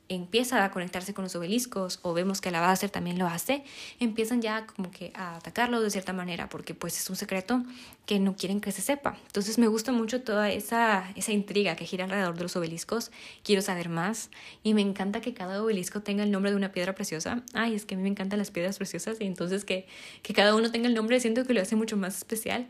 empieza 0.08 0.64
a 0.64 0.70
conectarse 0.70 1.14
con 1.14 1.24
los 1.24 1.34
obeliscos 1.36 1.98
o 2.02 2.12
vemos 2.12 2.40
que 2.40 2.50
la 2.50 2.70
hacer 2.70 2.90
también 2.90 3.18
lo 3.18 3.26
hace, 3.26 3.64
empiezan 3.98 4.42
ya 4.42 4.66
como 4.66 4.90
que 4.90 5.12
a 5.14 5.36
atacarlo 5.36 5.80
de 5.80 5.90
cierta 5.90 6.12
manera 6.12 6.48
porque 6.48 6.74
pues 6.74 6.98
es 6.98 7.08
un 7.10 7.16
secreto 7.16 7.62
que 8.06 8.18
no 8.18 8.36
quieren 8.36 8.60
que 8.60 8.72
se 8.72 8.82
sepa. 8.82 9.16
Entonces 9.26 9.58
me 9.58 9.68
gusta 9.68 9.92
mucho 9.92 10.22
toda 10.22 10.50
esa, 10.50 11.10
esa 11.16 11.32
intriga 11.32 11.76
que 11.76 11.86
gira 11.86 12.04
alrededor 12.04 12.36
de 12.36 12.42
los 12.42 12.56
obeliscos, 12.56 13.10
quiero 13.42 13.62
saber 13.62 13.88
más 13.88 14.30
y 14.62 14.74
me 14.74 14.82
encanta 14.82 15.20
que 15.20 15.34
cada 15.34 15.62
obelisco 15.62 16.00
tenga 16.00 16.24
el 16.24 16.30
nombre 16.30 16.50
de 16.50 16.56
una 16.56 16.72
piedra 16.72 16.94
preciosa. 16.94 17.42
Ay, 17.54 17.74
es 17.74 17.86
que 17.86 17.94
a 17.94 17.96
mí 17.96 18.02
me 18.02 18.10
encantan 18.10 18.38
las 18.38 18.50
piedras 18.50 18.78
preciosas 18.78 19.20
y 19.20 19.24
entonces 19.24 19.64
que, 19.64 19.86
que 20.22 20.34
cada 20.34 20.54
uno 20.54 20.70
tenga 20.70 20.88
el 20.88 20.94
nombre 20.94 21.20
siento 21.20 21.44
que 21.44 21.54
lo 21.54 21.60
hace 21.60 21.76
mucho 21.76 21.96
más 21.96 22.16
especial. 22.16 22.66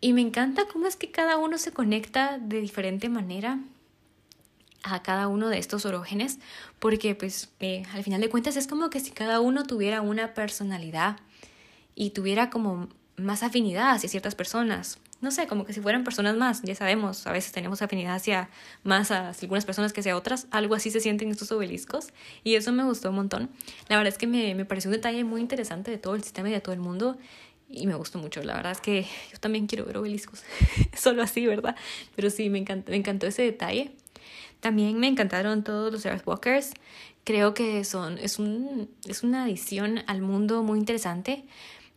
Y 0.00 0.12
me 0.12 0.20
encanta 0.20 0.64
cómo 0.70 0.86
es 0.86 0.96
que 0.96 1.10
cada 1.10 1.38
uno 1.38 1.56
se 1.56 1.72
conecta 1.72 2.38
de 2.38 2.60
diferente 2.60 3.08
manera 3.08 3.60
a 4.84 5.02
cada 5.02 5.28
uno 5.28 5.48
de 5.48 5.58
estos 5.58 5.86
orógenes, 5.86 6.38
porque 6.78 7.14
pues 7.14 7.50
eh, 7.60 7.82
al 7.94 8.04
final 8.04 8.20
de 8.20 8.28
cuentas 8.28 8.56
es 8.56 8.66
como 8.66 8.90
que 8.90 9.00
si 9.00 9.10
cada 9.10 9.40
uno 9.40 9.64
tuviera 9.64 10.02
una 10.02 10.34
personalidad 10.34 11.16
y 11.94 12.10
tuviera 12.10 12.50
como 12.50 12.88
más 13.16 13.42
afinidad 13.42 13.90
hacia 13.90 14.08
ciertas 14.08 14.34
personas. 14.34 14.98
No 15.20 15.30
sé, 15.30 15.46
como 15.46 15.64
que 15.64 15.72
si 15.72 15.80
fueran 15.80 16.04
personas 16.04 16.36
más, 16.36 16.60
ya 16.62 16.74
sabemos, 16.74 17.26
a 17.26 17.32
veces 17.32 17.50
tenemos 17.52 17.80
afinidad 17.80 18.14
hacia 18.14 18.50
más 18.82 19.10
a 19.10 19.30
algunas 19.30 19.64
personas 19.64 19.94
que 19.94 20.00
hacia 20.00 20.16
otras, 20.18 20.48
algo 20.50 20.74
así 20.74 20.90
se 20.90 21.00
sienten 21.00 21.30
estos 21.30 21.50
obeliscos 21.50 22.08
y 22.42 22.56
eso 22.56 22.72
me 22.72 22.84
gustó 22.84 23.08
un 23.08 23.16
montón. 23.16 23.50
La 23.88 23.96
verdad 23.96 24.12
es 24.12 24.18
que 24.18 24.26
me, 24.26 24.54
me 24.54 24.66
pareció 24.66 24.90
un 24.90 24.96
detalle 24.96 25.24
muy 25.24 25.40
interesante 25.40 25.90
de 25.90 25.96
todo 25.96 26.14
el 26.14 26.22
sistema 26.22 26.50
y 26.50 26.52
de 26.52 26.60
todo 26.60 26.74
el 26.74 26.80
mundo 26.80 27.16
y 27.70 27.86
me 27.86 27.94
gustó 27.94 28.18
mucho. 28.18 28.42
La 28.42 28.54
verdad 28.54 28.72
es 28.72 28.82
que 28.82 29.06
yo 29.32 29.38
también 29.40 29.66
quiero 29.66 29.86
ver 29.86 29.96
obeliscos, 29.96 30.42
solo 30.94 31.22
así, 31.22 31.46
¿verdad? 31.46 31.74
Pero 32.14 32.28
sí, 32.28 32.50
me 32.50 32.58
encantó, 32.58 32.90
me 32.90 32.98
encantó 32.98 33.26
ese 33.26 33.42
detalle. 33.42 33.92
También 34.64 34.98
me 34.98 35.08
encantaron 35.08 35.62
todos 35.62 35.92
los 35.92 36.06
Earthwalkers. 36.06 36.72
Creo 37.22 37.52
que 37.52 37.84
son, 37.84 38.16
es, 38.16 38.38
un, 38.38 38.88
es 39.06 39.22
una 39.22 39.44
adición 39.44 40.00
al 40.06 40.22
mundo 40.22 40.62
muy 40.62 40.78
interesante. 40.78 41.44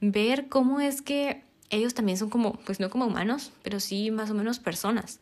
Ver 0.02 0.50
cómo 0.50 0.82
es 0.82 1.02
que 1.02 1.44
ellos 1.70 1.94
también 1.94 2.18
son 2.18 2.30
como, 2.30 2.60
pues 2.66 2.82
no 2.82 2.90
como 2.90 3.06
humanos, 3.06 3.54
pero 3.64 3.80
sí 3.80 4.12
más 4.12 4.32
o 4.32 4.34
menos 4.34 4.60
personas. 4.60 5.22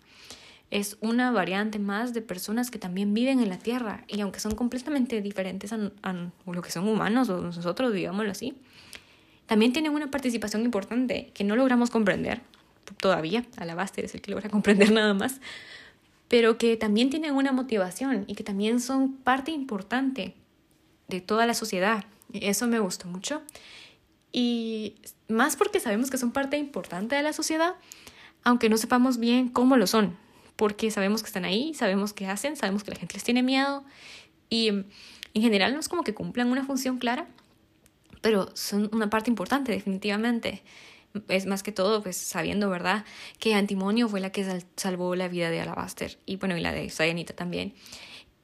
Es 0.71 0.97
una 1.01 1.29
variante 1.29 1.77
más 1.77 2.15
de 2.15 2.23
personas 2.23 2.71
que 2.71 2.79
también 2.79 3.13
viven 3.13 3.39
en 3.39 3.49
la 3.49 3.59
Tierra 3.59 4.05
y 4.07 4.21
aunque 4.21 4.39
son 4.39 4.55
completamente 4.55 5.21
diferentes 5.21 5.71
a, 5.71 5.91
a 6.01 6.31
lo 6.47 6.61
que 6.63 6.71
son 6.71 6.87
humanos 6.87 7.29
o 7.29 7.41
nosotros, 7.41 7.93
digámoslo 7.93 8.31
así, 8.31 8.55
también 9.45 9.71
tienen 9.71 9.91
una 9.91 10.09
participación 10.09 10.63
importante 10.63 11.29
que 11.35 11.43
no 11.43 11.55
logramos 11.55 11.91
comprender 11.91 12.41
todavía. 12.99 13.45
Alabaster 13.57 14.03
es 14.03 14.15
el 14.15 14.21
que 14.21 14.31
logra 14.31 14.49
comprender 14.49 14.91
nada 14.91 15.13
más. 15.13 15.41
Pero 16.27 16.57
que 16.57 16.75
también 16.77 17.09
tienen 17.09 17.35
una 17.35 17.51
motivación 17.51 18.25
y 18.27 18.35
que 18.35 18.43
también 18.43 18.79
son 18.79 19.13
parte 19.13 19.51
importante 19.51 20.35
de 21.07 21.21
toda 21.21 21.45
la 21.45 21.53
sociedad. 21.53 22.05
Eso 22.33 22.67
me 22.67 22.79
gustó 22.79 23.07
mucho. 23.07 23.41
Y 24.31 24.95
más 25.27 25.55
porque 25.55 25.79
sabemos 25.79 26.09
que 26.09 26.17
son 26.17 26.31
parte 26.31 26.57
importante 26.57 27.15
de 27.15 27.21
la 27.21 27.31
sociedad, 27.31 27.75
aunque 28.43 28.69
no 28.69 28.77
sepamos 28.77 29.17
bien 29.17 29.49
cómo 29.49 29.77
lo 29.77 29.87
son. 29.87 30.17
Porque 30.55 30.91
sabemos 30.91 31.21
que 31.21 31.27
están 31.27 31.45
ahí, 31.45 31.73
sabemos 31.73 32.13
qué 32.13 32.27
hacen, 32.27 32.55
sabemos 32.55 32.83
que 32.83 32.91
la 32.91 32.97
gente 32.97 33.13
les 33.13 33.23
tiene 33.23 33.43
miedo. 33.43 33.83
Y 34.49 34.69
en 34.69 35.41
general 35.41 35.73
no 35.73 35.79
es 35.79 35.89
como 35.89 36.03
que 36.03 36.13
cumplan 36.13 36.51
una 36.51 36.65
función 36.65 36.97
clara, 36.97 37.27
pero 38.21 38.49
son 38.55 38.89
una 38.91 39.09
parte 39.09 39.29
importante 39.29 39.71
definitivamente. 39.71 40.63
Es 41.27 41.45
más 41.45 41.63
que 41.63 41.71
todo, 41.71 42.01
pues 42.03 42.17
sabiendo, 42.17 42.69
¿verdad? 42.69 43.05
Que 43.39 43.53
Antimonio 43.53 44.09
fue 44.09 44.19
la 44.19 44.31
que 44.31 44.61
salvó 44.75 45.15
la 45.15 45.27
vida 45.27 45.49
de 45.49 45.61
Alabaster 45.61 46.17
y 46.25 46.37
bueno, 46.37 46.57
y 46.57 46.61
la 46.61 46.71
de 46.71 46.89
Sayanita 46.89 47.33
también. 47.33 47.73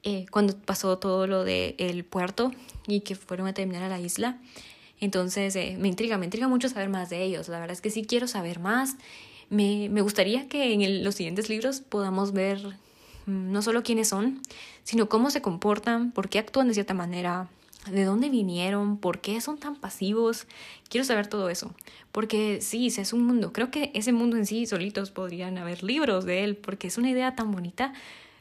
Eh, 0.03 0.25
cuando 0.31 0.57
pasó 0.57 0.97
todo 0.97 1.27
lo 1.27 1.43
del 1.43 2.03
puerto 2.05 2.51
y 2.87 3.01
que 3.01 3.15
fueron 3.15 3.47
a 3.47 3.53
terminar 3.53 3.83
a 3.83 3.89
la 3.89 3.99
isla. 3.99 4.39
Entonces 4.99 5.55
eh, 5.55 5.77
me 5.79 5.87
intriga, 5.87 6.17
me 6.17 6.25
intriga 6.25 6.47
mucho 6.47 6.69
saber 6.69 6.89
más 6.89 7.09
de 7.09 7.23
ellos. 7.23 7.49
La 7.49 7.59
verdad 7.59 7.73
es 7.73 7.81
que 7.81 7.91
sí 7.91 8.05
quiero 8.05 8.27
saber 8.27 8.59
más. 8.59 8.95
Me, 9.49 9.89
me 9.89 10.01
gustaría 10.01 10.47
que 10.47 10.73
en 10.73 11.03
los 11.03 11.15
siguientes 11.15 11.49
libros 11.49 11.81
podamos 11.81 12.33
ver 12.33 12.59
mm, 13.25 13.51
no 13.51 13.61
solo 13.61 13.83
quiénes 13.83 14.07
son, 14.07 14.41
sino 14.83 15.09
cómo 15.09 15.29
se 15.29 15.41
comportan, 15.41 16.11
por 16.11 16.29
qué 16.29 16.39
actúan 16.39 16.67
de 16.67 16.73
cierta 16.73 16.93
manera, 16.93 17.49
de 17.89 18.05
dónde 18.05 18.29
vinieron, 18.29 18.97
por 18.97 19.21
qué 19.21 19.41
son 19.41 19.57
tan 19.57 19.75
pasivos. 19.75 20.45
Quiero 20.89 21.05
saber 21.05 21.27
todo 21.27 21.49
eso, 21.49 21.73
porque 22.11 22.61
sí, 22.61 22.87
es 22.87 23.13
un 23.13 23.25
mundo. 23.25 23.53
Creo 23.53 23.71
que 23.71 23.91
ese 23.93 24.11
mundo 24.11 24.37
en 24.37 24.45
sí 24.45 24.65
solitos 24.65 25.11
podrían 25.11 25.57
haber 25.57 25.83
libros 25.83 26.25
de 26.25 26.43
él, 26.43 26.57
porque 26.57 26.87
es 26.87 26.97
una 26.97 27.09
idea 27.09 27.35
tan 27.35 27.51
bonita. 27.51 27.93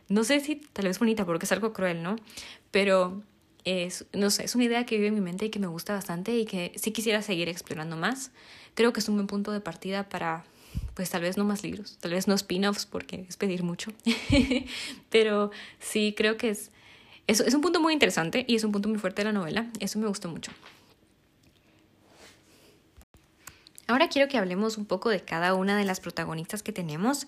No 0.09 0.25
sé 0.25 0.41
si 0.41 0.57
tal 0.57 0.87
vez 0.87 0.99
bonita, 0.99 1.25
porque 1.25 1.47
es 1.47 1.53
algo 1.53 1.73
cruel, 1.73 2.03
¿no? 2.03 2.17
Pero 2.71 3.23
es, 3.65 4.07
no 4.13 4.31
sé, 4.31 4.45
es 4.45 4.55
una 4.55 4.65
idea 4.65 4.85
que 4.85 4.97
vive 4.97 5.09
en 5.09 5.15
mi 5.15 5.21
mente 5.21 5.47
y 5.47 5.51
que 5.51 5.59
me 5.59 5.67
gusta 5.67 5.95
bastante 5.95 6.37
y 6.37 6.45
que 6.45 6.73
sí 6.77 6.93
quisiera 6.93 7.23
seguir 7.23 7.49
explorando 7.49 7.97
más. 7.97 8.33
Creo 8.75 8.93
que 8.93 9.01
es 9.01 9.09
un 9.09 9.17
buen 9.17 9.27
punto 9.27 9.53
de 9.53 9.61
partida 9.61 10.09
para, 10.09 10.45
pues 10.95 11.11
tal 11.11 11.23
vez 11.23 11.37
no 11.37 11.45
más 11.45 11.63
libros, 11.63 11.97
tal 12.01 12.13
vez 12.13 12.29
no 12.29 12.35
spin-offs, 12.35 12.87
porque 12.87 13.27
es 13.29 13.37
pedir 13.37 13.63
mucho. 13.63 13.93
Pero 15.11 15.51
sí, 15.79 16.15
creo 16.17 16.37
que 16.37 16.51
es 16.51 16.71
es, 17.31 17.41
es 17.41 17.55
un 17.55 17.61
punto 17.61 17.81
muy 17.81 17.93
interesante 17.93 18.45
y 18.49 18.57
es 18.57 18.65
un 18.65 18.73
punto 18.73 18.89
muy 18.89 18.99
fuerte 18.99 19.23
de 19.23 19.27
la 19.27 19.33
novela. 19.33 19.67
Eso 19.79 19.99
me 19.99 20.07
gustó 20.09 20.29
mucho. 20.29 20.53
Ahora 23.87 24.09
quiero 24.09 24.29
que 24.29 24.39
hablemos 24.39 24.79
un 24.79 24.87
poco 24.87 25.11
de 25.11 25.21
cada 25.21 25.55
una 25.55 25.77
de 25.77 25.85
las 25.85 25.99
protagonistas 25.99 26.63
que 26.63 26.73
tenemos. 26.73 27.27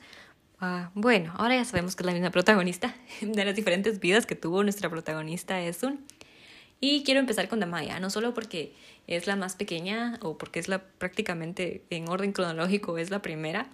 Uh, 0.60 0.86
bueno, 0.94 1.34
ahora 1.36 1.56
ya 1.56 1.64
sabemos 1.64 1.96
que 1.96 2.02
es 2.02 2.06
la 2.06 2.12
misma 2.12 2.30
protagonista 2.30 2.94
de 3.20 3.44
las 3.44 3.56
diferentes 3.56 3.98
vidas 3.98 4.26
que 4.26 4.36
tuvo 4.36 4.62
nuestra 4.62 4.88
protagonista 4.88 5.60
Esun. 5.60 6.04
Y 6.80 7.04
quiero 7.04 7.20
empezar 7.20 7.48
con 7.48 7.60
Damaya, 7.60 8.00
no 8.00 8.10
solo 8.10 8.34
porque 8.34 8.74
es 9.06 9.26
la 9.26 9.36
más 9.36 9.56
pequeña 9.56 10.18
o 10.20 10.38
porque 10.38 10.60
es 10.60 10.68
la 10.68 10.82
prácticamente 10.82 11.84
en 11.90 12.08
orden 12.08 12.32
cronológico 12.32 12.98
es 12.98 13.10
la 13.10 13.22
primera, 13.22 13.68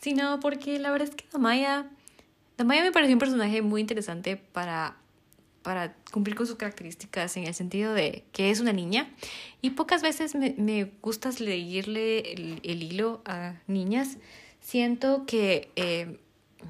sino 0.00 0.40
porque 0.40 0.78
la 0.80 0.90
verdad 0.90 1.08
es 1.08 1.14
que 1.14 1.24
Damaya, 1.32 1.88
Damaya 2.56 2.82
me 2.82 2.92
pareció 2.92 3.14
un 3.14 3.20
personaje 3.20 3.62
muy 3.62 3.80
interesante 3.80 4.36
para 4.36 4.96
para 5.62 5.94
cumplir 6.12 6.36
con 6.36 6.46
sus 6.46 6.56
características 6.56 7.36
en 7.36 7.44
el 7.44 7.54
sentido 7.54 7.94
de 7.94 8.24
que 8.32 8.50
es 8.50 8.60
una 8.60 8.72
niña 8.72 9.08
y 9.60 9.70
pocas 9.70 10.02
veces 10.02 10.34
me, 10.34 10.54
me 10.58 10.90
gusta 11.00 11.30
leerle 11.38 12.32
el, 12.32 12.60
el, 12.62 12.82
hilo 12.82 13.22
a 13.24 13.54
niñas. 13.66 14.18
Siento 14.60 15.24
que, 15.26 15.70
eh, 15.76 16.18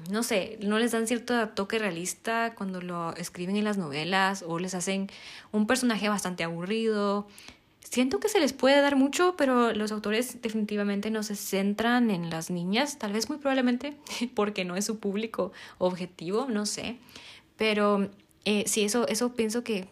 no 0.09 0.23
sé, 0.23 0.57
no 0.61 0.79
les 0.79 0.91
dan 0.91 1.07
cierto 1.07 1.49
toque 1.49 1.79
realista 1.79 2.53
cuando 2.55 2.81
lo 2.81 3.15
escriben 3.15 3.55
en 3.55 3.63
las 3.63 3.77
novelas 3.77 4.43
o 4.47 4.59
les 4.59 4.73
hacen 4.75 5.09
un 5.51 5.67
personaje 5.67 6.09
bastante 6.09 6.43
aburrido. 6.43 7.27
Siento 7.79 8.19
que 8.19 8.29
se 8.29 8.39
les 8.39 8.53
puede 8.53 8.81
dar 8.81 8.95
mucho, 8.95 9.35
pero 9.37 9.73
los 9.73 9.91
autores 9.91 10.41
definitivamente 10.41 11.11
no 11.11 11.21
se 11.21 11.35
centran 11.35 12.09
en 12.09 12.29
las 12.29 12.49
niñas, 12.49 12.97
tal 12.97 13.13
vez 13.13 13.29
muy 13.29 13.37
probablemente 13.37 13.95
porque 14.35 14.65
no 14.65 14.75
es 14.75 14.85
su 14.85 14.99
público 14.99 15.51
objetivo, 15.77 16.47
no 16.49 16.65
sé. 16.65 16.97
Pero 17.55 18.09
eh, 18.45 18.63
sí, 18.67 18.83
eso, 18.83 19.07
eso 19.07 19.33
pienso 19.33 19.63
que 19.63 19.87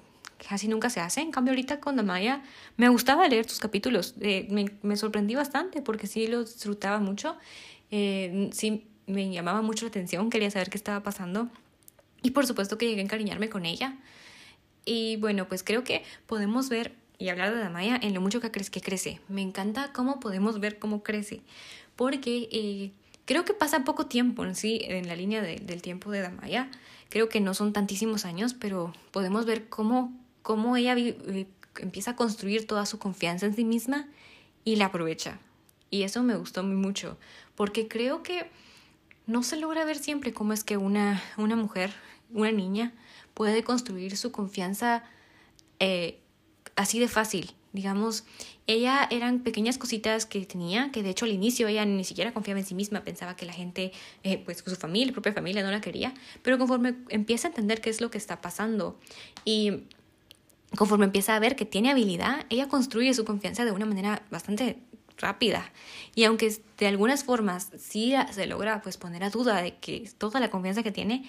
casi 0.48 0.68
nunca 0.68 0.90
se 0.90 1.00
hace. 1.00 1.22
En 1.22 1.32
cambio, 1.32 1.52
ahorita 1.52 1.80
con 1.80 1.96
Damaya 1.96 2.44
me 2.78 2.90
gustaba 2.90 3.28
leer 3.28 3.46
tus 3.46 3.60
capítulos. 3.60 4.16
Eh, 4.22 4.48
me, 4.50 4.66
me, 4.82 4.98
sorprendí 4.98 5.36
bastante 5.36 5.82
porque 5.82 6.08
sí 6.08 6.28
los 6.28 6.54
disfrutaba 6.54 7.00
mucho. 7.00 7.38
Eh, 7.92 8.50
sí, 8.52 8.88
me 9.08 9.32
llamaba 9.32 9.62
mucho 9.62 9.86
la 9.86 9.90
atención, 9.90 10.30
quería 10.30 10.50
saber 10.52 10.70
qué 10.70 10.78
estaba 10.78 11.04
pasando. 11.04 11.50
Y 12.24 12.32
por 12.32 12.46
supuesto 12.46 12.78
que 12.78 12.88
llegué 12.88 13.02
a 13.02 13.04
encariñarme 13.04 13.50
con 13.50 13.66
ella. 13.66 13.98
Y 14.86 15.18
bueno, 15.18 15.48
pues 15.48 15.64
creo 15.64 15.84
que 15.84 16.04
podemos 16.28 16.70
ver 16.70 16.94
y 17.18 17.30
hablar 17.30 17.54
de 17.54 17.60
Damaya 17.60 18.00
en 18.02 18.14
lo 18.14 18.22
mucho 18.22 18.42
que, 18.42 18.50
crece, 18.50 18.72
que 18.72 18.82
crece. 18.82 19.20
Me 19.28 19.42
encanta 19.42 19.92
cómo 19.94 20.20
podemos 20.20 20.60
ver 20.60 20.80
cómo 20.80 21.04
crece. 21.04 21.42
Porque 21.96 22.50
eh, 22.52 22.92
creo 23.26 23.46
que 23.46 23.54
pasa 23.54 23.84
poco 23.84 24.08
tiempo 24.08 24.44
en 24.44 24.56
sí 24.56 24.82
en 24.84 25.08
la 25.08 25.16
línea 25.16 25.42
de, 25.42 25.58
del 25.58 25.82
tiempo 25.82 26.10
de 26.10 26.22
Damaya. 26.22 26.70
Creo 27.12 27.28
que 27.28 27.42
no 27.42 27.54
son 27.54 27.74
tantísimos 27.74 28.24
años, 28.24 28.54
pero 28.54 28.94
podemos 29.12 29.46
ver 29.46 29.68
cómo, 29.68 30.18
cómo 30.44 30.78
ella 30.78 30.96
empieza 31.80 32.12
a 32.12 32.16
construir 32.16 32.66
toda 32.66 32.86
su 32.86 33.00
confianza 33.00 33.46
en 33.46 33.54
sí 33.54 33.66
misma 33.66 34.08
y 34.64 34.78
la 34.78 34.86
aprovecha. 34.86 35.38
Y 35.90 36.04
eso 36.04 36.24
me 36.24 36.38
gustó 36.38 36.64
muy 36.64 36.78
mucho, 36.78 37.18
porque 37.56 37.90
creo 37.90 38.24
que 38.24 38.50
no 39.28 39.44
se 39.44 39.58
logra 39.58 39.84
ver 39.84 39.98
siempre 39.98 40.32
cómo 40.32 40.54
es 40.54 40.64
que 40.64 40.78
una, 40.78 41.22
una 41.36 41.58
mujer, 41.58 41.92
una 42.32 42.54
niña, 42.54 42.94
puede 43.34 43.66
construir 43.66 44.16
su 44.16 44.32
confianza 44.32 45.04
eh, 45.80 46.18
así 46.78 46.98
de 46.98 47.10
fácil. 47.10 47.52
Digamos, 47.74 48.26
ella 48.68 49.08
eran 49.10 49.40
pequeñas 49.40 49.78
cositas 49.78 50.26
que 50.26 50.46
tenía, 50.46 50.92
que 50.92 51.04
de 51.04 51.10
hecho 51.10 51.26
al 51.26 51.32
inicio 51.32 51.68
ella 51.68 51.86
ni 51.86 52.04
siquiera 52.04 52.34
confiaba 52.34 52.60
en 52.60 52.66
sí 52.66 52.76
misma, 52.76 53.04
pensaba 53.04 53.36
que 53.36 53.46
la 53.46 53.54
gente, 53.54 53.94
eh, 54.24 54.38
pues 54.38 54.64
su 54.66 54.76
familia, 54.76 55.14
propia 55.14 55.32
familia 55.32 55.64
no 55.64 55.72
la 55.72 55.80
quería, 55.80 56.14
pero 56.42 56.58
conforme 56.58 56.96
empieza 57.10 57.48
a 57.48 57.50
entender 57.50 57.80
qué 57.80 57.90
es 57.90 58.02
lo 58.02 58.12
que 58.12 58.18
está 58.18 58.42
pasando 58.42 59.00
y 59.46 59.84
conforme 60.76 61.06
empieza 61.06 61.36
a 61.36 61.40
ver 61.40 61.56
que 61.56 61.66
tiene 61.66 61.92
habilidad, 61.92 62.46
ella 62.50 62.68
construye 62.68 63.14
su 63.14 63.24
confianza 63.26 63.64
de 63.66 63.72
una 63.72 63.86
manera 63.86 64.24
bastante 64.32 64.78
rápida. 65.18 65.72
Y 66.16 66.26
aunque 66.26 66.62
de 66.78 66.88
algunas 66.88 67.24
formas 67.24 67.72
sí 67.78 68.14
se 68.32 68.48
logra 68.48 68.82
pues 68.82 68.98
poner 68.98 69.24
a 69.24 69.30
duda 69.30 69.62
de 69.62 69.78
que 69.78 70.10
toda 70.18 70.40
la 70.40 70.50
confianza 70.50 70.84
que 70.84 70.92
tiene, 70.92 71.24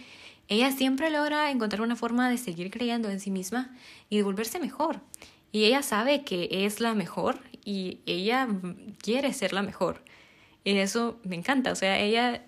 ella 0.49 0.73
siempre 0.73 1.11
logra 1.11 1.51
encontrar 1.51 1.83
una 1.83 1.97
forma 1.97 2.29
de 2.29 2.39
seguir 2.39 2.71
creyendo 2.71 3.09
en 3.11 3.21
sí 3.21 3.31
misma 3.31 3.75
y 4.11 4.17
de 4.17 4.23
volverse 4.23 4.59
mejor. 4.59 5.01
Y 5.53 5.65
ella 5.67 5.83
sabe 5.83 6.25
que 6.25 6.49
es 6.51 6.81
la 6.81 6.95
mejor 6.95 7.39
y 7.65 8.01
ella 8.07 8.49
quiere 8.99 9.33
ser 9.35 9.53
la 9.53 9.63
mejor. 9.63 10.03
Y 10.65 10.77
eso 10.79 11.21
me 11.25 11.37
encanta. 11.37 11.73
O 11.73 11.77
sea, 11.77 11.99
ella, 11.99 12.47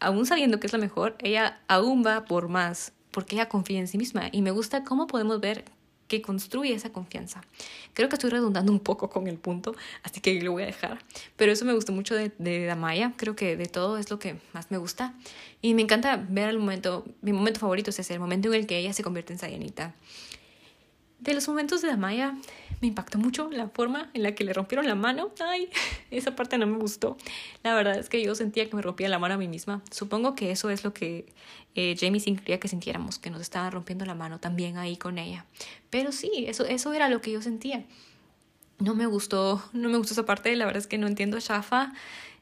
aún 0.00 0.26
sabiendo 0.26 0.60
que 0.60 0.66
es 0.66 0.72
la 0.72 0.78
mejor, 0.78 1.16
ella 1.20 1.60
aún 1.66 2.04
va 2.04 2.24
por 2.26 2.48
más, 2.48 2.92
porque 3.10 3.36
ella 3.36 3.48
confía 3.48 3.80
en 3.80 3.88
sí 3.88 3.98
misma. 3.98 4.28
Y 4.30 4.42
me 4.42 4.50
gusta 4.50 4.84
cómo 4.84 5.06
podemos 5.06 5.40
ver 5.40 5.64
que 6.08 6.20
construye 6.20 6.74
esa 6.74 6.92
confianza. 6.92 7.40
Creo 7.94 8.10
que 8.10 8.16
estoy 8.16 8.28
redundando 8.28 8.70
un 8.70 8.80
poco 8.80 9.08
con 9.08 9.28
el 9.28 9.38
punto, 9.38 9.74
así 10.02 10.20
que 10.20 10.42
lo 10.42 10.52
voy 10.52 10.64
a 10.64 10.66
dejar. 10.66 10.98
Pero 11.36 11.52
eso 11.52 11.64
me 11.64 11.72
gustó 11.72 11.92
mucho 11.92 12.14
de, 12.14 12.30
de 12.36 12.66
Damaya, 12.66 13.14
creo 13.16 13.34
que 13.34 13.56
de 13.56 13.64
todo 13.64 13.96
es 13.96 14.10
lo 14.10 14.18
que 14.18 14.36
más 14.52 14.70
me 14.70 14.76
gusta. 14.76 15.14
Y 15.62 15.72
me 15.72 15.80
encanta 15.80 16.22
ver 16.28 16.50
el 16.50 16.58
momento, 16.58 17.06
mi 17.22 17.32
momento 17.32 17.60
favorito 17.60 17.88
es 17.88 17.98
ese, 17.98 18.12
el 18.12 18.20
momento 18.20 18.48
en 18.48 18.54
el 18.54 18.66
que 18.66 18.76
ella 18.76 18.92
se 18.92 19.02
convierte 19.02 19.32
en 19.32 19.38
Sayanita. 19.38 19.94
De 21.22 21.34
los 21.34 21.46
momentos 21.46 21.82
de 21.82 21.88
Damaya 21.88 22.36
me 22.80 22.88
impactó 22.88 23.16
mucho 23.16 23.48
la 23.48 23.68
forma 23.68 24.10
en 24.12 24.24
la 24.24 24.34
que 24.34 24.42
le 24.42 24.52
rompieron 24.52 24.88
la 24.88 24.96
mano. 24.96 25.30
Ay, 25.38 25.68
esa 26.10 26.34
parte 26.34 26.58
no 26.58 26.66
me 26.66 26.78
gustó. 26.78 27.16
La 27.62 27.74
verdad 27.76 27.96
es 27.96 28.08
que 28.08 28.20
yo 28.20 28.34
sentía 28.34 28.68
que 28.68 28.74
me 28.74 28.82
rompía 28.82 29.08
la 29.08 29.20
mano 29.20 29.34
a 29.34 29.36
mí 29.36 29.46
misma. 29.46 29.82
Supongo 29.92 30.34
que 30.34 30.50
eso 30.50 30.68
es 30.68 30.82
lo 30.82 30.92
que 30.92 31.32
eh, 31.76 31.94
Jamie 31.96 32.18
sin 32.18 32.36
quería 32.36 32.58
que 32.58 32.66
sintiéramos, 32.66 33.20
que 33.20 33.30
nos 33.30 33.40
estaban 33.40 33.70
rompiendo 33.70 34.04
la 34.04 34.16
mano 34.16 34.40
también 34.40 34.78
ahí 34.78 34.96
con 34.96 35.16
ella. 35.16 35.46
Pero 35.90 36.10
sí, 36.10 36.44
eso, 36.48 36.64
eso 36.64 36.92
era 36.92 37.08
lo 37.08 37.20
que 37.20 37.30
yo 37.30 37.40
sentía. 37.40 37.84
no 38.80 38.96
me 38.96 39.06
gustó, 39.06 39.62
no 39.72 39.88
me 39.90 39.98
gustó 39.98 40.14
esa 40.14 40.26
parte, 40.26 40.56
la 40.56 40.64
verdad 40.64 40.80
es 40.80 40.88
que 40.88 40.98
no 40.98 41.06
entiendo 41.06 41.36
a 41.36 41.40
Shafa. 41.40 41.92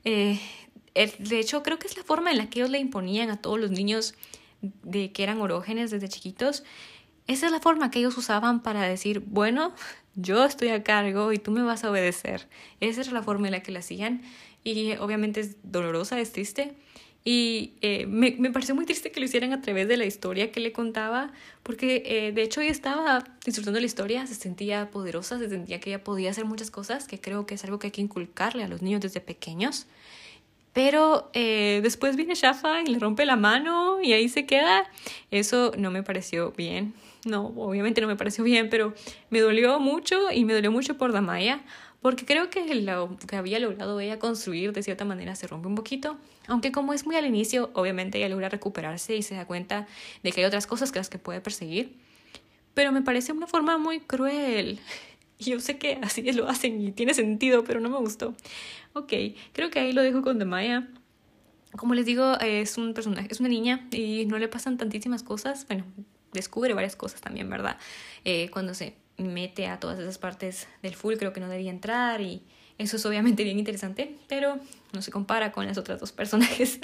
Eh, 0.06 0.40
de 0.94 1.38
hecho, 1.38 1.62
creo 1.62 1.78
que 1.78 1.86
es 1.86 1.98
la 1.98 2.02
forma 2.02 2.30
en 2.30 2.38
la 2.38 2.48
que 2.48 2.60
ellos 2.60 2.70
le 2.70 2.78
imponían 2.78 3.28
a 3.28 3.36
todos 3.36 3.60
los 3.60 3.70
niños 3.70 4.14
de 4.62 5.12
que 5.12 5.22
eran 5.22 5.38
orógenes 5.42 5.90
desde 5.90 6.08
chiquitos. 6.08 6.64
Esa 7.30 7.46
es 7.46 7.52
la 7.52 7.60
forma 7.60 7.92
que 7.92 8.00
ellos 8.00 8.18
usaban 8.18 8.60
para 8.60 8.82
decir, 8.82 9.22
bueno, 9.24 9.72
yo 10.16 10.44
estoy 10.44 10.70
a 10.70 10.82
cargo 10.82 11.32
y 11.32 11.38
tú 11.38 11.52
me 11.52 11.62
vas 11.62 11.84
a 11.84 11.90
obedecer. 11.92 12.48
Esa 12.80 13.02
era 13.02 13.12
la 13.12 13.22
forma 13.22 13.46
en 13.46 13.52
la 13.52 13.62
que 13.62 13.70
la 13.70 13.78
hacían 13.78 14.22
y 14.64 14.96
obviamente 14.96 15.38
es 15.38 15.56
dolorosa, 15.62 16.18
es 16.18 16.32
triste. 16.32 16.74
Y 17.24 17.74
eh, 17.82 18.06
me, 18.06 18.34
me, 18.36 18.50
pareció 18.50 18.74
muy 18.74 18.84
triste 18.84 19.12
que 19.12 19.20
lo 19.20 19.26
hicieran 19.26 19.52
a 19.52 19.60
través 19.60 19.86
de 19.86 19.96
la 19.96 20.06
historia 20.06 20.50
que 20.50 20.58
le 20.58 20.72
contaba, 20.72 21.30
porque 21.62 22.02
eh, 22.04 22.32
de 22.32 22.42
hecho 22.42 22.62
ella 22.62 22.72
estaba 22.72 23.22
disfrutando 23.46 23.78
la 23.78 23.86
historia, 23.86 24.26
se 24.26 24.34
sentía 24.34 24.90
poderosa, 24.90 25.38
se 25.38 25.48
sentía 25.48 25.78
que 25.78 25.90
ella 25.90 26.02
podía 26.02 26.30
hacer 26.30 26.46
muchas 26.46 26.72
cosas, 26.72 27.06
que 27.06 27.20
creo 27.20 27.46
que 27.46 27.54
es 27.54 27.62
algo 27.62 27.78
que 27.78 27.86
hay 27.86 27.92
que 27.92 28.00
inculcarle 28.00 28.64
a 28.64 28.68
los 28.68 28.82
niños 28.82 29.02
desde 29.02 29.20
pequeños. 29.20 29.86
Pero 30.72 31.30
eh, 31.32 31.78
después 31.84 32.16
viene 32.16 32.34
Shafa 32.34 32.82
y 32.82 32.86
le 32.86 32.98
rompe 32.98 33.24
la 33.24 33.36
mano 33.36 34.00
y 34.02 34.14
ahí 34.14 34.28
se 34.28 34.46
queda. 34.46 34.90
Eso 35.30 35.70
no 35.78 35.92
me 35.92 36.02
pareció 36.02 36.50
bien. 36.50 36.92
No, 37.24 37.46
obviamente 37.56 38.00
no 38.00 38.06
me 38.06 38.16
pareció 38.16 38.44
bien, 38.44 38.70
pero 38.70 38.94
me 39.28 39.40
dolió 39.40 39.78
mucho 39.78 40.30
y 40.32 40.44
me 40.44 40.54
dolió 40.54 40.72
mucho 40.72 40.96
por 40.96 41.12
Damaya, 41.12 41.62
porque 42.00 42.24
creo 42.24 42.48
que 42.48 42.74
lo 42.74 43.18
que 43.18 43.36
había 43.36 43.58
logrado 43.58 44.00
ella 44.00 44.18
construir 44.18 44.72
de 44.72 44.82
cierta 44.82 45.04
manera 45.04 45.34
se 45.36 45.46
rompe 45.46 45.68
un 45.68 45.74
poquito. 45.74 46.16
Aunque 46.48 46.72
como 46.72 46.94
es 46.94 47.04
muy 47.04 47.16
al 47.16 47.26
inicio, 47.26 47.70
obviamente 47.74 48.18
ella 48.18 48.30
logra 48.30 48.48
recuperarse 48.48 49.16
y 49.16 49.22
se 49.22 49.34
da 49.34 49.44
cuenta 49.44 49.86
de 50.22 50.32
que 50.32 50.40
hay 50.40 50.46
otras 50.46 50.66
cosas 50.66 50.92
que 50.92 50.98
las 50.98 51.10
que 51.10 51.18
puede 51.18 51.42
perseguir. 51.42 51.98
Pero 52.72 52.90
me 52.90 53.02
parece 53.02 53.32
una 53.32 53.46
forma 53.46 53.76
muy 53.76 54.00
cruel. 54.00 54.80
Yo 55.38 55.60
sé 55.60 55.78
que 55.78 55.98
así 56.02 56.22
lo 56.32 56.48
hacen 56.48 56.80
y 56.80 56.92
tiene 56.92 57.12
sentido, 57.12 57.64
pero 57.64 57.80
no 57.80 57.90
me 57.90 57.98
gustó. 57.98 58.34
Ok, 58.94 59.12
creo 59.52 59.70
que 59.70 59.80
ahí 59.80 59.92
lo 59.92 60.02
dejo 60.02 60.22
con 60.22 60.38
Demaya. 60.38 60.88
Como 61.76 61.94
les 61.94 62.06
digo, 62.06 62.38
es 62.40 62.78
un 62.78 62.94
personaje, 62.94 63.28
es 63.30 63.40
una 63.40 63.48
niña 63.48 63.86
y 63.92 64.24
no 64.26 64.38
le 64.38 64.48
pasan 64.48 64.76
tantísimas 64.76 65.22
cosas. 65.22 65.66
Bueno, 65.66 65.84
descubre 66.32 66.74
varias 66.74 66.96
cosas 66.96 67.20
también, 67.20 67.48
¿verdad? 67.48 67.78
Eh, 68.24 68.50
cuando 68.50 68.74
se 68.74 68.94
mete 69.18 69.66
a 69.66 69.78
todas 69.78 69.98
esas 69.98 70.18
partes 70.18 70.66
del 70.82 70.94
full, 70.94 71.14
creo 71.16 71.32
que 71.32 71.40
no 71.40 71.48
debía 71.48 71.70
entrar 71.70 72.20
y 72.20 72.42
eso 72.78 72.96
es 72.96 73.04
obviamente 73.04 73.44
bien 73.44 73.58
interesante, 73.58 74.16
pero 74.28 74.58
no 74.92 75.02
se 75.02 75.10
compara 75.10 75.52
con 75.52 75.66
las 75.66 75.76
otras 75.76 76.00
dos 76.00 76.12
personajes. 76.12 76.80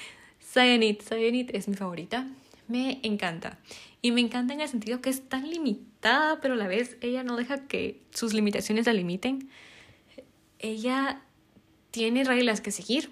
Cyanide, 0.52 0.98
Cyanide 1.02 1.56
es 1.56 1.68
mi 1.68 1.74
favorita, 1.74 2.28
me 2.68 3.00
encanta. 3.02 3.58
Y 4.02 4.12
me 4.12 4.20
encanta 4.20 4.54
en 4.54 4.60
el 4.60 4.68
sentido 4.68 5.00
que 5.00 5.10
es 5.10 5.28
tan 5.28 5.50
limitada, 5.50 6.40
pero 6.40 6.54
a 6.54 6.56
la 6.56 6.68
vez 6.68 6.96
ella 7.00 7.24
no 7.24 7.36
deja 7.36 7.66
que 7.66 8.00
sus 8.10 8.32
limitaciones 8.32 8.86
la 8.86 8.92
limiten. 8.92 9.50
Ella 10.58 11.22
tiene 11.90 12.24
reglas 12.24 12.60
que 12.60 12.70
seguir 12.70 13.10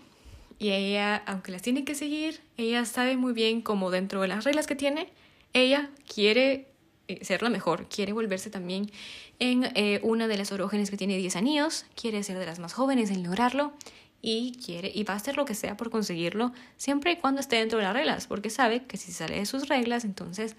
y 0.59 0.71
ella, 0.71 1.17
aunque 1.27 1.53
las 1.53 1.63
tiene 1.63 1.85
que 1.85 1.95
seguir, 1.95 2.41
ella 2.57 2.85
sabe 2.85 3.17
muy 3.17 3.33
bien 3.33 3.61
cómo 3.63 3.91
dentro 3.91 4.23
de 4.23 4.29
las 4.29 4.45
reglas 4.45 4.67
que 4.67 4.75
tiene, 4.75 5.09
ella 5.53 5.91
quiere 6.13 6.69
eh, 7.09 7.25
ser 7.25 7.43
la 7.43 7.51
mejor, 7.51 7.89
quiere 7.89 8.13
volverse 8.13 8.51
también 8.51 8.91
en 9.39 9.65
eh, 9.75 10.01
una 10.03 10.29
de 10.29 10.37
las 10.37 10.53
orógenes 10.53 10.91
que 10.91 10.97
tiene 10.97 11.17
10 11.17 11.37
años, 11.37 11.87
quiere 11.95 12.23
ser 12.23 12.39
de 12.39 12.47
las 12.47 12.59
más 12.59 12.73
jóvenes 12.73 13.11
en 13.11 13.23
lograrlo 13.23 13.73
y 14.21 14.59
quiere 14.65 14.91
y 14.95 15.05
va 15.05 15.15
a 15.15 15.17
hacer 15.17 15.37
lo 15.37 15.45
que 15.45 15.55
sea 15.55 15.77
por 15.77 15.91
conseguirlo 15.91 16.53
siempre 16.77 17.13
y 17.13 17.17
cuando 17.17 17.41
esté 17.41 17.57
dentro 17.57 17.79
de 17.79 17.85
las 17.85 17.93
reglas 17.95 18.27
porque 18.27 18.51
sabe 18.51 18.85
que 18.85 18.97
si 18.97 19.13
sale 19.13 19.39
de 19.39 19.47
sus 19.47 19.69
reglas 19.69 20.05
entonces 20.05 20.57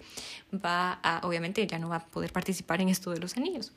va 0.54 0.98
a 1.02 1.20
obviamente 1.26 1.66
ya 1.66 1.78
no 1.78 1.90
va 1.90 1.96
a 1.96 2.06
poder 2.06 2.32
participar 2.32 2.80
en 2.80 2.88
esto 2.88 3.10
de 3.10 3.20
los 3.20 3.36
anillos 3.36 3.72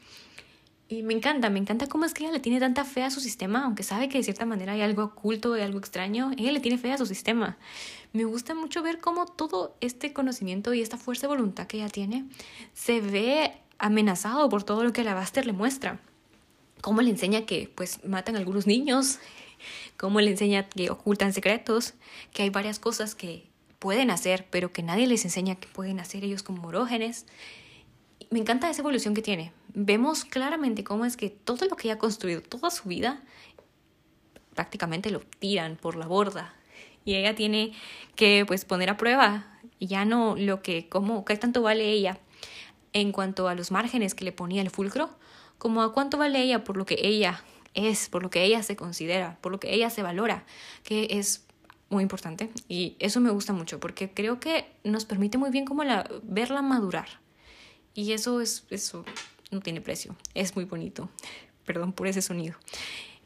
y 0.89 1.01
me 1.01 1.14
encanta, 1.14 1.49
me 1.49 1.59
encanta 1.59 1.88
cómo 1.88 2.05
es 2.05 2.14
que 2.14 2.24
ella 2.24 2.34
le 2.34 2.39
tiene 2.39 2.59
tanta 2.59 2.86
fe 2.86 3.03
a 3.03 3.09
su 3.09 3.20
sistema, 3.20 3.64
aunque 3.64 3.84
sabe 3.84 4.09
que 4.09 4.18
de 4.18 4.24
cierta 4.24 4.45
manera 4.45 4.74
hay 4.74 4.82
algo 4.82 5.03
oculto, 5.03 5.53
hay 5.53 5.61
algo 5.61 5.80
extraño, 5.80 6.32
ella 6.38 6.51
le 6.51 6.59
tiene 6.59 6.78
fe 6.78 6.91
a 6.91 6.97
su 6.97 7.05
sistema. 7.05 7.57
Me 8.14 8.26
gusta 8.26 8.53
mucho 8.53 8.84
ver 8.84 8.99
cómo 8.99 9.26
todo 9.26 9.76
este 9.82 10.14
conocimiento 10.14 10.72
y 10.76 10.82
esta 10.82 10.97
fuerza 10.97 11.22
de 11.22 11.34
voluntad 11.34 11.66
que 11.66 11.78
ella 11.78 11.89
tiene 11.89 12.26
se 12.76 13.01
ve 13.01 13.53
amenazado 13.80 14.49
por 14.49 14.61
todo 14.64 14.84
lo 14.84 14.93
que 14.93 15.01
Alabaster 15.01 15.47
le 15.47 15.51
muestra. 15.51 15.99
Cómo 16.82 17.01
le 17.01 17.09
enseña 17.09 17.47
que 17.47 17.72
pues 17.74 18.05
matan 18.05 18.36
a 18.36 18.38
algunos 18.38 18.68
niños, 18.68 19.18
cómo 19.97 20.22
le 20.22 20.30
enseña 20.30 20.70
que 20.70 20.91
ocultan 20.91 21.34
secretos, 21.34 21.95
que 22.34 22.43
hay 22.43 22.51
varias 22.51 22.78
cosas 22.78 23.16
que 23.16 23.47
pueden 23.80 24.11
hacer, 24.11 24.45
pero 24.51 24.72
que 24.72 24.84
nadie 24.84 25.07
les 25.07 25.26
enseña 25.26 25.55
que 25.55 25.68
pueden 25.68 25.99
hacer 25.99 26.24
ellos 26.24 26.43
como 26.43 26.68
orógenes. 26.68 27.26
Me 28.30 28.38
encanta 28.38 28.70
esa 28.70 28.82
evolución 28.82 29.16
que 29.16 29.24
tiene. 29.24 29.53
Vemos 29.74 30.24
claramente 30.24 30.84
cómo 30.84 31.05
es 31.05 31.18
que 31.18 31.32
todo 31.32 31.66
lo 31.66 31.76
que 31.76 31.88
ella 31.88 31.95
ha 31.95 31.99
construido 31.99 32.41
toda 32.41 32.70
su 32.70 32.88
vida 32.88 33.24
prácticamente 34.53 35.09
lo 35.09 35.22
tiran 35.39 35.78
por 35.78 35.95
la 35.95 36.05
borda 36.05 36.53
y 37.06 37.16
ella 37.16 37.36
tiene 37.36 37.74
que 38.16 38.45
pues 38.47 38.66
poner 38.66 38.89
a 38.89 38.97
prueba 38.97 39.47
ya 39.80 40.06
no 40.06 40.36
lo 40.38 40.62
que 40.62 40.88
cómo 40.89 41.26
qué 41.26 41.36
tanto 41.38 41.62
vale 41.62 41.89
ella 41.89 42.20
en 42.93 43.12
cuanto 43.12 43.47
a 43.47 43.56
los 43.56 43.72
márgenes 43.72 44.14
que 44.14 44.24
le 44.24 44.32
ponía 44.32 44.62
el 44.62 44.70
fulcro, 44.70 45.10
como 45.58 45.82
a 45.82 45.93
cuánto 45.93 46.18
vale 46.18 46.41
ella 46.41 46.64
por 46.64 46.78
lo 46.78 46.86
que 46.86 46.97
ella 47.01 47.43
es, 47.74 48.08
por 48.08 48.22
lo 48.22 48.30
que 48.30 48.43
ella 48.43 48.62
se 48.62 48.76
considera, 48.76 49.38
por 49.41 49.51
lo 49.51 49.60
que 49.60 49.74
ella 49.74 49.89
se 49.89 50.04
valora, 50.04 50.45
que 50.84 51.08
es 51.10 51.45
muy 51.89 52.04
importante 52.04 52.51
y 52.68 52.95
eso 52.99 53.20
me 53.20 53.32
gusta 53.32 53.51
mucho 53.51 53.80
porque 53.80 54.12
creo 54.12 54.39
que 54.39 54.68
nos 54.84 55.06
permite 55.06 55.38
muy 55.38 55.49
bien 55.49 55.66
como 55.66 55.84
la 55.84 56.10
verla 56.24 56.62
madurar. 56.62 57.08
Y 57.95 58.14
eso 58.14 58.41
es 58.41 58.66
eso 58.70 59.06
no 59.51 59.60
tiene 59.60 59.82
precio, 59.82 60.16
es 60.34 60.56
muy 60.56 60.66
bonito. 60.66 61.10
Perdón 61.66 61.93
por 61.93 62.08
ese 62.08 62.22
sonido. 62.22 62.56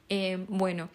Eh, 0.09 0.45
bueno, 0.47 0.89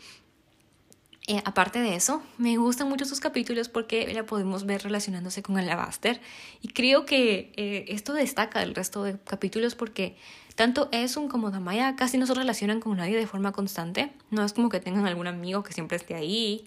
eh, 1.33 1.41
aparte 1.47 1.79
de 1.79 1.95
eso, 1.95 2.23
me 2.37 2.59
gustan 2.59 2.91
mucho 2.91 3.07
sus 3.07 3.19
capítulos 3.19 3.71
porque 3.71 4.13
la 4.13 4.27
podemos 4.27 4.67
ver 4.67 4.83
relacionándose 4.83 5.43
con 5.43 5.57
Alabaster 5.57 6.21
y 6.61 6.69
creo 6.69 7.07
que 7.07 7.55
eh, 7.57 7.87
esto 7.89 8.13
destaca 8.13 8.61
del 8.61 8.75
resto 8.75 9.03
de 9.03 9.19
capítulos 9.19 9.75
porque 9.75 10.15
tanto 10.57 10.91
Esun 10.93 11.29
como 11.29 11.51
Damaya 11.51 11.97
casi 11.97 12.19
no 12.19 12.27
se 12.27 12.35
relacionan 12.35 12.81
con 12.81 12.99
nadie 12.99 13.17
de 13.17 13.27
forma 13.27 13.53
constante. 13.53 14.13
No 14.31 14.45
es 14.45 14.53
como 14.53 14.69
que 14.69 14.79
tengan 14.79 15.07
algún 15.07 15.27
amigo 15.27 15.63
que 15.63 15.73
siempre 15.73 15.97
esté 15.97 16.17
ahí 16.17 16.67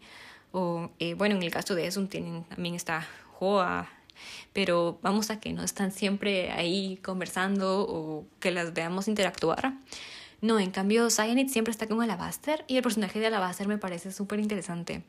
o 0.51 0.89
eh, 0.97 1.13
bueno, 1.13 1.35
en 1.35 1.43
el 1.43 1.51
caso 1.51 1.75
de 1.75 1.85
Esun 1.85 2.07
tienen, 2.07 2.43
también 2.45 2.73
está 2.73 3.07
Joa, 3.33 3.87
pero 4.51 4.97
vamos 5.03 5.29
a 5.29 5.39
que 5.39 5.53
no 5.53 5.61
están 5.61 5.91
siempre 5.91 6.49
ahí 6.49 6.97
conversando 7.03 7.81
o 7.87 8.25
que 8.39 8.49
las 8.49 8.73
veamos 8.73 9.07
interactuar. 9.07 9.75
No, 10.41 10.59
en 10.59 10.71
cambio, 10.71 11.09
Cyanide 11.09 11.49
siempre 11.49 11.71
está 11.71 11.87
con 11.87 12.01
Alabaster 12.01 12.65
y 12.67 12.77
el 12.77 12.83
personaje 12.83 13.19
de 13.19 13.27
Alabaster 13.27 13.67
me 13.67 13.77
parece 13.77 14.11
súper 14.11 14.39
interesante. 14.39 15.03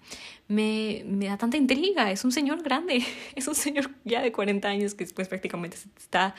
Me, 0.49 1.03
me 1.07 1.27
da 1.27 1.37
tanta 1.37 1.57
intriga, 1.57 2.11
es 2.11 2.25
un 2.25 2.33
señor 2.33 2.63
grande, 2.63 3.05
es 3.35 3.49
un 3.49 3.55
señor 3.55 3.91
ya 4.05 4.23
de 4.23 4.33
40 4.33 4.69
años 4.69 4.95
que 4.95 5.05
después 5.05 5.29
prácticamente 5.29 5.77
está 5.97 6.35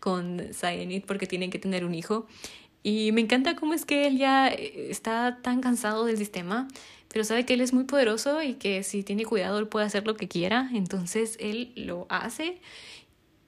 con 0.00 0.40
Cyanide 0.52 1.04
porque 1.06 1.26
tienen 1.26 1.50
que 1.50 1.58
tener 1.58 1.84
un 1.84 1.94
hijo. 1.94 2.26
Y 2.82 3.12
me 3.12 3.20
encanta 3.20 3.54
cómo 3.54 3.74
es 3.74 3.84
que 3.84 4.06
él 4.06 4.18
ya 4.18 4.48
eh, 4.48 4.88
está 4.90 5.38
tan 5.40 5.60
cansado 5.60 6.04
del 6.04 6.18
sistema, 6.18 6.68
pero 7.08 7.24
sabe 7.24 7.46
que 7.46 7.54
él 7.54 7.60
es 7.60 7.72
muy 7.72 7.84
poderoso 7.84 8.42
y 8.42 8.54
que 8.54 8.82
si 8.82 9.04
tiene 9.04 9.24
cuidado 9.24 9.58
él 9.58 9.68
puede 9.68 9.86
hacer 9.86 10.06
lo 10.06 10.16
que 10.16 10.28
quiera, 10.28 10.68
entonces 10.74 11.36
él 11.40 11.72
lo 11.76 12.06
hace 12.08 12.60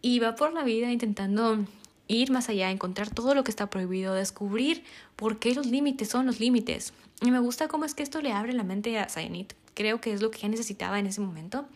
y 0.03 0.19
va 0.19 0.35
por 0.35 0.53
la 0.53 0.63
vida 0.65 0.93
intentando 0.93 1.65
ir 2.09 2.31
más 2.31 2.49
allá, 2.49 2.71
encontrar 2.71 3.11
todo 3.11 3.35
lo 3.35 3.45
que 3.45 3.51
está 3.51 3.71
prohibido, 3.71 4.15
descubrir 4.15 4.85
por 5.17 5.39
qué 5.39 5.55
los 5.55 5.67
límites 5.67 6.09
son 6.09 6.27
los 6.27 6.41
límites. 6.41 6.93
Y 7.21 7.31
me 7.31 7.39
gusta 7.39 7.69
cómo 7.69 7.85
es 7.85 7.95
que 7.95 8.03
esto 8.03 8.21
le 8.21 8.33
abre 8.33 8.53
la 8.53 8.65
mente 8.65 8.99
a 8.99 9.09
Cyanide. 9.09 9.55
Creo 9.75 10.01
que 10.01 10.13
es 10.13 10.23
lo 10.23 10.31
que 10.31 10.39
ella 10.39 10.49
necesitaba 10.49 10.99
en 10.99 11.07
ese 11.07 11.21
momento 11.21 11.67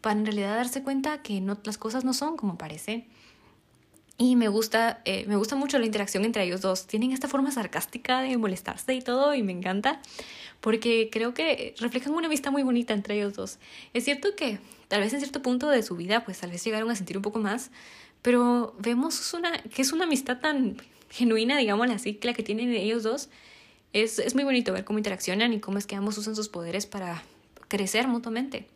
para 0.00 0.18
en 0.18 0.26
realidad 0.26 0.56
darse 0.56 0.82
cuenta 0.82 1.22
que 1.22 1.40
no, 1.40 1.58
las 1.64 1.78
cosas 1.78 2.04
no 2.04 2.14
son 2.14 2.36
como 2.36 2.56
parece. 2.58 3.06
Y 4.18 4.36
me 4.36 4.48
gusta, 4.48 5.02
eh, 5.04 5.26
me 5.26 5.36
gusta 5.36 5.56
mucho 5.56 5.78
la 5.78 5.84
interacción 5.84 6.24
entre 6.24 6.44
ellos 6.44 6.62
dos. 6.62 6.86
Tienen 6.86 7.12
esta 7.12 7.28
forma 7.28 7.50
sarcástica 7.50 8.22
de 8.22 8.36
molestarse 8.38 8.94
y 8.94 9.02
todo, 9.02 9.34
y 9.34 9.42
me 9.42 9.52
encanta, 9.52 10.00
porque 10.60 11.10
creo 11.12 11.34
que 11.34 11.74
reflejan 11.78 12.14
una 12.14 12.28
vista 12.28 12.50
muy 12.50 12.62
bonita 12.62 12.94
entre 12.94 13.16
ellos 13.16 13.34
dos. 13.34 13.58
Es 13.92 14.04
cierto 14.04 14.34
que 14.34 14.58
tal 14.88 15.00
vez 15.00 15.12
en 15.12 15.20
cierto 15.20 15.42
punto 15.42 15.68
de 15.68 15.82
su 15.82 15.96
vida, 15.96 16.24
pues 16.24 16.38
tal 16.38 16.50
vez 16.50 16.64
llegaron 16.64 16.90
a 16.90 16.96
sentir 16.96 17.18
un 17.18 17.22
poco 17.22 17.40
más, 17.40 17.70
pero 18.26 18.74
vemos 18.80 19.34
una, 19.34 19.56
que 19.62 19.82
es 19.82 19.92
una 19.92 20.02
amistad 20.02 20.40
tan 20.40 20.76
genuina, 21.10 21.56
digamos 21.58 21.88
así, 21.90 22.14
que 22.14 22.26
la 22.26 22.34
que 22.34 22.42
tienen 22.42 22.72
ellos 22.72 23.04
dos. 23.04 23.28
Es, 23.92 24.18
es 24.18 24.34
muy 24.34 24.42
bonito 24.42 24.72
ver 24.72 24.84
cómo 24.84 24.98
interaccionan 24.98 25.52
y 25.52 25.60
cómo 25.60 25.78
es 25.78 25.86
que 25.86 25.94
ambos 25.94 26.18
usan 26.18 26.34
sus 26.34 26.48
poderes 26.48 26.86
para 26.86 27.22
crecer 27.68 28.08
mutuamente 28.08 28.66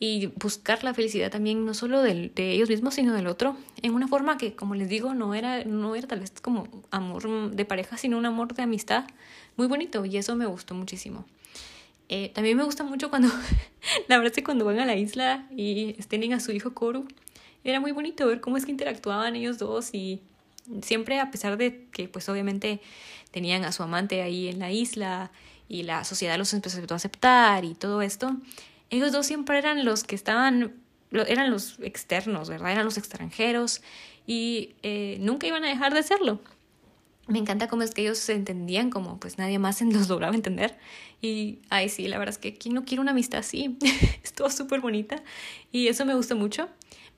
y 0.00 0.26
buscar 0.26 0.82
la 0.82 0.94
felicidad 0.94 1.30
también 1.30 1.64
no 1.64 1.74
solo 1.74 2.02
del, 2.02 2.34
de 2.34 2.50
ellos 2.50 2.70
mismos 2.70 2.94
sino 2.94 3.14
del 3.14 3.28
otro 3.28 3.56
en 3.82 3.94
una 3.94 4.08
forma 4.08 4.36
que 4.36 4.54
como 4.54 4.74
les 4.74 4.88
digo 4.88 5.14
no 5.14 5.34
era 5.34 5.64
no 5.64 5.96
era 5.96 6.06
tal 6.06 6.20
vez 6.20 6.32
como 6.40 6.68
amor 6.92 7.50
de 7.50 7.64
pareja 7.64 7.96
sino 7.96 8.16
un 8.16 8.26
amor 8.26 8.54
de 8.54 8.62
amistad 8.62 9.04
muy 9.56 9.66
bonito 9.66 10.04
y 10.04 10.16
eso 10.16 10.36
me 10.36 10.46
gustó 10.46 10.74
muchísimo 10.74 11.24
eh, 12.08 12.30
también 12.32 12.56
me 12.56 12.62
gusta 12.62 12.84
mucho 12.84 13.10
cuando 13.10 13.28
la 14.08 14.18
verdad 14.18 14.26
es 14.26 14.36
que 14.36 14.44
cuando 14.44 14.64
van 14.64 14.78
a 14.78 14.86
la 14.86 14.94
isla 14.94 15.48
y 15.50 15.94
tienen 16.08 16.32
a 16.32 16.38
su 16.38 16.52
hijo 16.52 16.74
Koru 16.74 17.08
era 17.64 17.80
muy 17.80 17.92
bonito 17.92 18.26
ver 18.26 18.40
cómo 18.40 18.56
es 18.56 18.64
que 18.64 18.70
interactuaban 18.70 19.36
ellos 19.36 19.58
dos 19.58 19.90
y 19.92 20.22
siempre 20.82 21.20
a 21.20 21.30
pesar 21.30 21.56
de 21.56 21.86
que 21.92 22.08
pues 22.08 22.28
obviamente 22.28 22.80
tenían 23.30 23.64
a 23.64 23.72
su 23.72 23.82
amante 23.82 24.22
ahí 24.22 24.48
en 24.48 24.58
la 24.58 24.70
isla 24.70 25.30
y 25.68 25.82
la 25.82 26.04
sociedad 26.04 26.38
los 26.38 26.52
empezó 26.54 26.78
a 26.78 26.94
aceptar 26.94 27.64
y 27.64 27.74
todo 27.74 28.02
esto, 28.02 28.36
ellos 28.90 29.12
dos 29.12 29.26
siempre 29.26 29.58
eran 29.58 29.84
los 29.84 30.04
que 30.04 30.14
estaban, 30.14 30.74
eran 31.10 31.50
los 31.50 31.78
externos, 31.80 32.48
¿verdad? 32.48 32.72
Eran 32.72 32.84
los 32.84 32.96
extranjeros 32.96 33.82
y 34.26 34.74
eh, 34.82 35.18
nunca 35.20 35.46
iban 35.46 35.64
a 35.64 35.68
dejar 35.68 35.92
de 35.94 36.02
serlo. 36.02 36.40
Me 37.26 37.38
encanta 37.38 37.68
cómo 37.68 37.82
es 37.82 37.90
que 37.90 38.00
ellos 38.00 38.16
se 38.16 38.32
entendían 38.32 38.88
como 38.88 39.20
pues 39.20 39.36
nadie 39.36 39.58
más 39.58 39.82
los 39.82 40.08
lograba 40.08 40.34
entender. 40.34 40.78
Y, 41.20 41.58
ay, 41.68 41.90
sí, 41.90 42.08
la 42.08 42.16
verdad 42.16 42.34
es 42.34 42.38
que 42.38 42.54
¿quién 42.54 42.74
no 42.74 42.86
quiere 42.86 43.02
una 43.02 43.10
amistad 43.10 43.40
así? 43.40 43.76
Estuvo 44.22 44.48
súper 44.48 44.80
bonita 44.80 45.22
y 45.70 45.88
eso 45.88 46.06
me 46.06 46.14
gustó 46.14 46.36
mucho. 46.36 46.68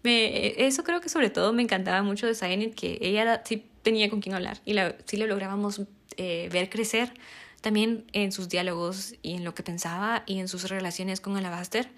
Me, 0.03 0.67
eso 0.67 0.83
creo 0.83 1.01
que 1.01 1.09
sobre 1.09 1.31
todo 1.31 1.53
me 1.53 1.63
encantaba 1.63 2.03
mucho 2.03 2.27
de 2.27 2.35
Cyanide, 2.35 2.73
que 2.73 2.99
ella 3.01 3.43
sí 3.45 3.67
tenía 3.83 4.09
con 4.11 4.21
quién 4.21 4.35
hablar 4.35 4.61
y 4.65 4.75
la, 4.75 4.97
sí 5.07 5.17
le 5.17 5.27
lográbamos 5.27 5.83
eh, 6.17 6.49
ver 6.53 6.71
crecer 6.71 7.13
también 7.61 8.05
en 8.13 8.33
sus 8.33 8.49
diálogos 8.49 9.15
y 9.23 9.35
en 9.35 9.45
lo 9.45 9.55
que 9.55 9.63
pensaba 9.63 10.23
y 10.27 10.39
en 10.39 10.49
sus 10.49 10.69
relaciones 10.69 11.21
con 11.21 11.37
Alabaster. 11.37 11.91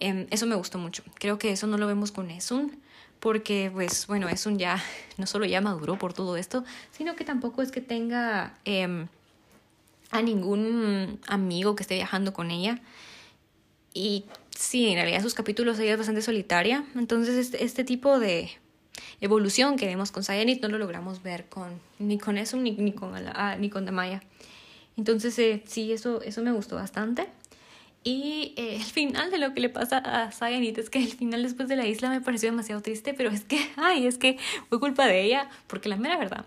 Eh, 0.00 0.26
eso 0.30 0.46
me 0.46 0.54
gustó 0.54 0.78
mucho. 0.78 1.02
Creo 1.14 1.38
que 1.38 1.50
eso 1.50 1.66
no 1.66 1.78
lo 1.78 1.86
vemos 1.86 2.12
con 2.12 2.30
Esun, 2.30 2.80
porque 3.20 3.70
pues 3.72 4.06
bueno, 4.06 4.28
Esun 4.28 4.58
ya 4.58 4.82
no 5.16 5.26
solo 5.26 5.44
ya 5.44 5.60
maduró 5.60 5.98
por 5.98 6.12
todo 6.12 6.36
esto, 6.36 6.64
sino 6.92 7.16
que 7.16 7.24
tampoco 7.24 7.62
es 7.62 7.72
que 7.72 7.80
tenga 7.80 8.54
eh, 8.64 9.06
a 10.10 10.22
ningún 10.22 11.18
amigo 11.26 11.74
que 11.74 11.82
esté 11.82 11.94
viajando 11.96 12.32
con 12.32 12.50
ella. 12.50 12.80
Y 13.94 14.24
sí, 14.56 14.88
en 14.88 14.94
realidad 14.94 15.22
sus 15.22 15.34
capítulos 15.34 15.78
ella 15.78 15.92
es 15.92 15.98
bastante 15.98 16.22
solitaria. 16.22 16.84
Entonces 16.94 17.36
este, 17.36 17.64
este 17.64 17.84
tipo 17.84 18.18
de 18.18 18.50
evolución 19.20 19.76
que 19.76 19.86
vemos 19.86 20.10
con 20.12 20.22
Sayanit 20.22 20.62
no 20.62 20.68
lo 20.68 20.78
logramos 20.78 21.22
ver 21.22 21.48
con 21.48 21.80
ni 21.98 22.18
con 22.18 22.38
Esun 22.38 22.62
ni, 22.62 22.72
ni 22.72 22.92
con, 22.92 23.14
ah, 23.16 23.56
ni 23.58 23.70
con 23.70 23.84
Damaya. 23.84 24.22
Entonces, 24.96 25.38
eh, 25.38 25.62
sí, 25.66 25.92
eso, 25.92 26.20
eso 26.22 26.42
me 26.42 26.52
gustó 26.52 26.76
bastante. 26.76 27.28
Y 28.04 28.54
eh, 28.56 28.76
el 28.76 28.82
final 28.82 29.30
de 29.30 29.38
lo 29.38 29.54
que 29.54 29.60
le 29.60 29.68
pasa 29.68 29.98
a 29.98 30.32
Sayanit 30.32 30.76
es 30.78 30.90
que 30.90 30.98
el 30.98 31.12
final 31.12 31.42
después 31.42 31.68
de 31.68 31.76
la 31.76 31.86
isla 31.86 32.10
me 32.10 32.20
pareció 32.20 32.50
demasiado 32.50 32.82
triste, 32.82 33.14
pero 33.14 33.30
es 33.30 33.44
que, 33.44 33.70
ay, 33.76 34.06
es 34.06 34.18
que 34.18 34.38
fue 34.68 34.80
culpa 34.80 35.06
de 35.06 35.22
ella, 35.22 35.48
porque 35.68 35.88
la 35.88 35.96
mera 35.96 36.16
verdad, 36.18 36.44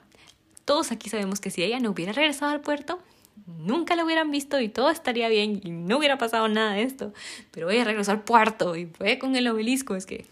todos 0.65 0.91
aquí 0.91 1.09
sabemos 1.09 1.39
que 1.39 1.51
si 1.51 1.63
ella 1.63 1.79
no 1.79 1.91
hubiera 1.91 2.11
regresado 2.11 2.51
al 2.51 2.61
puerto, 2.61 2.99
nunca 3.45 3.95
la 3.95 4.03
hubieran 4.03 4.31
visto 4.31 4.59
y 4.59 4.69
todo 4.69 4.89
estaría 4.89 5.29
bien 5.29 5.61
y 5.63 5.71
no 5.71 5.97
hubiera 5.97 6.17
pasado 6.17 6.47
nada 6.47 6.73
de 6.73 6.83
esto. 6.83 7.13
Pero 7.51 7.69
ella 7.69 7.83
regresó 7.83 8.11
al 8.11 8.23
puerto 8.23 8.75
y 8.75 8.85
fue 8.85 9.19
con 9.19 9.35
el 9.35 9.47
obelisco, 9.47 9.95
es 9.95 10.05
que, 10.05 10.25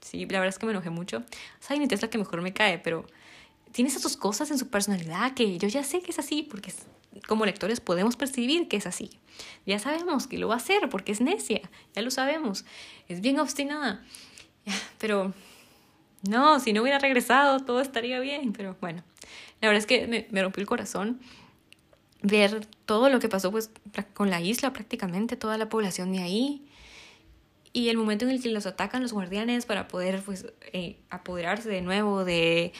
sí, 0.00 0.26
la 0.26 0.40
verdad 0.40 0.48
es 0.48 0.58
que 0.58 0.66
me 0.66 0.72
enojé 0.72 0.90
mucho. 0.90 1.22
Sayanit 1.60 1.92
es 1.92 2.02
la 2.02 2.10
que 2.10 2.18
mejor 2.18 2.42
me 2.42 2.52
cae, 2.52 2.78
pero 2.78 3.06
tiene 3.72 3.90
esas 3.90 4.16
cosas 4.16 4.50
en 4.50 4.58
su 4.58 4.68
personalidad 4.68 5.34
que 5.34 5.58
yo 5.58 5.68
ya 5.68 5.84
sé 5.84 6.00
que 6.00 6.10
es 6.10 6.18
así, 6.18 6.42
porque 6.42 6.72
como 7.26 7.44
lectores 7.44 7.80
podemos 7.80 8.16
percibir 8.16 8.68
que 8.68 8.76
es 8.76 8.86
así. 8.86 9.10
Ya 9.66 9.78
sabemos 9.78 10.26
que 10.26 10.38
lo 10.38 10.48
va 10.48 10.54
a 10.54 10.58
hacer 10.58 10.88
porque 10.88 11.12
es 11.12 11.20
necia, 11.20 11.60
ya 11.94 12.02
lo 12.02 12.10
sabemos. 12.10 12.64
Es 13.08 13.20
bien 13.20 13.38
obstinada. 13.38 14.04
Pero 14.98 15.32
no, 16.28 16.60
si 16.60 16.72
no 16.72 16.82
hubiera 16.82 16.98
regresado 16.98 17.60
todo 17.60 17.80
estaría 17.80 18.20
bien. 18.20 18.52
Pero 18.52 18.76
bueno, 18.80 19.02
la 19.60 19.68
verdad 19.68 19.80
es 19.80 19.86
que 19.86 20.06
me, 20.06 20.26
me 20.30 20.42
rompió 20.42 20.60
el 20.60 20.66
corazón 20.66 21.20
ver 22.22 22.66
todo 22.84 23.08
lo 23.08 23.20
que 23.20 23.28
pasó 23.28 23.50
pues 23.50 23.70
con 24.14 24.30
la 24.30 24.40
isla 24.40 24.72
prácticamente, 24.72 25.36
toda 25.36 25.58
la 25.58 25.68
población 25.68 26.12
de 26.12 26.20
ahí. 26.20 26.64
Y 27.72 27.90
el 27.90 27.96
momento 27.96 28.24
en 28.24 28.30
el 28.30 28.42
que 28.42 28.48
los 28.48 28.66
atacan 28.66 29.02
los 29.02 29.12
guardianes 29.12 29.66
para 29.66 29.88
poder 29.88 30.22
pues 30.22 30.46
eh, 30.72 30.96
apoderarse 31.10 31.68
de 31.68 31.82
nuevo 31.82 32.24
de 32.24 32.72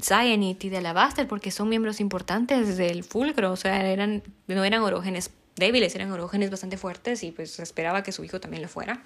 Cyanide 0.00 0.66
y 0.66 0.68
de 0.70 0.76
Alabaster 0.78 1.26
porque 1.26 1.50
son 1.50 1.68
miembros 1.68 2.00
importantes 2.00 2.76
del 2.76 3.02
Fulcro, 3.02 3.52
o 3.52 3.56
sea, 3.56 3.84
eran, 3.86 4.22
no 4.46 4.64
eran 4.64 4.82
orógenes 4.82 5.30
débiles, 5.56 5.94
eran 5.94 6.10
orógenes 6.12 6.50
bastante 6.50 6.76
fuertes 6.76 7.22
y 7.22 7.32
pues 7.32 7.58
esperaba 7.58 8.02
que 8.02 8.12
su 8.12 8.24
hijo 8.24 8.40
también 8.40 8.62
lo 8.62 8.68
fuera. 8.68 9.02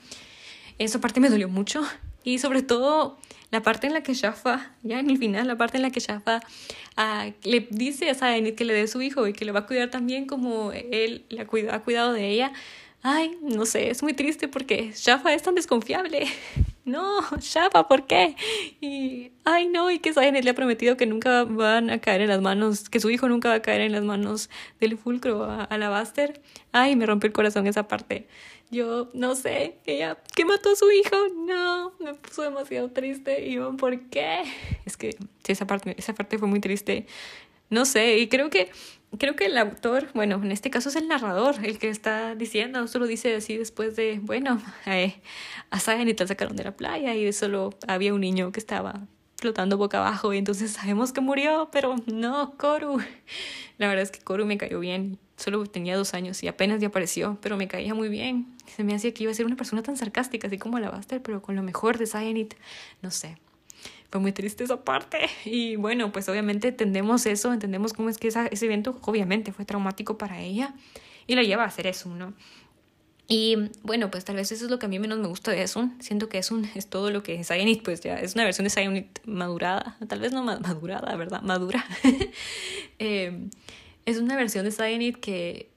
Esa 0.81 0.99
parte 0.99 1.21
me 1.21 1.29
dolió 1.29 1.47
mucho 1.51 1.83
y 2.25 2.39
sobre 2.39 2.63
todo 2.63 3.19
la 3.51 3.61
parte 3.61 3.87
en 3.87 3.93
la 3.93 4.03
que 4.03 4.15
Shafa, 4.15 4.73
ya 4.83 4.99
en 4.99 5.11
el 5.11 5.19
final, 5.19 5.47
la 5.47 5.59
parte 5.59 5.77
en 5.77 5.83
la 5.83 5.91
que 5.91 6.01
Shafa 6.01 6.41
ah, 6.97 7.29
le 7.43 7.69
dice 7.71 8.09
a 8.09 8.15
Cyanide 8.15 8.55
que 8.55 8.65
le 8.65 8.73
dé 8.73 8.89
su 8.89 9.03
hijo 9.03 9.27
y 9.27 9.35
que 9.35 9.45
lo 9.45 9.53
va 9.53 9.61
a 9.61 9.67
cuidar 9.67 9.91
también 9.91 10.25
como 10.25 10.73
él 10.73 11.27
la 11.29 11.43
ha 11.43 11.81
cuidado 11.83 12.15
de 12.15 12.31
ella. 12.31 12.55
Ay, 13.03 13.37
no 13.43 13.67
sé, 13.67 13.91
es 13.91 14.03
muy 14.03 14.15
triste 14.15 14.49
porque 14.49 14.93
Shafa 14.95 15.35
es 15.35 15.43
tan 15.43 15.55
desconfiable 15.55 16.27
no, 16.91 17.21
Shapa, 17.41 17.87
¿por 17.89 18.07
qué? 18.07 18.37
Y, 18.81 19.33
ay, 19.45 19.69
no, 19.69 19.91
y 19.91 19.99
que 19.99 20.13
Sayan 20.13 20.35
le 20.35 20.51
ha 20.51 20.55
prometido 20.55 20.97
que 20.97 21.07
nunca 21.07 21.45
van 21.45 21.91
a 21.91 22.01
caer 22.01 22.23
en 22.23 22.29
las 22.29 22.41
manos, 22.41 22.89
que 22.89 23.01
su 23.01 23.11
hijo 23.11 23.29
nunca 23.29 23.49
va 23.49 23.57
a 23.57 23.63
caer 23.63 23.81
en 23.83 23.93
las 23.93 24.05
manos 24.05 24.51
del 24.81 24.99
fulcro 24.99 25.45
Alabaster. 25.71 26.41
Ay, 26.73 26.97
me 26.97 27.07
rompió 27.07 27.29
el 27.29 27.33
corazón 27.33 27.67
esa 27.67 27.87
parte. 27.87 28.27
Yo, 28.71 29.11
no 29.15 29.35
sé, 29.35 29.79
ella, 29.85 30.19
¿qué 30.37 30.45
mató 30.45 30.71
a 30.71 30.77
su 30.77 30.91
hijo? 30.91 31.17
No, 31.45 31.93
me 31.99 32.15
puso 32.15 32.43
demasiado 32.43 32.91
triste. 32.91 33.47
Y 33.47 33.55
yo, 33.55 33.77
¿por 33.77 33.99
qué? 34.09 34.43
Es 34.85 34.97
que 34.97 35.17
esa 35.47 35.67
parte, 35.67 35.95
esa 35.99 36.15
parte 36.15 36.39
fue 36.39 36.49
muy 36.49 36.61
triste. 36.61 37.07
No 37.69 37.85
sé, 37.85 38.19
y 38.19 38.29
creo 38.29 38.51
que 38.51 38.71
creo 39.19 39.37
que 39.37 39.47
el 39.47 39.59
autor, 39.59 40.09
bueno, 40.15 40.41
en 40.43 40.53
este 40.53 40.71
caso 40.71 40.89
es 40.89 40.97
el 40.97 41.09
narrador, 41.09 41.57
el 41.65 41.79
que 41.79 41.89
está 41.89 42.35
diciendo, 42.35 42.87
solo 42.87 43.07
dice 43.07 43.35
así 43.35 43.57
después 43.57 43.97
de, 43.97 44.21
bueno, 44.23 44.61
eh, 44.87 45.21
a 45.71 45.81
Sagan 45.81 46.15
tal 46.15 46.29
sacaron 46.29 46.57
de 46.57 46.65
la 46.65 46.77
playa 46.77 47.15
y 47.15 47.33
solo 47.33 47.71
había 47.89 48.15
un 48.15 48.21
niño 48.21 48.53
que 48.53 48.61
estaba 48.61 49.07
flotando 49.37 49.79
boca 49.79 49.99
abajo 49.99 50.33
y 50.33 50.39
entonces 50.39 50.73
sabemos 50.73 51.13
que 51.13 51.21
murió, 51.21 51.71
pero 51.73 51.97
no, 52.07 52.57
Koru. 52.57 53.01
La 53.79 53.89
verdad 53.89 54.03
es 54.03 54.11
que 54.11 54.21
Koru 54.21 54.45
me 54.45 54.59
cayó 54.59 54.79
bien, 54.81 55.19
solo 55.41 55.65
tenía 55.67 55.97
dos 55.97 56.15
años 56.15 56.43
y 56.43 56.49
apenas 56.49 56.81
ya 56.81 56.89
apareció, 56.89 57.39
pero 57.41 57.57
me 57.57 57.67
caía 57.67 57.95
muy 57.95 58.09
bien. 58.09 58.47
Se 58.67 58.85
me 58.85 58.95
hacía 58.95 59.13
que 59.13 59.25
iba 59.25 59.33
a 59.33 59.35
ser 59.35 59.47
una 59.47 59.57
persona 59.57 59.83
tan 59.83 59.97
sarcástica, 59.97 60.47
así 60.47 60.59
como 60.59 60.77
Alabaster, 60.77 61.23
pero 61.23 61.43
con 61.43 61.57
lo 61.57 61.63
mejor 61.63 61.99
de 61.99 62.07
Cyanide, 62.07 62.57
no 63.03 63.11
sé 63.11 63.37
fue 64.11 64.21
muy 64.21 64.33
triste 64.33 64.65
esa 64.65 64.85
parte. 64.85 65.19
Y 65.45 65.77
bueno, 65.77 66.13
pues 66.13 66.29
obviamente 66.29 66.69
entendemos 66.69 67.27
eso, 67.27 67.53
entendemos 67.53 67.93
cómo 67.93 68.09
es 68.09 68.19
que 68.19 68.29
ese 68.29 68.67
evento 68.67 68.99
obviamente 69.03 69.53
fue 69.53 69.65
traumático 69.65 70.19
para 70.19 70.41
ella 70.41 70.75
y 71.27 71.35
la 71.37 71.43
lleva 71.43 71.63
a 71.63 71.67
hacer 71.67 71.87
eso, 71.87 72.09
¿no? 72.11 72.35
Y 73.29 73.57
bueno, 73.85 74.11
pues 74.11 74.25
tal 74.25 74.35
vez 74.35 74.51
eso 74.51 74.65
es 74.65 74.71
lo 74.73 74.81
que 74.81 74.87
a 74.87 74.89
mí 74.89 74.99
menos 74.99 75.21
me 75.21 75.29
gusta 75.29 75.53
de 75.53 75.63
Esun. 75.63 75.97
Siento 76.01 76.29
que 76.29 76.39
Esun 76.39 76.69
es 76.75 76.89
todo 76.89 77.13
lo 77.13 77.23
que 77.23 77.39
es 77.39 77.47
Cyanide, 77.47 77.81
pues 77.83 78.01
ya 78.01 78.17
es 78.17 78.35
una 78.35 78.43
versión 78.43 78.65
de 78.65 78.71
Cyanide 78.71 79.09
madurada. 79.25 79.97
Tal 80.09 80.19
vez 80.19 80.33
no 80.33 80.43
madurada, 80.43 81.15
¿verdad? 81.15 81.41
Madura. 81.43 81.85
eh, 82.99 83.49
es 84.07 84.19
una 84.19 84.37
versión 84.37 84.65
de 84.65 84.73
Cyanide 84.73 85.21
que 85.21 85.71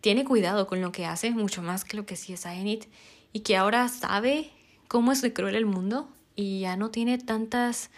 tiene 0.00 0.24
cuidado 0.24 0.66
con 0.66 0.80
lo 0.80 0.92
que 0.92 1.06
hace, 1.06 1.30
mucho 1.30 1.62
más 1.62 1.84
que 1.84 1.96
lo 1.96 2.06
que 2.06 2.16
sí 2.16 2.32
es 2.32 2.42
Cyanide. 2.42 2.88
Y 3.32 3.40
que 3.40 3.56
ahora 3.56 3.88
sabe 3.88 4.50
cómo 4.88 5.12
es 5.12 5.24
cruel 5.34 5.54
el 5.56 5.66
mundo 5.66 6.08
y 6.36 6.60
ya 6.60 6.76
no 6.76 6.90
tiene 6.90 7.18
tantas, 7.18 7.90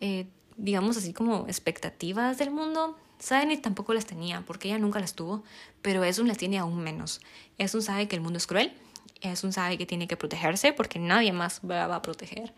eh, 0.00 0.26
digamos 0.56 0.96
así 0.96 1.12
como 1.12 1.46
expectativas 1.46 2.38
del 2.38 2.50
mundo. 2.50 2.96
Cyanide 3.20 3.60
tampoco 3.60 3.94
las 3.94 4.06
tenía, 4.06 4.42
porque 4.46 4.68
ella 4.68 4.78
nunca 4.78 5.00
las 5.00 5.14
tuvo, 5.14 5.42
pero 5.82 6.04
Esun 6.04 6.28
las 6.28 6.38
tiene 6.38 6.58
aún 6.58 6.78
menos. 6.78 7.20
Esun 7.58 7.82
sabe 7.82 8.08
que 8.08 8.16
el 8.16 8.22
mundo 8.22 8.38
es 8.38 8.46
cruel, 8.46 8.72
Esun 9.20 9.52
sabe 9.52 9.76
que 9.76 9.86
tiene 9.86 10.08
que 10.08 10.16
protegerse 10.16 10.72
porque 10.72 10.98
nadie 10.98 11.32
más 11.32 11.60
va 11.68 11.94
a 11.94 12.02
proteger. 12.02 12.52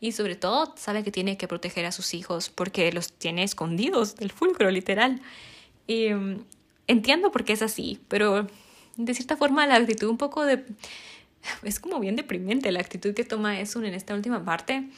Y 0.00 0.12
sobre 0.12 0.36
todo 0.36 0.74
sabe 0.76 1.02
que 1.02 1.10
tiene 1.10 1.36
que 1.36 1.48
proteger 1.48 1.86
a 1.86 1.92
sus 1.92 2.14
hijos 2.14 2.50
porque 2.50 2.92
los 2.92 3.12
tiene 3.12 3.42
escondidos 3.42 4.16
del 4.16 4.30
fulcro, 4.30 4.70
literal. 4.70 5.20
Mm, 5.88 6.40
entiendo 6.86 7.30
por 7.30 7.44
qué 7.44 7.52
es 7.52 7.62
así, 7.62 8.00
pero 8.08 8.46
de 8.96 9.14
cierta 9.14 9.36
forma 9.36 9.66
la 9.66 9.76
actitud 9.76 10.08
un 10.08 10.18
poco 10.18 10.44
de 10.44 10.64
es 11.62 11.80
como 11.80 12.00
bien 12.00 12.16
deprimente 12.16 12.70
la 12.72 12.80
actitud 12.80 13.14
que 13.14 13.24
toma 13.24 13.60
Esun 13.60 13.84
en 13.84 13.94
esta 13.94 14.14
última 14.14 14.44
parte. 14.44 14.88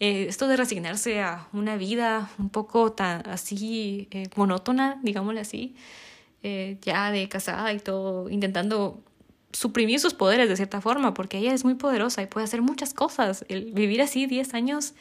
Eh, 0.00 0.26
esto 0.28 0.46
de 0.46 0.56
resignarse 0.56 1.20
a 1.20 1.48
una 1.52 1.76
vida 1.76 2.30
un 2.38 2.50
poco 2.50 2.92
tan 2.92 3.28
así 3.28 4.08
eh, 4.10 4.28
monótona, 4.36 4.98
digámosle 5.02 5.40
así, 5.40 5.74
eh, 6.42 6.78
ya 6.82 7.10
de 7.10 7.28
casada 7.28 7.72
y 7.72 7.80
todo, 7.80 8.30
intentando 8.30 9.02
suprimir 9.52 9.98
sus 9.98 10.14
poderes 10.14 10.48
de 10.48 10.56
cierta 10.56 10.80
forma, 10.80 11.14
porque 11.14 11.38
ella 11.38 11.52
es 11.52 11.64
muy 11.64 11.74
poderosa 11.74 12.22
y 12.22 12.26
puede 12.26 12.44
hacer 12.44 12.62
muchas 12.62 12.94
cosas. 12.94 13.44
El 13.48 13.72
vivir 13.72 14.00
así 14.02 14.26
10 14.26 14.54
años, 14.54 14.94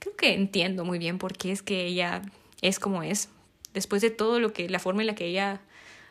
creo 0.00 0.14
que 0.16 0.34
entiendo 0.34 0.84
muy 0.84 0.98
bien 0.98 1.18
por 1.18 1.36
qué 1.36 1.52
es 1.52 1.62
que 1.62 1.86
ella 1.86 2.22
es 2.60 2.78
como 2.78 3.02
es. 3.02 3.30
Después 3.74 4.02
de 4.02 4.10
todo 4.10 4.40
lo 4.40 4.52
que, 4.52 4.68
la 4.68 4.78
forma 4.78 5.02
en 5.02 5.06
la 5.06 5.14
que 5.14 5.26
ella 5.26 5.60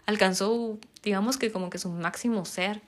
alcanzó, 0.06 0.80
digamos 1.04 1.38
que 1.38 1.52
como 1.52 1.70
que 1.70 1.78
su 1.78 1.90
máximo 1.90 2.46
ser 2.46 2.82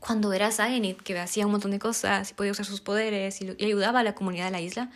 cuando 0.00 0.32
era 0.32 0.50
Cyanide, 0.50 0.96
que 0.96 1.18
hacía 1.18 1.44
un 1.46 1.52
montón 1.52 1.70
de 1.70 1.78
cosas 1.78 2.30
y 2.30 2.34
podía 2.34 2.52
usar 2.52 2.64
sus 2.64 2.80
poderes 2.80 3.40
y, 3.42 3.50
ayudaba 3.62 4.00
a 4.00 4.02
la 4.02 4.14
comunidad 4.14 4.46
de 4.46 4.50
la 4.50 4.60
isla, 4.60 4.90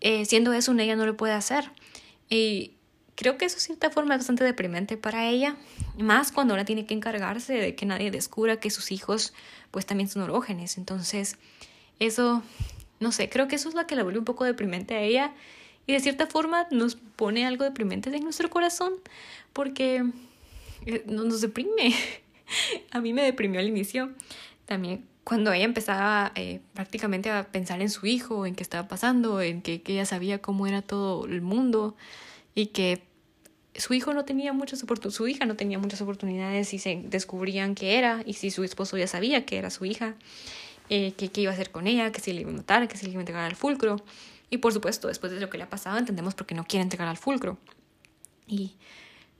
eh, 0.00 0.24
siendo 0.24 0.52
eso, 0.54 0.72
ella 0.72 0.96
no 0.96 1.06
lo 1.06 1.16
puede 1.16 1.34
hacer. 1.34 1.70
Y 2.30 2.72
creo 3.16 3.36
que 3.36 3.44
eso 3.44 3.56
de 3.56 3.60
cierta 3.60 3.90
forma 3.90 4.14
es 4.14 4.20
bastante 4.20 4.42
deprimente 4.42 4.96
para 4.96 5.28
ella, 5.28 5.56
más 5.98 6.32
cuando 6.32 6.54
ahora 6.54 6.64
tiene 6.64 6.86
que 6.86 6.94
encargarse 6.94 7.52
de 7.52 7.74
que 7.74 7.84
nadie 7.84 8.10
descubra 8.10 8.58
que 8.58 8.70
sus 8.70 8.90
hijos 8.92 9.34
pues 9.70 9.84
también 9.84 10.08
son 10.08 10.22
orógenes. 10.22 10.78
Entonces, 10.78 11.36
eso, 11.98 12.42
no 12.98 13.12
sé, 13.12 13.28
creo 13.28 13.46
que 13.46 13.56
eso 13.56 13.68
es 13.68 13.74
lo 13.74 13.86
que 13.86 13.94
la 13.94 14.02
vuelve 14.02 14.18
un 14.18 14.24
poco 14.24 14.44
deprimente 14.44 14.94
a 14.94 15.02
ella. 15.02 15.34
Y 15.90 15.92
de 15.92 16.00
cierta 16.00 16.28
forma 16.28 16.68
nos 16.70 16.94
pone 16.94 17.46
algo 17.46 17.64
deprimente 17.64 18.14
en 18.14 18.22
nuestro 18.22 18.48
corazón 18.48 18.94
porque 19.52 20.04
eh, 20.86 21.04
nos 21.06 21.40
deprime. 21.40 21.94
a 22.92 23.00
mí 23.00 23.12
me 23.12 23.22
deprimió 23.22 23.58
al 23.58 23.66
inicio 23.66 24.12
también 24.66 25.04
cuando 25.24 25.52
ella 25.52 25.64
empezaba 25.64 26.32
eh, 26.36 26.60
prácticamente 26.74 27.28
a 27.30 27.48
pensar 27.50 27.82
en 27.82 27.90
su 27.90 28.06
hijo, 28.06 28.46
en 28.46 28.54
qué 28.54 28.62
estaba 28.62 28.88
pasando, 28.88 29.40
en 29.40 29.62
que, 29.62 29.82
que 29.82 29.94
ella 29.94 30.04
sabía 30.04 30.40
cómo 30.40 30.66
era 30.66 30.80
todo 30.80 31.26
el 31.26 31.42
mundo 31.42 31.96
y 32.54 32.66
que 32.66 33.02
su 33.74 33.94
hijo 33.94 34.14
no 34.14 34.24
tenía 34.24 34.52
muchas 34.52 34.82
oportunidades, 34.82 35.16
su 35.16 35.28
hija 35.28 35.44
no 35.44 35.56
tenía 35.56 35.78
muchas 35.78 36.00
oportunidades 36.00 36.72
y 36.72 36.78
se 36.78 37.02
descubrían 37.04 37.74
que 37.74 37.98
era, 37.98 38.22
y 38.26 38.34
si 38.34 38.50
su 38.50 38.64
esposo 38.64 38.96
ya 38.96 39.06
sabía 39.06 39.44
que 39.44 39.58
era 39.58 39.70
su 39.70 39.84
hija, 39.84 40.14
eh, 40.88 41.12
qué 41.16 41.30
iba 41.40 41.50
a 41.50 41.54
hacer 41.54 41.70
con 41.70 41.86
ella, 41.86 42.10
que 42.12 42.20
si 42.20 42.32
le 42.32 42.40
iba 42.42 42.50
a 42.50 42.54
matar, 42.54 42.88
que 42.88 42.96
si 42.96 43.06
le 43.06 43.12
iba 43.12 43.20
a 43.20 43.22
entregar 43.22 43.44
al 43.44 43.56
fulcro. 43.56 43.96
Y 44.50 44.58
por 44.58 44.72
supuesto, 44.72 45.08
después 45.08 45.32
de 45.32 45.40
lo 45.40 45.48
que 45.48 45.58
le 45.58 45.64
ha 45.64 45.70
pasado, 45.70 45.96
entendemos 45.96 46.34
por 46.34 46.46
qué 46.46 46.54
no 46.54 46.64
quiere 46.64 46.82
entregar 46.82 47.08
al 47.08 47.16
fulcro. 47.16 47.56
Y 48.46 48.74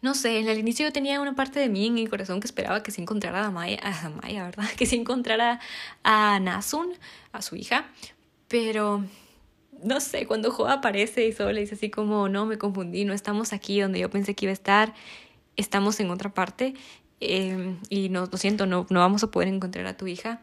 no 0.02 0.14
sé, 0.14 0.38
en 0.38 0.48
el 0.48 0.58
inicio 0.58 0.86
yo 0.86 0.92
tenía 0.92 1.20
una 1.20 1.34
parte 1.34 1.60
de 1.60 1.68
mí 1.68 1.88
en 1.88 1.94
mi 1.94 2.06
corazón 2.06 2.40
que 2.40 2.46
esperaba 2.46 2.82
que 2.82 2.90
se 2.90 3.02
encontrara 3.02 3.44
a 3.44 3.50
Maya, 3.50 3.78
a 3.82 4.08
Maya, 4.08 4.44
¿verdad? 4.44 4.64
Que 4.78 4.86
se 4.86 4.96
encontrara 4.96 5.60
a 6.04 6.40
Nasun, 6.40 6.92
a 7.32 7.42
su 7.42 7.56
hija, 7.56 7.90
pero 8.48 9.04
no 9.82 10.00
sé, 10.00 10.26
cuando 10.26 10.50
Joa 10.50 10.74
aparece 10.74 11.26
y 11.26 11.32
solo 11.32 11.52
le 11.52 11.62
dice 11.62 11.74
así 11.74 11.90
como, 11.90 12.28
no, 12.28 12.46
me 12.46 12.56
confundí, 12.56 13.04
no 13.04 13.12
estamos 13.12 13.52
aquí 13.52 13.80
donde 13.80 13.98
yo 13.98 14.10
pensé 14.10 14.34
que 14.34 14.46
iba 14.46 14.50
a 14.50 14.54
estar, 14.54 14.94
estamos 15.56 16.00
en 16.00 16.10
otra 16.10 16.32
parte 16.32 16.74
eh, 17.20 17.76
y 17.90 18.08
no, 18.08 18.26
lo 18.30 18.38
siento, 18.38 18.66
no, 18.66 18.86
no 18.90 19.00
vamos 19.00 19.22
a 19.22 19.30
poder 19.30 19.48
encontrar 19.48 19.86
a 19.86 19.96
tu 19.96 20.06
hija. 20.06 20.42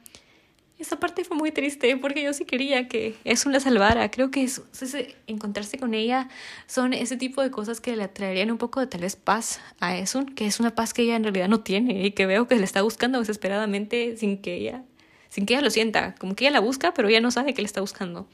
Esa 0.80 1.00
parte 1.00 1.24
fue 1.24 1.36
muy 1.36 1.52
triste 1.52 1.98
porque 1.98 2.22
yo 2.22 2.34
sí 2.34 2.46
quería 2.46 2.88
que 2.88 3.16
Esun 3.24 3.52
la 3.52 3.60
salvara. 3.60 4.12
Creo 4.12 4.30
que 4.30 4.44
es, 4.44 4.62
encontrarse 5.26 5.80
con 5.80 5.96
ella 5.96 6.30
son 6.68 6.94
ese 6.94 7.18
tipo 7.18 7.42
de 7.42 7.50
cosas 7.50 7.82
que 7.82 7.96
le 7.96 8.08
traerían 8.08 8.52
un 8.52 8.60
poco 8.60 8.80
de 8.80 8.86
tal 8.86 9.02
vez 9.02 9.16
paz 9.16 9.60
a 9.80 9.98
Esun, 9.98 10.28
que 10.36 10.46
es 10.46 10.60
una 10.60 10.76
paz 10.76 10.94
que 10.94 11.02
ella 11.02 11.16
en 11.16 11.24
realidad 11.24 11.48
no 11.48 11.62
tiene 11.62 12.06
y 12.06 12.12
que 12.12 12.28
veo 12.28 12.48
que 12.48 12.56
le 12.56 12.64
está 12.64 12.84
buscando 12.84 13.18
desesperadamente 13.18 14.18
sin 14.18 14.38
que 14.38 14.56
ella, 14.56 14.84
sin 15.30 15.48
que 15.48 15.56
ella 15.56 15.64
lo 15.64 15.72
sienta. 15.72 16.14
Como 16.16 16.36
que 16.36 16.46
ella 16.46 16.52
la 16.52 16.60
busca, 16.60 16.94
pero 16.94 17.08
ella 17.08 17.22
no 17.22 17.32
sabe 17.32 17.56
que 17.56 17.64
le 17.64 17.66
está 17.66 17.82
buscando. 17.82 18.28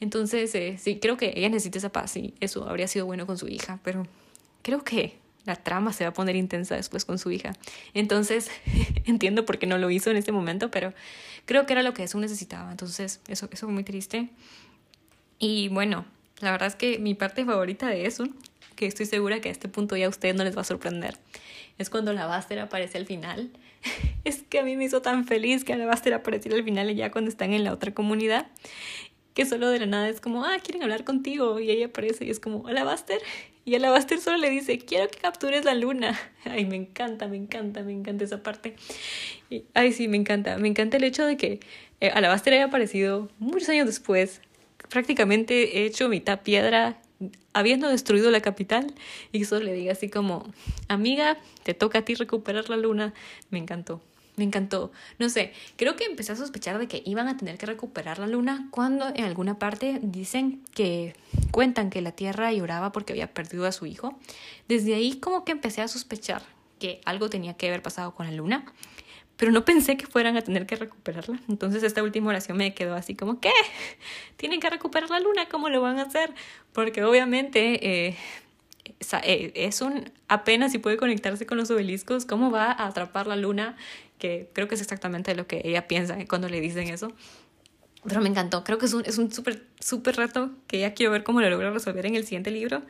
Entonces, 0.00 0.54
eh, 0.54 0.76
sí, 0.78 0.98
creo 1.00 1.16
que 1.16 1.32
ella 1.36 1.48
necesita 1.48 1.78
esa 1.78 1.90
paz 1.90 2.16
y 2.18 2.34
eso 2.40 2.68
habría 2.68 2.86
sido 2.86 3.06
bueno 3.06 3.26
con 3.26 3.38
su 3.38 3.48
hija, 3.48 3.80
pero 3.82 4.06
creo 4.62 4.84
que 4.84 5.16
la 5.48 5.56
trama 5.56 5.92
se 5.92 6.04
va 6.04 6.10
a 6.10 6.12
poner 6.12 6.36
intensa 6.36 6.76
después 6.76 7.04
con 7.04 7.18
su 7.18 7.32
hija. 7.32 7.52
Entonces, 7.94 8.50
entiendo 9.06 9.44
por 9.44 9.58
qué 9.58 9.66
no 9.66 9.78
lo 9.78 9.90
hizo 9.90 10.10
en 10.10 10.16
este 10.16 10.30
momento, 10.30 10.70
pero 10.70 10.92
creo 11.46 11.66
que 11.66 11.72
era 11.72 11.82
lo 11.82 11.94
que 11.94 12.04
eso 12.04 12.18
necesitaba. 12.20 12.70
Entonces, 12.70 13.20
eso, 13.26 13.48
eso 13.50 13.66
fue 13.66 13.74
muy 13.74 13.82
triste. 13.82 14.28
Y 15.38 15.68
bueno, 15.68 16.04
la 16.40 16.52
verdad 16.52 16.68
es 16.68 16.76
que 16.76 16.98
mi 16.98 17.14
parte 17.14 17.44
favorita 17.44 17.88
de 17.88 18.06
eso, 18.06 18.28
que 18.76 18.86
estoy 18.86 19.06
segura 19.06 19.40
que 19.40 19.48
a 19.48 19.52
este 19.52 19.68
punto 19.68 19.96
ya 19.96 20.06
a 20.06 20.08
ustedes 20.08 20.36
no 20.36 20.44
les 20.44 20.56
va 20.56 20.60
a 20.60 20.64
sorprender, 20.64 21.16
es 21.78 21.90
cuando 21.90 22.12
la 22.12 22.26
Buster 22.26 22.58
aparece 22.58 22.98
al 22.98 23.06
final. 23.06 23.50
es 24.24 24.42
que 24.42 24.58
a 24.58 24.64
mí 24.64 24.76
me 24.76 24.84
hizo 24.84 25.00
tan 25.00 25.24
feliz 25.24 25.64
que 25.64 25.76
la 25.76 25.86
Buster 25.86 26.12
apareciera 26.14 26.56
al 26.56 26.64
final 26.64 26.90
y 26.90 26.94
ya 26.94 27.10
cuando 27.10 27.30
están 27.30 27.52
en 27.52 27.64
la 27.64 27.72
otra 27.72 27.94
comunidad 27.94 28.48
que 29.38 29.46
solo 29.46 29.70
de 29.70 29.78
la 29.78 29.86
nada 29.86 30.08
es 30.08 30.20
como, 30.20 30.44
ah, 30.44 30.56
quieren 30.60 30.82
hablar 30.82 31.04
contigo. 31.04 31.60
Y 31.60 31.70
ella 31.70 31.86
aparece 31.86 32.24
y 32.24 32.30
es 32.30 32.40
como, 32.40 32.62
hola 32.62 32.82
Buster. 32.82 33.20
Y 33.64 33.76
a 33.76 33.78
la 33.78 33.92
Buster 33.92 34.18
solo 34.18 34.36
le 34.36 34.50
dice, 34.50 34.80
quiero 34.80 35.08
que 35.08 35.18
captures 35.18 35.64
la 35.64 35.76
luna. 35.76 36.18
Ay, 36.44 36.64
me 36.64 36.74
encanta, 36.74 37.28
me 37.28 37.36
encanta, 37.36 37.84
me 37.84 37.92
encanta 37.92 38.24
esa 38.24 38.42
parte. 38.42 38.74
Y, 39.48 39.62
ay, 39.74 39.92
sí, 39.92 40.08
me 40.08 40.16
encanta. 40.16 40.58
Me 40.58 40.66
encanta 40.66 40.96
el 40.96 41.04
hecho 41.04 41.24
de 41.24 41.36
que 41.36 41.60
eh, 42.00 42.10
a 42.10 42.20
la 42.20 42.32
Buster 42.32 42.52
haya 42.52 42.64
aparecido 42.64 43.30
muchos 43.38 43.68
años 43.68 43.86
después, 43.86 44.40
prácticamente 44.88 45.84
hecho 45.84 46.08
mitad 46.08 46.42
piedra, 46.42 47.00
habiendo 47.52 47.88
destruido 47.88 48.32
la 48.32 48.40
capital, 48.40 48.92
y 49.30 49.44
solo 49.44 49.66
le 49.66 49.72
diga 49.72 49.92
así 49.92 50.08
como, 50.08 50.52
amiga, 50.88 51.38
te 51.62 51.74
toca 51.74 52.00
a 52.00 52.04
ti 52.04 52.16
recuperar 52.16 52.68
la 52.70 52.76
luna. 52.76 53.14
Me 53.50 53.58
encantó. 53.60 54.02
Me 54.38 54.44
encantó. 54.44 54.92
No 55.18 55.28
sé, 55.28 55.52
creo 55.76 55.96
que 55.96 56.04
empecé 56.04 56.32
a 56.32 56.36
sospechar 56.36 56.78
de 56.78 56.86
que 56.86 57.02
iban 57.04 57.28
a 57.28 57.36
tener 57.36 57.58
que 57.58 57.66
recuperar 57.66 58.18
la 58.18 58.26
luna 58.26 58.68
cuando 58.70 59.08
en 59.08 59.24
alguna 59.24 59.58
parte 59.58 59.98
dicen 60.02 60.62
que 60.74 61.14
cuentan 61.50 61.90
que 61.90 62.00
la 62.00 62.12
Tierra 62.12 62.52
lloraba 62.52 62.92
porque 62.92 63.12
había 63.12 63.34
perdido 63.34 63.66
a 63.66 63.72
su 63.72 63.86
hijo. 63.86 64.18
Desde 64.68 64.94
ahí 64.94 65.18
como 65.18 65.44
que 65.44 65.52
empecé 65.52 65.82
a 65.82 65.88
sospechar 65.88 66.42
que 66.78 67.00
algo 67.04 67.28
tenía 67.28 67.54
que 67.54 67.66
haber 67.68 67.82
pasado 67.82 68.14
con 68.14 68.26
la 68.26 68.32
luna, 68.32 68.64
pero 69.36 69.52
no 69.52 69.64
pensé 69.64 69.96
que 69.96 70.06
fueran 70.06 70.36
a 70.36 70.42
tener 70.42 70.66
que 70.66 70.76
recuperarla. 70.76 71.40
Entonces 71.48 71.82
esta 71.82 72.02
última 72.02 72.28
oración 72.28 72.56
me 72.56 72.74
quedó 72.74 72.94
así 72.94 73.14
como, 73.14 73.40
¿qué? 73.40 73.52
¿Tienen 74.36 74.60
que 74.60 74.70
recuperar 74.70 75.10
la 75.10 75.20
luna? 75.20 75.48
¿Cómo 75.48 75.68
lo 75.68 75.80
van 75.80 75.98
a 75.98 76.02
hacer? 76.02 76.32
Porque 76.72 77.04
obviamente... 77.04 78.06
Eh, 78.08 78.16
eh, 79.22 79.52
es 79.54 79.80
un 79.80 80.10
apenas 80.28 80.72
si 80.72 80.78
puede 80.78 80.96
conectarse 80.96 81.46
con 81.46 81.58
los 81.58 81.70
obeliscos, 81.70 82.24
¿cómo 82.24 82.50
va 82.50 82.72
a 82.72 82.86
atrapar 82.86 83.26
la 83.26 83.36
luna 83.36 83.76
que 84.18 84.50
creo 84.52 84.68
que 84.68 84.74
es 84.74 84.80
exactamente 84.80 85.34
lo 85.34 85.46
que 85.46 85.62
ella 85.64 85.88
piensa 85.88 86.16
cuando 86.28 86.48
le 86.48 86.60
dicen 86.60 86.88
eso. 86.88 87.12
Pero 88.06 88.20
me 88.20 88.28
encantó, 88.28 88.64
creo 88.64 88.78
que 88.78 88.86
es 88.86 88.94
un 88.94 89.04
es 89.04 89.18
un 89.18 89.32
súper 89.32 89.64
súper 89.80 90.16
reto 90.16 90.50
que 90.66 90.78
ya 90.78 90.94
quiero 90.94 91.12
ver 91.12 91.24
cómo 91.24 91.40
lo 91.40 91.50
logra 91.50 91.70
resolver 91.70 92.06
en 92.06 92.14
el 92.14 92.24
siguiente 92.24 92.50
libro. 92.50 92.82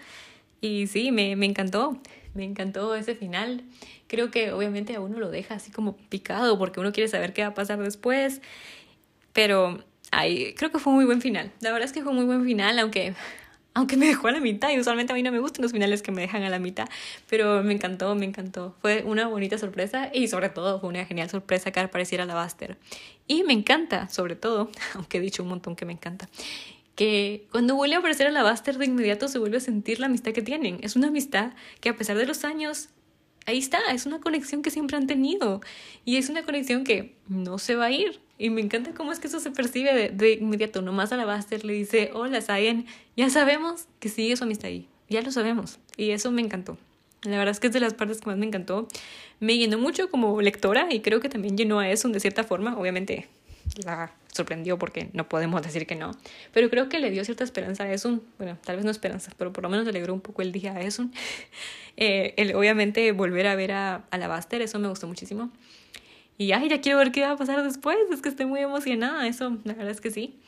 Y 0.60 0.86
sí, 0.88 1.12
me, 1.12 1.36
me 1.36 1.46
encantó, 1.46 1.98
me 2.34 2.44
encantó 2.44 2.94
ese 2.94 3.14
final. 3.14 3.62
Creo 4.06 4.30
que 4.30 4.52
obviamente 4.52 4.94
a 4.94 5.00
uno 5.00 5.18
lo 5.18 5.30
deja 5.30 5.54
así 5.54 5.70
como 5.70 5.96
picado 5.96 6.58
porque 6.58 6.80
uno 6.80 6.92
quiere 6.92 7.08
saber 7.08 7.32
qué 7.32 7.42
va 7.42 7.48
a 7.48 7.54
pasar 7.54 7.78
después. 7.78 8.42
Pero 9.32 9.82
ay, 10.10 10.54
creo 10.56 10.70
que 10.70 10.78
fue 10.78 10.92
un 10.92 10.96
muy 10.96 11.04
buen 11.04 11.20
final. 11.20 11.52
La 11.60 11.72
verdad 11.72 11.86
es 11.86 11.92
que 11.92 12.02
fue 12.02 12.10
un 12.10 12.16
muy 12.16 12.26
buen 12.26 12.44
final, 12.44 12.78
aunque 12.78 13.14
aunque 13.78 13.96
me 13.96 14.06
dejó 14.06 14.26
a 14.26 14.32
la 14.32 14.40
mitad 14.40 14.70
y 14.70 14.80
usualmente 14.80 15.12
a 15.12 15.14
mí 15.16 15.22
no 15.22 15.30
me 15.30 15.38
gustan 15.38 15.62
los 15.62 15.70
finales 15.70 16.02
que 16.02 16.10
me 16.10 16.20
dejan 16.20 16.42
a 16.42 16.50
la 16.50 16.58
mitad, 16.58 16.88
pero 17.30 17.62
me 17.62 17.72
encantó, 17.72 18.12
me 18.16 18.26
encantó. 18.26 18.74
Fue 18.82 19.04
una 19.06 19.28
bonita 19.28 19.56
sorpresa 19.56 20.10
y 20.12 20.26
sobre 20.26 20.48
todo 20.48 20.80
fue 20.80 20.88
una 20.88 21.04
genial 21.04 21.30
sorpresa 21.30 21.70
que 21.70 21.78
apareciera 21.78 22.24
la 22.24 22.42
Buster. 22.42 22.76
Y 23.28 23.44
me 23.44 23.52
encanta, 23.52 24.08
sobre 24.08 24.34
todo, 24.34 24.68
aunque 24.94 25.18
he 25.18 25.20
dicho 25.20 25.44
un 25.44 25.50
montón 25.50 25.76
que 25.76 25.84
me 25.84 25.92
encanta, 25.92 26.28
que 26.96 27.46
cuando 27.52 27.76
vuelve 27.76 27.94
a 27.94 27.98
aparecer 28.00 28.26
a 28.26 28.32
la 28.32 28.42
Buster 28.50 28.78
de 28.78 28.86
inmediato 28.86 29.28
se 29.28 29.38
vuelve 29.38 29.58
a 29.58 29.60
sentir 29.60 30.00
la 30.00 30.06
amistad 30.06 30.32
que 30.32 30.42
tienen. 30.42 30.80
Es 30.82 30.96
una 30.96 31.06
amistad 31.06 31.52
que 31.80 31.88
a 31.88 31.96
pesar 31.96 32.16
de 32.16 32.26
los 32.26 32.44
años 32.44 32.88
ahí 33.46 33.58
está, 33.58 33.78
es 33.92 34.06
una 34.06 34.20
conexión 34.20 34.62
que 34.62 34.70
siempre 34.70 34.96
han 34.96 35.06
tenido 35.06 35.60
y 36.04 36.16
es 36.16 36.28
una 36.28 36.42
conexión 36.42 36.84
que 36.84 37.14
no 37.28 37.58
se 37.58 37.76
va 37.76 37.86
a 37.86 37.90
ir. 37.90 38.20
Y 38.38 38.50
me 38.50 38.60
encanta 38.60 38.94
cómo 38.94 39.10
es 39.10 39.18
que 39.18 39.26
eso 39.26 39.40
se 39.40 39.50
percibe 39.50 39.92
de, 39.94 40.10
de 40.10 40.34
inmediato. 40.34 40.80
Nomás 40.80 41.12
a 41.12 41.16
la 41.16 41.26
Buster 41.26 41.64
le 41.64 41.72
dice, 41.72 42.10
hola 42.14 42.40
Sayen, 42.40 42.86
ya 43.16 43.30
sabemos 43.30 43.86
que 43.98 44.08
sigue 44.08 44.36
su 44.36 44.44
amistad 44.44 44.68
ahí, 44.68 44.86
ya 45.08 45.22
lo 45.22 45.32
sabemos. 45.32 45.78
Y 45.96 46.10
eso 46.10 46.30
me 46.30 46.42
encantó. 46.42 46.78
La 47.22 47.36
verdad 47.36 47.50
es 47.50 47.60
que 47.60 47.66
es 47.66 47.72
de 47.72 47.80
las 47.80 47.94
partes 47.94 48.20
que 48.20 48.26
más 48.26 48.38
me 48.38 48.46
encantó. 48.46 48.86
Me 49.40 49.58
llenó 49.58 49.78
mucho 49.78 50.08
como 50.08 50.40
lectora 50.40 50.86
y 50.90 51.00
creo 51.00 51.20
que 51.20 51.28
también 51.28 51.56
llenó 51.56 51.80
a 51.80 51.90
eso 51.90 52.08
de 52.08 52.20
cierta 52.20 52.44
forma. 52.44 52.78
Obviamente 52.78 53.28
la 53.84 54.12
sorprendió 54.32 54.78
porque 54.78 55.10
no 55.12 55.28
podemos 55.28 55.62
decir 55.66 55.86
que 55.86 55.96
no. 55.96 56.12
Pero 56.52 56.70
creo 56.70 56.88
que 56.88 56.98
le 57.00 57.10
dio 57.10 57.24
cierta 57.24 57.44
esperanza 57.44 57.84
a 57.84 57.92
Esun. 57.92 58.22
Bueno, 58.38 58.58
tal 58.64 58.76
vez 58.76 58.84
no 58.84 58.90
esperanza, 58.90 59.32
pero 59.36 59.52
por 59.52 59.64
lo 59.64 59.70
menos 59.70 59.84
le 59.84 59.90
alegró 59.90 60.14
un 60.14 60.20
poco 60.20 60.42
el 60.42 60.52
día 60.52 60.72
a 60.74 60.80
Esun. 60.80 61.12
Eh, 62.00 62.34
el, 62.36 62.54
obviamente 62.54 63.10
volver 63.10 63.48
a 63.48 63.56
ver 63.56 63.72
a, 63.72 64.04
a 64.12 64.18
la 64.18 64.28
Buster, 64.28 64.62
eso 64.62 64.78
me 64.78 64.86
gustó 64.86 65.08
muchísimo. 65.08 65.50
Y 66.38 66.52
ay, 66.52 66.68
ya 66.68 66.80
quiero 66.80 66.98
ver 66.98 67.10
qué 67.10 67.22
va 67.22 67.32
a 67.32 67.36
pasar 67.36 67.64
después. 67.64 67.98
Es 68.12 68.22
que 68.22 68.28
estoy 68.28 68.46
muy 68.46 68.60
emocionada. 68.60 69.26
Eso, 69.26 69.58
la 69.64 69.74
verdad 69.74 69.90
es 69.90 70.00
que 70.00 70.12
sí. 70.12 70.38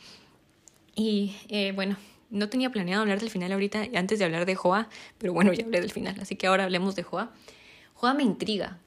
Y 0.95 1.35
eh, 1.49 1.73
bueno, 1.75 1.97
no 2.31 2.49
tenía 2.49 2.71
planeado 2.71 3.03
hablar 3.03 3.19
del 3.19 3.31
final 3.31 3.51
ahorita 3.53 3.87
antes 3.95 4.21
de 4.21 4.25
hablar 4.25 4.47
de 4.47 4.55
Joa, 4.55 4.89
pero 5.19 5.33
bueno, 5.33 5.53
ya 5.53 5.65
hablé 5.65 5.81
del 5.81 5.91
final. 5.91 6.17
Así 6.21 6.37
que 6.37 6.47
ahora 6.47 6.65
hablemos 6.65 6.95
de 6.95 7.03
Joa. 7.03 7.33
Joa 7.95 8.15
me 8.15 8.23
intriga. 8.23 8.79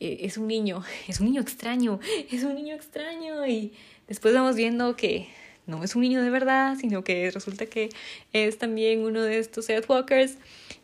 Eh, 0.00 0.18
es 0.22 0.36
un 0.38 0.46
niño, 0.46 0.82
es 1.08 1.20
un 1.20 1.26
niño 1.26 1.40
extraño, 1.40 2.00
es 2.30 2.44
un 2.44 2.54
niño 2.54 2.74
extraño. 2.74 3.46
Y 3.46 3.72
después 4.06 4.34
vamos 4.34 4.56
viendo 4.56 4.96
que 4.96 5.28
no 5.66 5.84
es 5.84 5.94
un 5.94 6.02
niño 6.02 6.22
de 6.22 6.30
verdad, 6.30 6.76
sino 6.80 7.04
que 7.04 7.30
resulta 7.30 7.66
que 7.66 7.90
es 8.32 8.58
también 8.58 9.04
uno 9.04 9.22
de 9.22 9.38
estos 9.38 9.68
Walkers. 9.88 10.36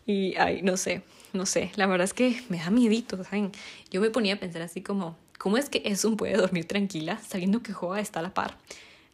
Y 0.07 0.35
ay, 0.37 0.63
no 0.63 0.77
sé, 0.77 1.03
no 1.33 1.47
sé. 1.47 1.71
La 1.77 1.87
verdad 1.87 2.05
es 2.05 2.15
que 2.15 2.41
me 2.49 2.59
da 2.59 2.71
miedito, 2.71 3.23
¿saben? 3.25 3.53
Yo 3.91 4.01
me 4.01 4.11
ponía 4.11 4.35
a 4.35 4.39
pensar 4.39 4.63
así 4.63 4.83
como 4.83 5.17
¿Cómo 5.39 5.59
es 5.59 5.69
que 5.69 5.83
Esun 5.85 6.17
puede 6.17 6.39
dormir 6.39 6.67
tranquila 6.67 7.19
sabiendo 7.19 7.63
que 7.63 7.75
Joa 7.75 8.01
está 8.01 8.21
a 8.21 8.23
la 8.23 8.33
par? 8.33 8.57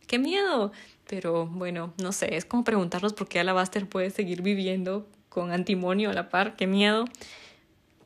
¡Qué 0.07 0.19
miedo! 0.19 0.71
Pero 1.09 1.47
bueno, 1.47 1.93
no 2.01 2.13
sé, 2.13 2.37
es 2.37 2.45
como 2.45 2.63
preguntarnos 2.63 3.15
por 3.15 3.27
qué 3.27 3.41
Alabaster 3.41 3.89
puede 3.89 4.11
seguir 4.11 4.43
viviendo 4.43 5.09
con 5.29 5.51
antimonio 5.51 6.11
a 6.11 6.13
la 6.13 6.29
par. 6.29 6.55
¡Qué 6.55 6.67
miedo! 6.69 7.07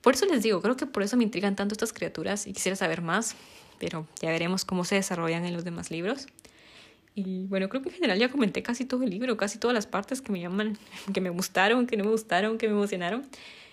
Por 0.04 0.14
eso 0.14 0.26
les 0.26 0.44
digo, 0.44 0.62
creo 0.62 0.76
que 0.76 0.86
por 0.86 1.02
eso 1.02 1.16
me 1.16 1.24
intrigan 1.24 1.56
tanto 1.56 1.74
estas 1.74 1.92
criaturas 1.92 2.46
y 2.46 2.52
quisiera 2.52 2.76
saber 2.76 3.02
más, 3.02 3.34
pero 3.80 4.06
ya 4.20 4.30
veremos 4.30 4.64
cómo 4.64 4.84
se 4.84 4.94
desarrollan 4.94 5.44
en 5.44 5.52
los 5.52 5.64
demás 5.64 5.90
libros. 5.90 6.28
Y 7.16 7.46
bueno, 7.46 7.68
creo 7.68 7.82
que 7.82 7.88
en 7.88 7.96
general 7.96 8.18
ya 8.18 8.30
comenté 8.30 8.62
casi 8.62 8.84
todo 8.84 9.02
el 9.02 9.10
libro, 9.10 9.36
casi 9.36 9.58
todas 9.58 9.74
las 9.74 9.86
partes 9.86 10.20
que 10.20 10.30
me 10.30 10.40
llaman, 10.40 10.78
que 11.12 11.20
me 11.20 11.30
gustaron, 11.30 11.88
que 11.88 11.96
no 11.96 12.04
me 12.04 12.10
gustaron, 12.10 12.58
que 12.58 12.68
me 12.68 12.74
emocionaron. 12.74 13.26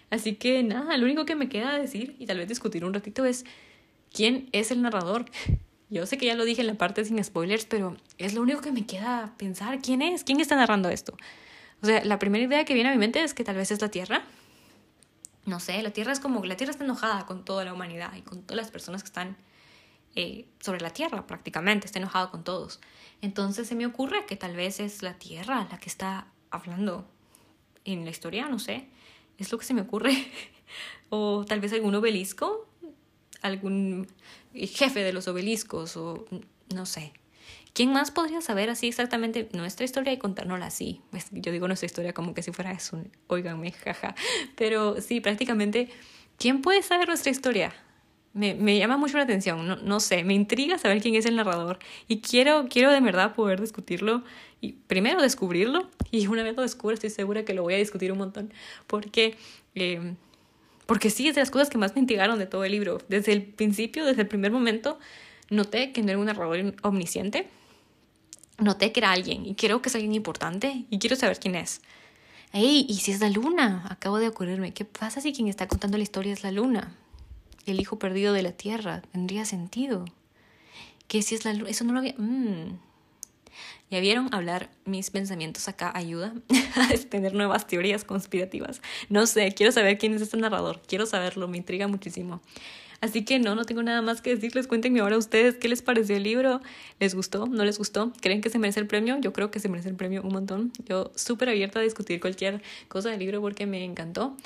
Así 0.09 0.35
que 0.35 0.63
nada, 0.63 0.97
lo 0.97 1.05
único 1.05 1.25
que 1.25 1.35
me 1.35 1.49
queda 1.49 1.77
decir 1.77 2.15
y 2.17 2.25
tal 2.25 2.37
vez 2.37 2.47
discutir 2.47 2.83
un 2.83 2.93
ratito 2.93 3.25
es 3.25 3.45
¿Quién 4.13 4.49
es 4.51 4.71
el 4.71 4.81
narrador? 4.81 5.25
Yo 5.89 6.05
sé 6.05 6.17
que 6.17 6.25
ya 6.25 6.35
lo 6.35 6.45
dije 6.45 6.61
en 6.61 6.67
la 6.67 6.75
parte 6.75 7.03
sin 7.03 7.21
spoilers, 7.23 7.65
pero 7.65 7.97
es 8.17 8.33
lo 8.33 8.41
único 8.41 8.61
que 8.61 8.71
me 8.71 8.85
queda 8.85 9.33
pensar. 9.37 9.79
¿Quién 9.81 10.01
es? 10.01 10.23
¿Quién 10.23 10.39
está 10.39 10.55
narrando 10.55 10.89
esto? 10.89 11.17
O 11.81 11.85
sea, 11.85 12.03
la 12.05 12.17
primera 12.17 12.45
idea 12.45 12.63
que 12.63 12.73
viene 12.73 12.89
a 12.89 12.91
mi 12.93 12.97
mente 12.97 13.21
es 13.21 13.33
que 13.33 13.43
tal 13.43 13.57
vez 13.57 13.71
es 13.71 13.81
la 13.81 13.89
Tierra. 13.89 14.23
No 15.45 15.59
sé, 15.59 15.81
la 15.81 15.91
Tierra 15.91 16.11
es 16.11 16.19
como, 16.19 16.43
la 16.45 16.55
Tierra 16.55 16.71
está 16.71 16.83
enojada 16.83 17.25
con 17.25 17.43
toda 17.43 17.65
la 17.65 17.73
humanidad 17.73 18.13
y 18.15 18.21
con 18.21 18.43
todas 18.43 18.57
las 18.57 18.71
personas 18.71 19.01
que 19.01 19.07
están 19.07 19.37
eh, 20.15 20.45
sobre 20.59 20.81
la 20.81 20.91
Tierra 20.91 21.25
prácticamente, 21.25 21.87
está 21.87 21.99
enojada 21.99 22.29
con 22.29 22.43
todos. 22.43 22.79
Entonces 23.21 23.67
se 23.67 23.75
me 23.75 23.85
ocurre 23.85 24.25
que 24.25 24.35
tal 24.35 24.55
vez 24.55 24.79
es 24.79 25.01
la 25.01 25.15
Tierra 25.15 25.67
la 25.71 25.79
que 25.79 25.89
está 25.89 26.27
hablando 26.49 27.07
en 27.85 28.05
la 28.05 28.11
historia, 28.11 28.47
no 28.47 28.59
sé, 28.59 28.87
es 29.37 29.51
lo 29.51 29.57
que 29.57 29.65
se 29.65 29.73
me 29.73 29.81
ocurre. 29.81 30.13
o 31.09 31.45
tal 31.47 31.59
vez 31.59 31.73
algún 31.73 31.95
obelisco, 31.95 32.67
algún 33.41 34.07
jefe 34.53 35.03
de 35.03 35.13
los 35.13 35.27
obeliscos 35.27 35.97
o 35.97 36.25
no 36.73 36.85
sé. 36.85 37.13
¿Quién 37.73 37.93
más 37.93 38.11
podría 38.11 38.41
saber 38.41 38.69
así 38.69 38.87
exactamente 38.87 39.47
nuestra 39.53 39.85
historia 39.85 40.11
y 40.11 40.17
contárnosla 40.17 40.65
así? 40.65 41.01
Yo 41.31 41.51
digo 41.51 41.67
nuestra 41.67 41.85
historia 41.85 42.13
como 42.13 42.33
que 42.33 42.43
si 42.43 42.51
fuera 42.51 42.71
eso, 42.71 43.01
oiganme, 43.27 43.71
jaja. 43.71 44.13
Pero 44.57 44.99
sí, 44.99 45.21
prácticamente, 45.21 45.89
¿quién 46.37 46.61
puede 46.61 46.81
saber 46.81 47.07
nuestra 47.07 47.31
historia? 47.31 47.73
Me, 48.33 48.55
me 48.55 48.77
llama 48.77 48.97
mucho 48.97 49.17
la 49.17 49.23
atención, 49.23 49.67
no, 49.67 49.75
no, 49.75 49.99
sé, 49.99 50.23
me 50.23 50.33
intriga 50.33 50.77
saber 50.77 51.01
quién 51.01 51.15
es 51.15 51.25
el 51.25 51.35
narrador 51.35 51.79
y 52.07 52.21
quiero, 52.21 52.67
quiero 52.69 52.89
de 52.89 53.01
verdad 53.01 53.35
poder 53.35 53.59
discutirlo 53.59 54.23
y 54.61 54.71
primero 54.73 55.21
descubrirlo 55.21 55.89
y 56.11 56.27
una 56.27 56.41
vez 56.41 56.55
lo 56.55 56.61
descubra 56.61 56.93
estoy 56.93 57.09
segura 57.09 57.43
que 57.43 57.53
lo 57.53 57.63
voy 57.63 57.73
a 57.73 57.77
discutir 57.77 58.09
un 58.09 58.19
montón 58.19 58.53
porque, 58.87 59.35
eh, 59.75 60.13
porque 60.85 61.09
sí, 61.09 61.27
es 61.27 61.35
de 61.35 61.41
las 61.41 61.51
cosas 61.51 61.69
que 61.69 61.77
más 61.77 61.93
me 61.93 62.01
intrigaron 62.01 62.39
de 62.39 62.45
todo 62.45 62.63
el 62.63 62.71
libro. 62.71 62.99
Desde 63.09 63.33
el 63.33 63.43
principio, 63.43 64.05
desde 64.05 64.21
el 64.21 64.27
primer 64.27 64.51
momento, 64.51 64.97
noté 65.51 65.91
que 65.91 66.01
no 66.01 66.09
era 66.09 66.17
un 66.17 66.25
narrador 66.25 66.73
omnisciente, 66.81 67.47
noté 68.57 68.91
que 68.91 69.01
era 69.01 69.11
alguien 69.11 69.45
y 69.45 69.53
creo 69.53 69.83
que 69.83 69.89
es 69.89 69.95
alguien 69.95 70.15
importante 70.15 70.85
y 70.89 70.97
quiero 70.97 71.15
saber 71.15 71.39
quién 71.39 71.53
es. 71.53 71.81
¡Ey! 72.53 72.85
¿Y 72.89 72.95
si 72.95 73.11
es 73.11 73.19
la 73.21 73.29
luna? 73.29 73.85
Acabo 73.89 74.17
de 74.17 74.27
ocurrirme. 74.27 74.73
¿Qué 74.73 74.83
pasa 74.83 75.21
si 75.21 75.31
quien 75.31 75.47
está 75.47 75.67
contando 75.67 75.97
la 75.97 76.03
historia 76.03 76.33
es 76.33 76.43
la 76.43 76.51
luna? 76.51 76.95
El 77.65 77.79
hijo 77.79 77.97
perdido 77.97 78.33
de 78.33 78.41
la 78.41 78.51
tierra. 78.51 79.01
Tendría 79.13 79.45
sentido. 79.45 80.03
¿Qué 81.07 81.21
si 81.21 81.35
es 81.35 81.45
la 81.45 81.53
luna? 81.53 81.69
Eso 81.69 81.85
no 81.85 81.93
lo 81.93 81.99
había... 81.99 82.15
Mm. 82.17 82.77
¿Ya 83.89 83.99
vieron 83.99 84.33
hablar 84.33 84.69
mis 84.85 85.11
pensamientos 85.11 85.67
acá 85.67 85.91
ayuda 85.93 86.33
a 86.75 86.97
tener 87.09 87.33
nuevas 87.33 87.67
teorías 87.67 88.05
conspirativas? 88.05 88.81
No 89.09 89.27
sé, 89.27 89.53
quiero 89.53 89.71
saber 89.71 89.97
quién 89.97 90.13
es 90.13 90.21
este 90.21 90.37
narrador. 90.37 90.81
Quiero 90.87 91.05
saberlo, 91.05 91.47
me 91.47 91.57
intriga 91.57 91.87
muchísimo. 91.87 92.41
Así 93.01 93.25
que 93.25 93.39
no, 93.39 93.55
no 93.55 93.65
tengo 93.65 93.81
nada 93.81 94.01
más 94.01 94.21
que 94.21 94.35
decirles. 94.35 94.67
Cuéntenme 94.67 94.99
ahora 94.99 95.17
ustedes 95.17 95.55
qué 95.55 95.67
les 95.67 95.81
pareció 95.81 96.15
el 96.15 96.23
libro. 96.23 96.61
¿Les 96.99 97.15
gustó? 97.15 97.47
¿No 97.47 97.65
les 97.65 97.79
gustó? 97.79 98.13
¿Creen 98.21 98.41
que 98.41 98.49
se 98.49 98.59
merece 98.59 98.79
el 98.79 98.87
premio? 98.87 99.19
Yo 99.19 99.33
creo 99.33 99.49
que 99.49 99.59
se 99.59 99.69
merece 99.69 99.89
el 99.89 99.95
premio 99.95 100.21
un 100.21 100.31
montón. 100.31 100.71
Yo 100.87 101.11
súper 101.15 101.49
abierta 101.49 101.79
a 101.79 101.81
discutir 101.81 102.21
cualquier 102.21 102.61
cosa 102.87 103.09
del 103.09 103.19
libro 103.19 103.41
porque 103.41 103.65
me 103.65 103.83
encantó. 103.83 104.37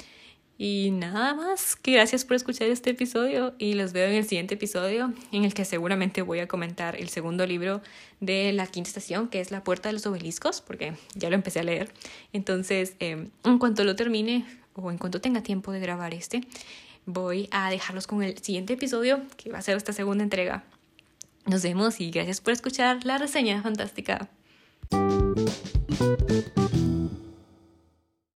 Y 0.57 0.91
nada 0.91 1.33
más, 1.33 1.75
que 1.75 1.91
gracias 1.91 2.23
por 2.23 2.37
escuchar 2.37 2.69
este 2.69 2.91
episodio 2.91 3.53
y 3.57 3.73
los 3.73 3.91
veo 3.91 4.07
en 4.07 4.15
el 4.15 4.25
siguiente 4.25 4.53
episodio 4.53 5.13
en 5.33 5.43
el 5.43 5.53
que 5.53 5.65
seguramente 5.65 6.21
voy 6.21 6.39
a 6.39 6.47
comentar 6.47 6.95
el 6.95 7.09
segundo 7.09 7.45
libro 7.45 7.81
de 8.21 8.53
la 8.53 8.65
quinta 8.67 8.87
estación, 8.87 9.27
que 9.27 9.41
es 9.41 9.51
La 9.51 9.65
Puerta 9.65 9.89
de 9.89 9.93
los 9.93 10.05
Obeliscos, 10.05 10.61
porque 10.61 10.93
ya 11.13 11.29
lo 11.29 11.35
empecé 11.35 11.59
a 11.59 11.63
leer. 11.63 11.91
Entonces, 12.31 12.95
em, 12.99 13.31
en 13.43 13.59
cuanto 13.59 13.83
lo 13.83 13.97
termine 13.97 14.45
o 14.75 14.91
en 14.91 14.97
cuanto 14.97 15.19
tenga 15.19 15.43
tiempo 15.43 15.73
de 15.73 15.81
grabar 15.81 16.13
este, 16.13 16.41
voy 17.05 17.47
a 17.51 17.69
dejarlos 17.69 18.07
con 18.07 18.23
el 18.23 18.37
siguiente 18.37 18.73
episodio, 18.73 19.21
que 19.37 19.51
va 19.51 19.59
a 19.59 19.61
ser 19.61 19.77
esta 19.77 19.93
segunda 19.93 20.23
entrega. 20.23 20.63
Nos 21.45 21.63
vemos 21.63 22.01
y 22.01 22.11
gracias 22.11 22.41
por 22.41 22.53
escuchar 22.53 23.05
la 23.05 23.17
reseña 23.17 23.61
fantástica. 23.61 24.29